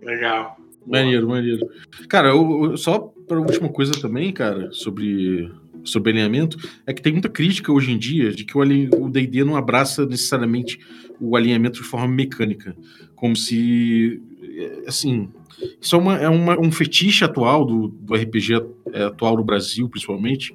[0.00, 0.56] Legal.
[0.86, 1.68] Maneiro, maneiro.
[2.08, 5.52] Cara, eu, eu, só para última coisa também, cara, sobre,
[5.82, 6.56] sobre alinhamento,
[6.86, 10.78] é que tem muita crítica hoje em dia de que o D&D não abraça necessariamente
[11.20, 12.76] o alinhamento de forma mecânica.
[13.16, 14.22] Como se,
[14.86, 15.28] assim,
[15.80, 18.64] isso é, uma, é uma, um fetiche atual do, do RPG
[19.08, 20.54] atual no Brasil, principalmente,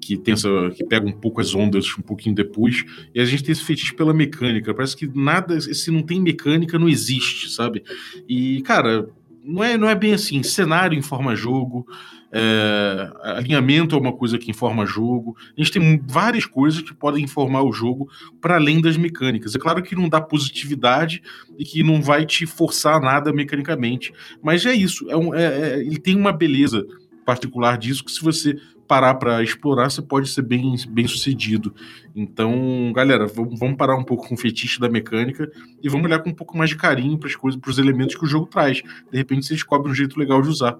[0.00, 3.44] que tem essa, que pega um pouco as ondas um pouquinho depois, e a gente
[3.44, 4.74] tem esse fetiche pela mecânica.
[4.74, 7.82] Parece que nada, se não tem mecânica, não existe, sabe?
[8.28, 9.08] E, cara,
[9.44, 10.42] não é, não é bem assim.
[10.42, 11.86] Cenário informa jogo,
[12.32, 15.36] é, alinhamento é uma coisa que informa jogo.
[15.56, 18.08] A gente tem várias coisas que podem informar o jogo
[18.40, 19.54] para além das mecânicas.
[19.54, 21.22] É claro que não dá positividade
[21.58, 24.12] e que não vai te forçar nada mecanicamente,
[24.42, 25.10] mas é isso.
[25.10, 26.86] É um, é, é, ele tem uma beleza
[27.24, 28.56] particular disso que se você
[28.90, 31.72] parar para explorar, você pode ser bem, bem sucedido.
[32.12, 35.48] Então, galera, vamos parar um pouco com o fetiche da mecânica
[35.80, 38.16] e vamos olhar com um pouco mais de carinho para as coisas, para os elementos
[38.16, 38.82] que o jogo traz.
[39.12, 40.76] De repente, você descobre um jeito legal de usar.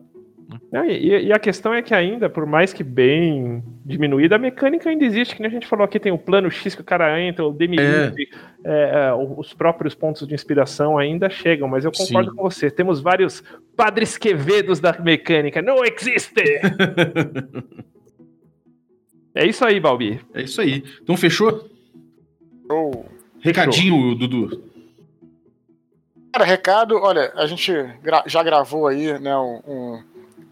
[0.72, 4.90] Não, e, e, a questão é que ainda, por mais que bem diminuída, a mecânica
[4.90, 7.22] ainda existe, que nem a gente falou aqui, tem o plano X que o cara
[7.22, 8.28] entra, o delimite,
[8.64, 9.04] é.
[9.04, 12.36] é, é os próprios pontos de inspiração ainda chegam, mas eu concordo Sim.
[12.36, 12.72] com você.
[12.72, 13.40] Temos vários
[13.76, 15.62] padres quevedos da mecânica.
[15.62, 16.42] Não existe!
[19.34, 20.20] é isso aí, Balbi.
[20.34, 20.84] É isso aí.
[21.02, 21.68] Então fechou?
[22.70, 23.04] Oh.
[23.40, 24.70] Recadinho, Dudu.
[26.32, 30.00] Cara, recado, olha, a gente gra já gravou aí, né, um,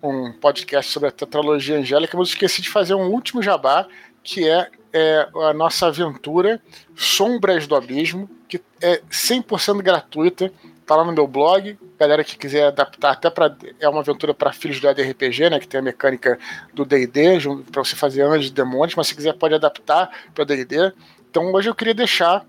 [0.03, 3.87] um, podcast sobre a tetralogia angélica, mas esqueci de fazer um último jabá,
[4.25, 6.61] que é, é a nossa aventura
[6.97, 10.53] Sombras do Abismo, que é 100% gratuita,
[10.89, 14.55] tá lá no meu blog, galera que quiser adaptar até para é uma aventura para
[14.55, 16.39] filhos do ADRPG, né, que tem a mecânica
[16.73, 17.39] do D&D,
[17.71, 20.95] para você fazer anjos e demônios, mas se quiser pode adaptar para D&D.
[21.31, 22.43] Então hoje eu queria deixar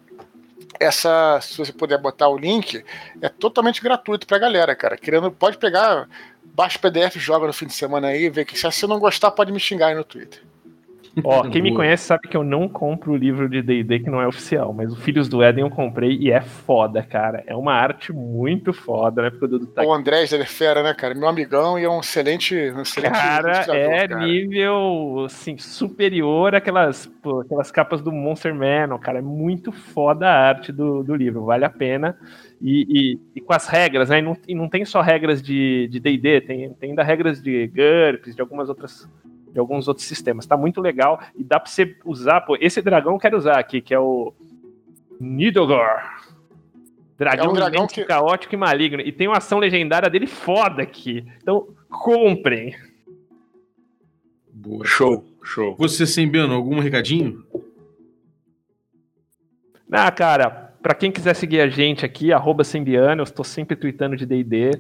[0.80, 2.82] essa, se você puder botar o link,
[3.22, 4.96] é totalmente gratuito pra galera, cara.
[4.96, 6.08] Querendo, pode pegar,
[6.42, 9.32] baixa o PDF, joga no fim de semana aí, vê que se você não gostar,
[9.32, 10.42] pode me xingar aí no Twitter.
[11.24, 14.22] Ó, quem me conhece sabe que eu não compro o livro de D&D que não
[14.22, 17.44] é oficial, mas o Filhos do Éden eu comprei e é foda, cara.
[17.48, 19.30] É uma arte muito foda, né?
[19.30, 21.14] Porque tá O Andrés, ele é fera, né, cara?
[21.16, 24.26] Meu amigão e é um excelente, um excelente Cara, é cara.
[24.26, 29.20] nível, assim, superior àquelas, pô, aquelas capas do Monster Man, cara.
[29.20, 32.18] É muito foda a arte do, do livro, vale a pena.
[32.62, 34.20] E, e, e, com as regras, né?
[34.20, 38.36] E não, e não tem só regras de D&D, tem, tem ainda regras de GURPS,
[38.36, 39.08] de algumas outras
[39.52, 40.46] de alguns outros sistemas.
[40.46, 42.42] Tá muito legal e dá pra você usar.
[42.42, 44.34] Pô, esse dragão eu quero usar aqui, que é o
[45.20, 46.02] Nidogor.
[47.18, 48.06] Dragão, é um dragão que...
[48.06, 49.02] caótico e maligno.
[49.02, 51.26] E tem uma ação legendária dele foda aqui.
[51.42, 52.76] Então, comprem.
[54.54, 54.86] Boa.
[54.86, 55.76] Show, show.
[55.78, 57.44] Você, Sembiano, algum recadinho?
[59.92, 64.16] Ah, cara, para quem quiser seguir a gente aqui, arroba Sembiano, eu estou sempre tweetando
[64.16, 64.72] de D&D.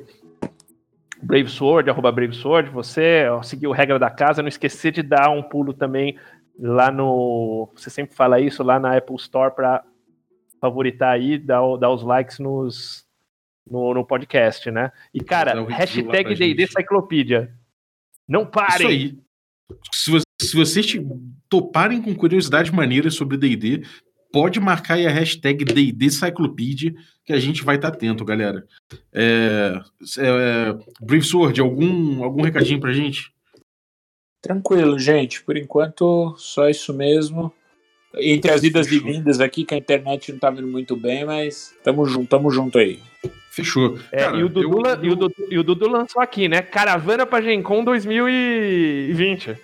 [1.21, 5.29] Brave Sword, arroba Brave Sword, você seguir o regra da casa, não esquecer de dar
[5.29, 6.17] um pulo também
[6.57, 7.69] lá no.
[7.75, 9.83] Você sempre fala isso lá na Apple Store para
[10.59, 13.05] favoritar aí, dar, dar os likes nos,
[13.69, 14.91] no, no podcast, né?
[15.13, 17.53] E, cara, hashtag DD Cyclopedia.
[18.27, 18.75] Não parem!
[18.75, 19.19] Isso aí.
[19.93, 20.93] Se, você, se vocês
[21.47, 23.83] toparem com curiosidades maneiras sobre DD,
[24.31, 26.93] pode marcar aí a hashtag DD Cyclopedia
[27.25, 28.65] que a gente vai estar tá atento, galera.
[29.13, 29.79] É,
[30.17, 33.31] é, Brave Sword, algum, algum recadinho pra gente?
[34.41, 35.43] Tranquilo, gente.
[35.43, 37.53] Por enquanto, só isso mesmo.
[38.15, 39.07] Entre as idas Fechou.
[39.07, 42.49] e vindas aqui, que a internet não tá vindo muito bem, mas tamo junto, tamo
[42.49, 42.99] junto aí.
[43.51, 43.99] Fechou.
[44.11, 45.03] É, Cara, e, o Dudu, eu...
[45.03, 46.61] e, o Dudu, e o Dudu lançou aqui, né?
[46.61, 49.55] Caravana pra Gencom 2020.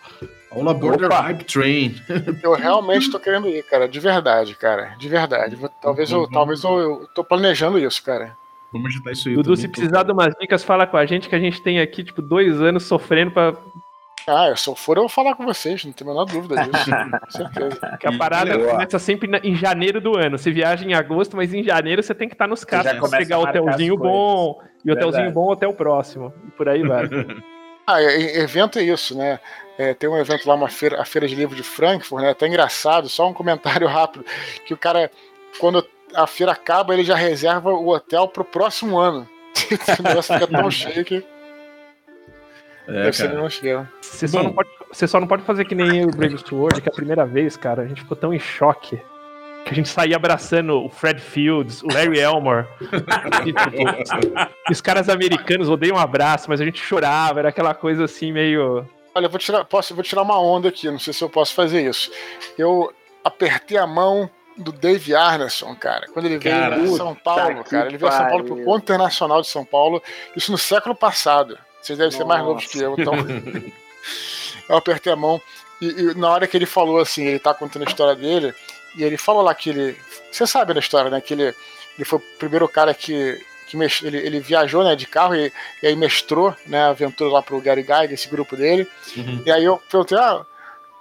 [0.55, 1.21] Aula Border Opa.
[1.21, 1.95] Hype Train.
[2.41, 3.87] Eu realmente tô querendo ir, cara.
[3.87, 4.95] De verdade, cara.
[4.97, 5.57] De verdade.
[5.81, 8.35] Talvez eu, talvez eu, eu tô planejando isso, cara.
[8.71, 9.35] Vamos agitar isso aí.
[9.35, 12.03] Dudu, se precisar de umas dicas, fala com a gente que a gente tem aqui,
[12.03, 13.53] tipo, dois anos sofrendo pra.
[14.27, 16.89] Ah, se eu for, eu vou falar com vocês, não tem a menor dúvida disso.
[17.23, 17.97] com certeza.
[17.99, 20.37] Que a parada começa sempre em janeiro do ano.
[20.37, 23.39] Você viaja em agosto, mas em janeiro você tem que estar nos casos pra pegar
[23.39, 24.59] hotelzinho bom.
[24.83, 26.33] E hotelzinho bom, hotel próximo.
[26.47, 27.07] E por aí vai.
[27.87, 29.39] Ah, evento é isso, né?
[29.77, 32.31] É, tem um evento lá, uma feira, a Feira de Livro de Frankfurt, né?
[32.31, 34.25] Até engraçado, só um comentário rápido,
[34.65, 35.11] que o cara,
[35.59, 39.27] quando a feira acaba, ele já reserva o hotel pro próximo ano.
[39.99, 41.25] o negócio fica tão cheio que.
[42.87, 46.05] É, Deve ser não Você só, não pode, você só não pode fazer que nem
[46.05, 49.01] o Brave Sword, que a primeira vez, cara, a gente ficou tão em choque
[49.65, 52.67] que a gente saía abraçando o Fred Fields, o Larry Elmore.
[53.43, 58.03] e, tipo, os caras americanos odeiam um abraço, mas a gente chorava, era aquela coisa
[58.03, 61.29] assim meio Olha, vou tirar, posso, vou tirar uma onda aqui, não sei se eu
[61.29, 62.11] posso fazer isso.
[62.57, 62.93] Eu
[63.23, 67.87] apertei a mão do Dave Arneson, cara, quando ele veio cara, em São Paulo, cara.
[67.87, 70.03] Ele veio a São Paulo pro Ponto Internacional de São Paulo,
[70.35, 71.57] isso no século passado.
[71.81, 72.17] Vocês devem Nossa.
[72.17, 73.13] ser mais novos que eu, então.
[74.67, 75.41] eu apertei a mão
[75.81, 78.53] e, e, na hora que ele falou assim, ele tá contando a história dele,
[78.97, 79.97] e ele falou lá que ele.
[80.31, 81.21] Você sabe da história, né?
[81.21, 81.55] Que ele,
[81.97, 85.51] ele foi o primeiro cara que que ele, ele viajou né, de carro e,
[85.81, 88.87] e, aí mestrou né, a aventura lá pro Gary Gygax, esse grupo dele.
[89.17, 89.43] Uhum.
[89.45, 90.45] E aí eu perguntei, ah,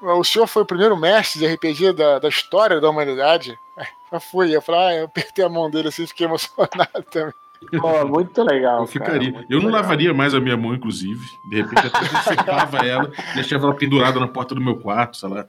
[0.00, 3.58] o senhor foi o primeiro mestre de RPG da, da história da humanidade?
[4.12, 4.54] Já fui.
[4.54, 7.34] Eu falei, ah, eu apertei a mão dele assim, fiquei emocionado também.
[7.82, 8.80] Oh, muito legal.
[8.80, 9.32] Eu ficaria.
[9.32, 9.82] Cara, eu não legal.
[9.82, 11.20] lavaria mais a minha mão, inclusive.
[11.48, 15.46] De repente, até desinfetava ela, deixava ela pendurada na porta do meu quarto, sei lá.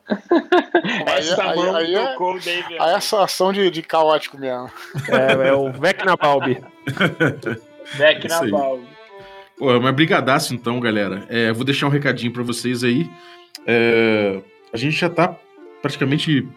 [1.06, 2.42] Essa aí, mão aí, é tocou é.
[2.80, 4.70] Aí é essa ação de, de caótico mesmo.
[5.08, 6.64] É, é o Vecna Balbi.
[7.96, 8.88] Vecna Balbi.
[9.58, 11.26] Pô, mas brigadaço então, galera.
[11.30, 13.10] É, vou deixar um recadinho para vocês aí.
[13.66, 14.42] É,
[14.74, 15.36] a gente já tá
[15.82, 16.48] praticamente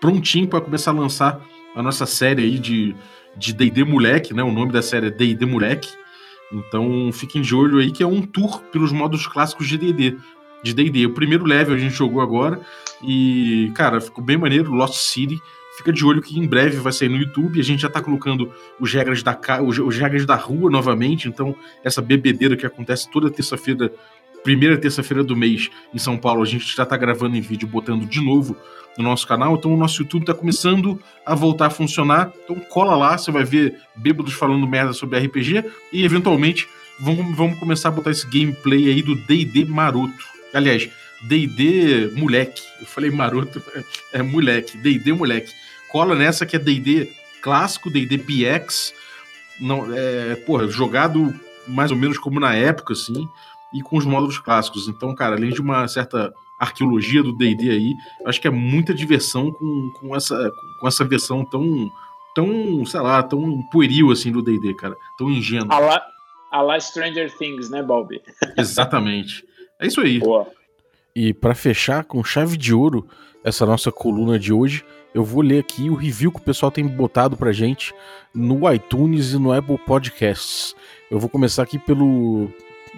[0.00, 1.40] prontinho para começar a lançar
[1.74, 2.94] a nossa série aí de
[3.36, 4.42] de D&D Moleque, né?
[4.42, 5.90] O nome da série é D&D Moleque.
[6.52, 10.16] Então fiquem de olho aí que é um tour pelos modos clássicos de D&D.
[10.62, 11.06] De D&D.
[11.06, 12.60] O primeiro level a gente jogou agora
[13.02, 15.40] e, cara, ficou bem maneiro, Lost City.
[15.76, 17.58] Fica de olho que em breve vai sair no YouTube.
[17.58, 21.28] A gente já tá colocando os regras da, os regras da rua novamente.
[21.28, 23.90] Então, essa bebedeira que acontece toda terça-feira,
[24.42, 28.06] primeira terça-feira do mês em São Paulo, a gente já tá gravando em vídeo, botando
[28.06, 28.56] de novo
[28.96, 29.54] no nosso canal.
[29.54, 32.32] Então, o nosso YouTube tá começando a voltar a funcionar.
[32.44, 36.68] Então, cola lá, você vai ver bêbados falando merda sobre RPG e, eventualmente,
[37.00, 40.32] vamos, vamos começar a botar esse gameplay aí do DD Maroto.
[40.52, 40.90] Aliás,
[41.22, 42.62] D&D moleque.
[42.80, 43.62] Eu falei maroto,
[44.12, 44.76] é moleque.
[44.76, 45.52] D&D moleque.
[45.88, 47.10] Cola nessa que é D&D
[47.40, 48.92] clássico, D&D BX.
[49.60, 51.34] Não, é, porra, jogado
[51.66, 53.28] mais ou menos como na época, assim,
[53.72, 54.88] e com os módulos clássicos.
[54.88, 57.94] Então, cara, além de uma certa arqueologia do D&D aí,
[58.24, 60.50] acho que é muita diversão com, com, essa,
[60.80, 61.90] com essa versão tão,
[62.34, 64.96] tão, sei lá, tão pueril, assim, do D&D, cara.
[65.18, 65.72] Tão ingênuo.
[65.72, 66.02] A la,
[66.50, 68.22] a la Stranger Things, né, Balbi?
[68.56, 69.44] Exatamente.
[69.80, 70.20] É isso aí.
[70.20, 70.46] Boa.
[71.14, 73.06] E para fechar com chave de ouro
[73.44, 76.86] essa nossa coluna de hoje, eu vou ler aqui o review que o pessoal tem
[76.86, 77.92] botado pra gente
[78.32, 80.74] no iTunes e no Apple Podcasts.
[81.10, 82.48] Eu vou começar aqui pelo,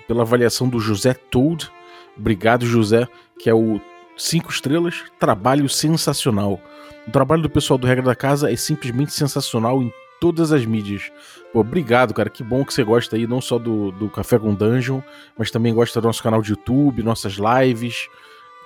[0.07, 1.71] pela avaliação do José Toad.
[2.16, 3.09] Obrigado, José,
[3.39, 3.81] que é o
[4.16, 6.61] 5 estrelas, trabalho sensacional.
[7.07, 11.11] O trabalho do pessoal do Regra da Casa é simplesmente sensacional em todas as mídias.
[11.53, 12.31] Pô, obrigado, cara.
[12.31, 15.01] Que bom que você gosta aí, não só do, do Café com Dungeon,
[15.37, 18.09] mas também gosta do nosso canal de YouTube, nossas lives,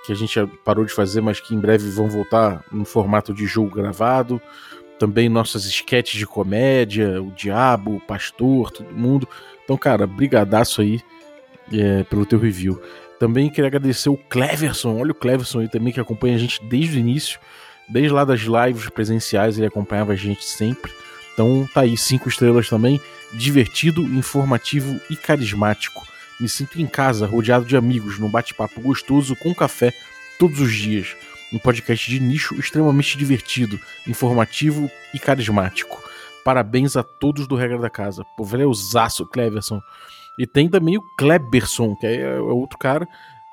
[0.05, 3.45] que a gente parou de fazer, mas que em breve vão voltar no formato de
[3.45, 4.41] jogo gravado.
[4.97, 9.27] Também nossas sketches de comédia, o Diabo, o Pastor, todo mundo.
[9.63, 11.01] Então, cara, brigadaço aí
[11.71, 12.81] é, pelo teu review.
[13.19, 16.97] Também queria agradecer o Cleverson, olha o Cleverson aí também que acompanha a gente desde
[16.97, 17.39] o início,
[17.87, 20.91] desde lá das lives presenciais, ele acompanhava a gente sempre.
[21.33, 23.01] Então tá aí, cinco estrelas também.
[23.33, 26.05] Divertido, informativo e carismático.
[26.39, 29.93] Me sinto em casa, rodeado de amigos, num bate-papo gostoso com café
[30.37, 31.15] todos os dias.
[31.51, 36.01] Um podcast de nicho extremamente divertido, informativo e carismático.
[36.45, 38.23] Parabéns a todos do Regra da Casa.
[38.37, 39.81] Pô, velho, é o Cleverson.
[40.39, 43.07] E tem também o Kleberson, que é outro cara.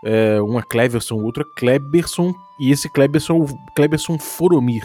[0.05, 2.33] É, uma Cleverson, outra Kleberson.
[2.61, 4.85] E esse Kleberson é o Kleberson Foromir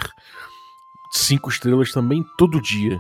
[1.12, 3.00] cinco estrelas também todo dia.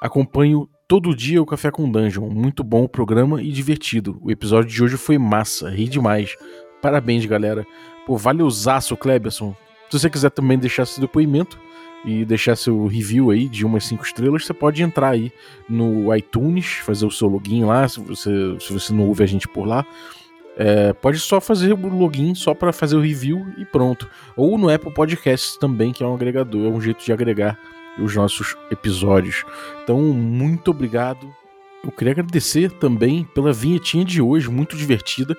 [0.00, 2.30] Acompanho todo dia o Café com Dungeon.
[2.30, 4.18] Muito bom o programa e divertido.
[4.22, 6.36] O episódio de hoje foi massa, ri demais.
[6.80, 7.66] Parabéns, galera.
[8.06, 9.54] Pô, valeuzaço, Kleberson.
[9.90, 11.58] Se você quiser também deixar seu depoimento
[12.04, 15.32] e deixar seu review aí de umas cinco estrelas, você pode entrar aí
[15.68, 19.48] no iTunes, fazer o seu login lá, se você, se você não ouve a gente
[19.48, 19.84] por lá.
[20.56, 24.08] É, pode só fazer o login só para fazer o review e pronto.
[24.36, 27.58] Ou no Apple Podcasts também, que é um agregador, é um jeito de agregar
[27.98, 29.44] os nossos episódios.
[29.82, 31.32] Então, muito obrigado.
[31.84, 35.36] Eu queria agradecer também pela vinhetinha de hoje, muito divertida,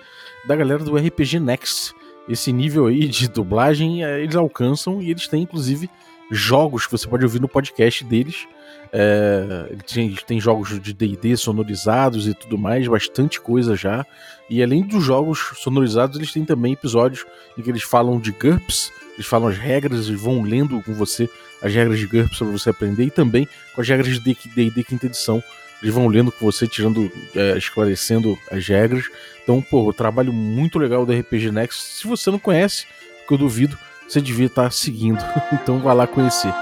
[0.47, 1.93] da galera do RPG Next.
[2.27, 5.89] Esse nível aí de dublagem é, eles alcançam e eles têm inclusive
[6.31, 8.47] jogos que você pode ouvir no podcast deles.
[8.91, 14.05] É, tem, tem jogos de DD sonorizados e tudo mais, bastante coisa já.
[14.49, 17.25] E além dos jogos sonorizados, eles têm também episódios
[17.57, 21.29] em que eles falam de GURPS, eles falam as regras e vão lendo com você
[21.61, 25.05] as regras de GURPS para você aprender, e também com as regras de DD quinta
[25.05, 25.43] edição.
[25.81, 29.05] Eles vão lendo com você, tirando, é, esclarecendo as regras.
[29.43, 31.81] Então, pô, trabalho muito legal do RPG Next.
[31.81, 32.85] Se você não conhece,
[33.27, 33.77] que eu duvido,
[34.09, 35.23] você devia estar seguindo.
[35.53, 36.53] então vá lá conhecer.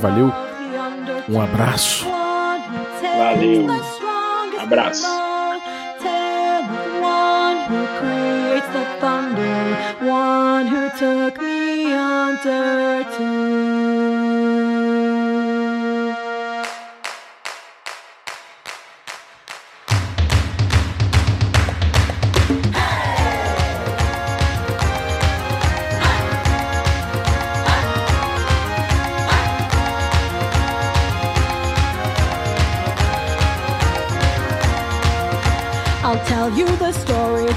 [0.00, 0.32] Valeu,
[1.28, 2.06] um abraço.
[3.18, 3.66] Valeu,
[4.60, 5.06] abraço.
[10.00, 13.04] one who took me under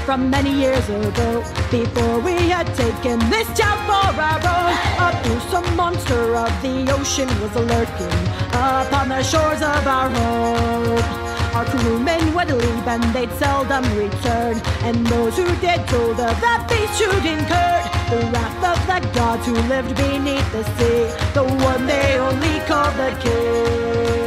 [0.04, 1.44] from many years ago.
[1.70, 4.72] Before we had taken this town for our own,
[5.04, 8.18] a fearsome monster of the ocean was lurking
[8.52, 11.02] upon the shores of our home.
[11.54, 16.66] Our crewmen would leave and they'd seldom return, and those who did told of that
[16.98, 21.04] who'd incurred the wrath of the gods who lived beneath the sea,
[21.34, 24.21] the one they only called the king.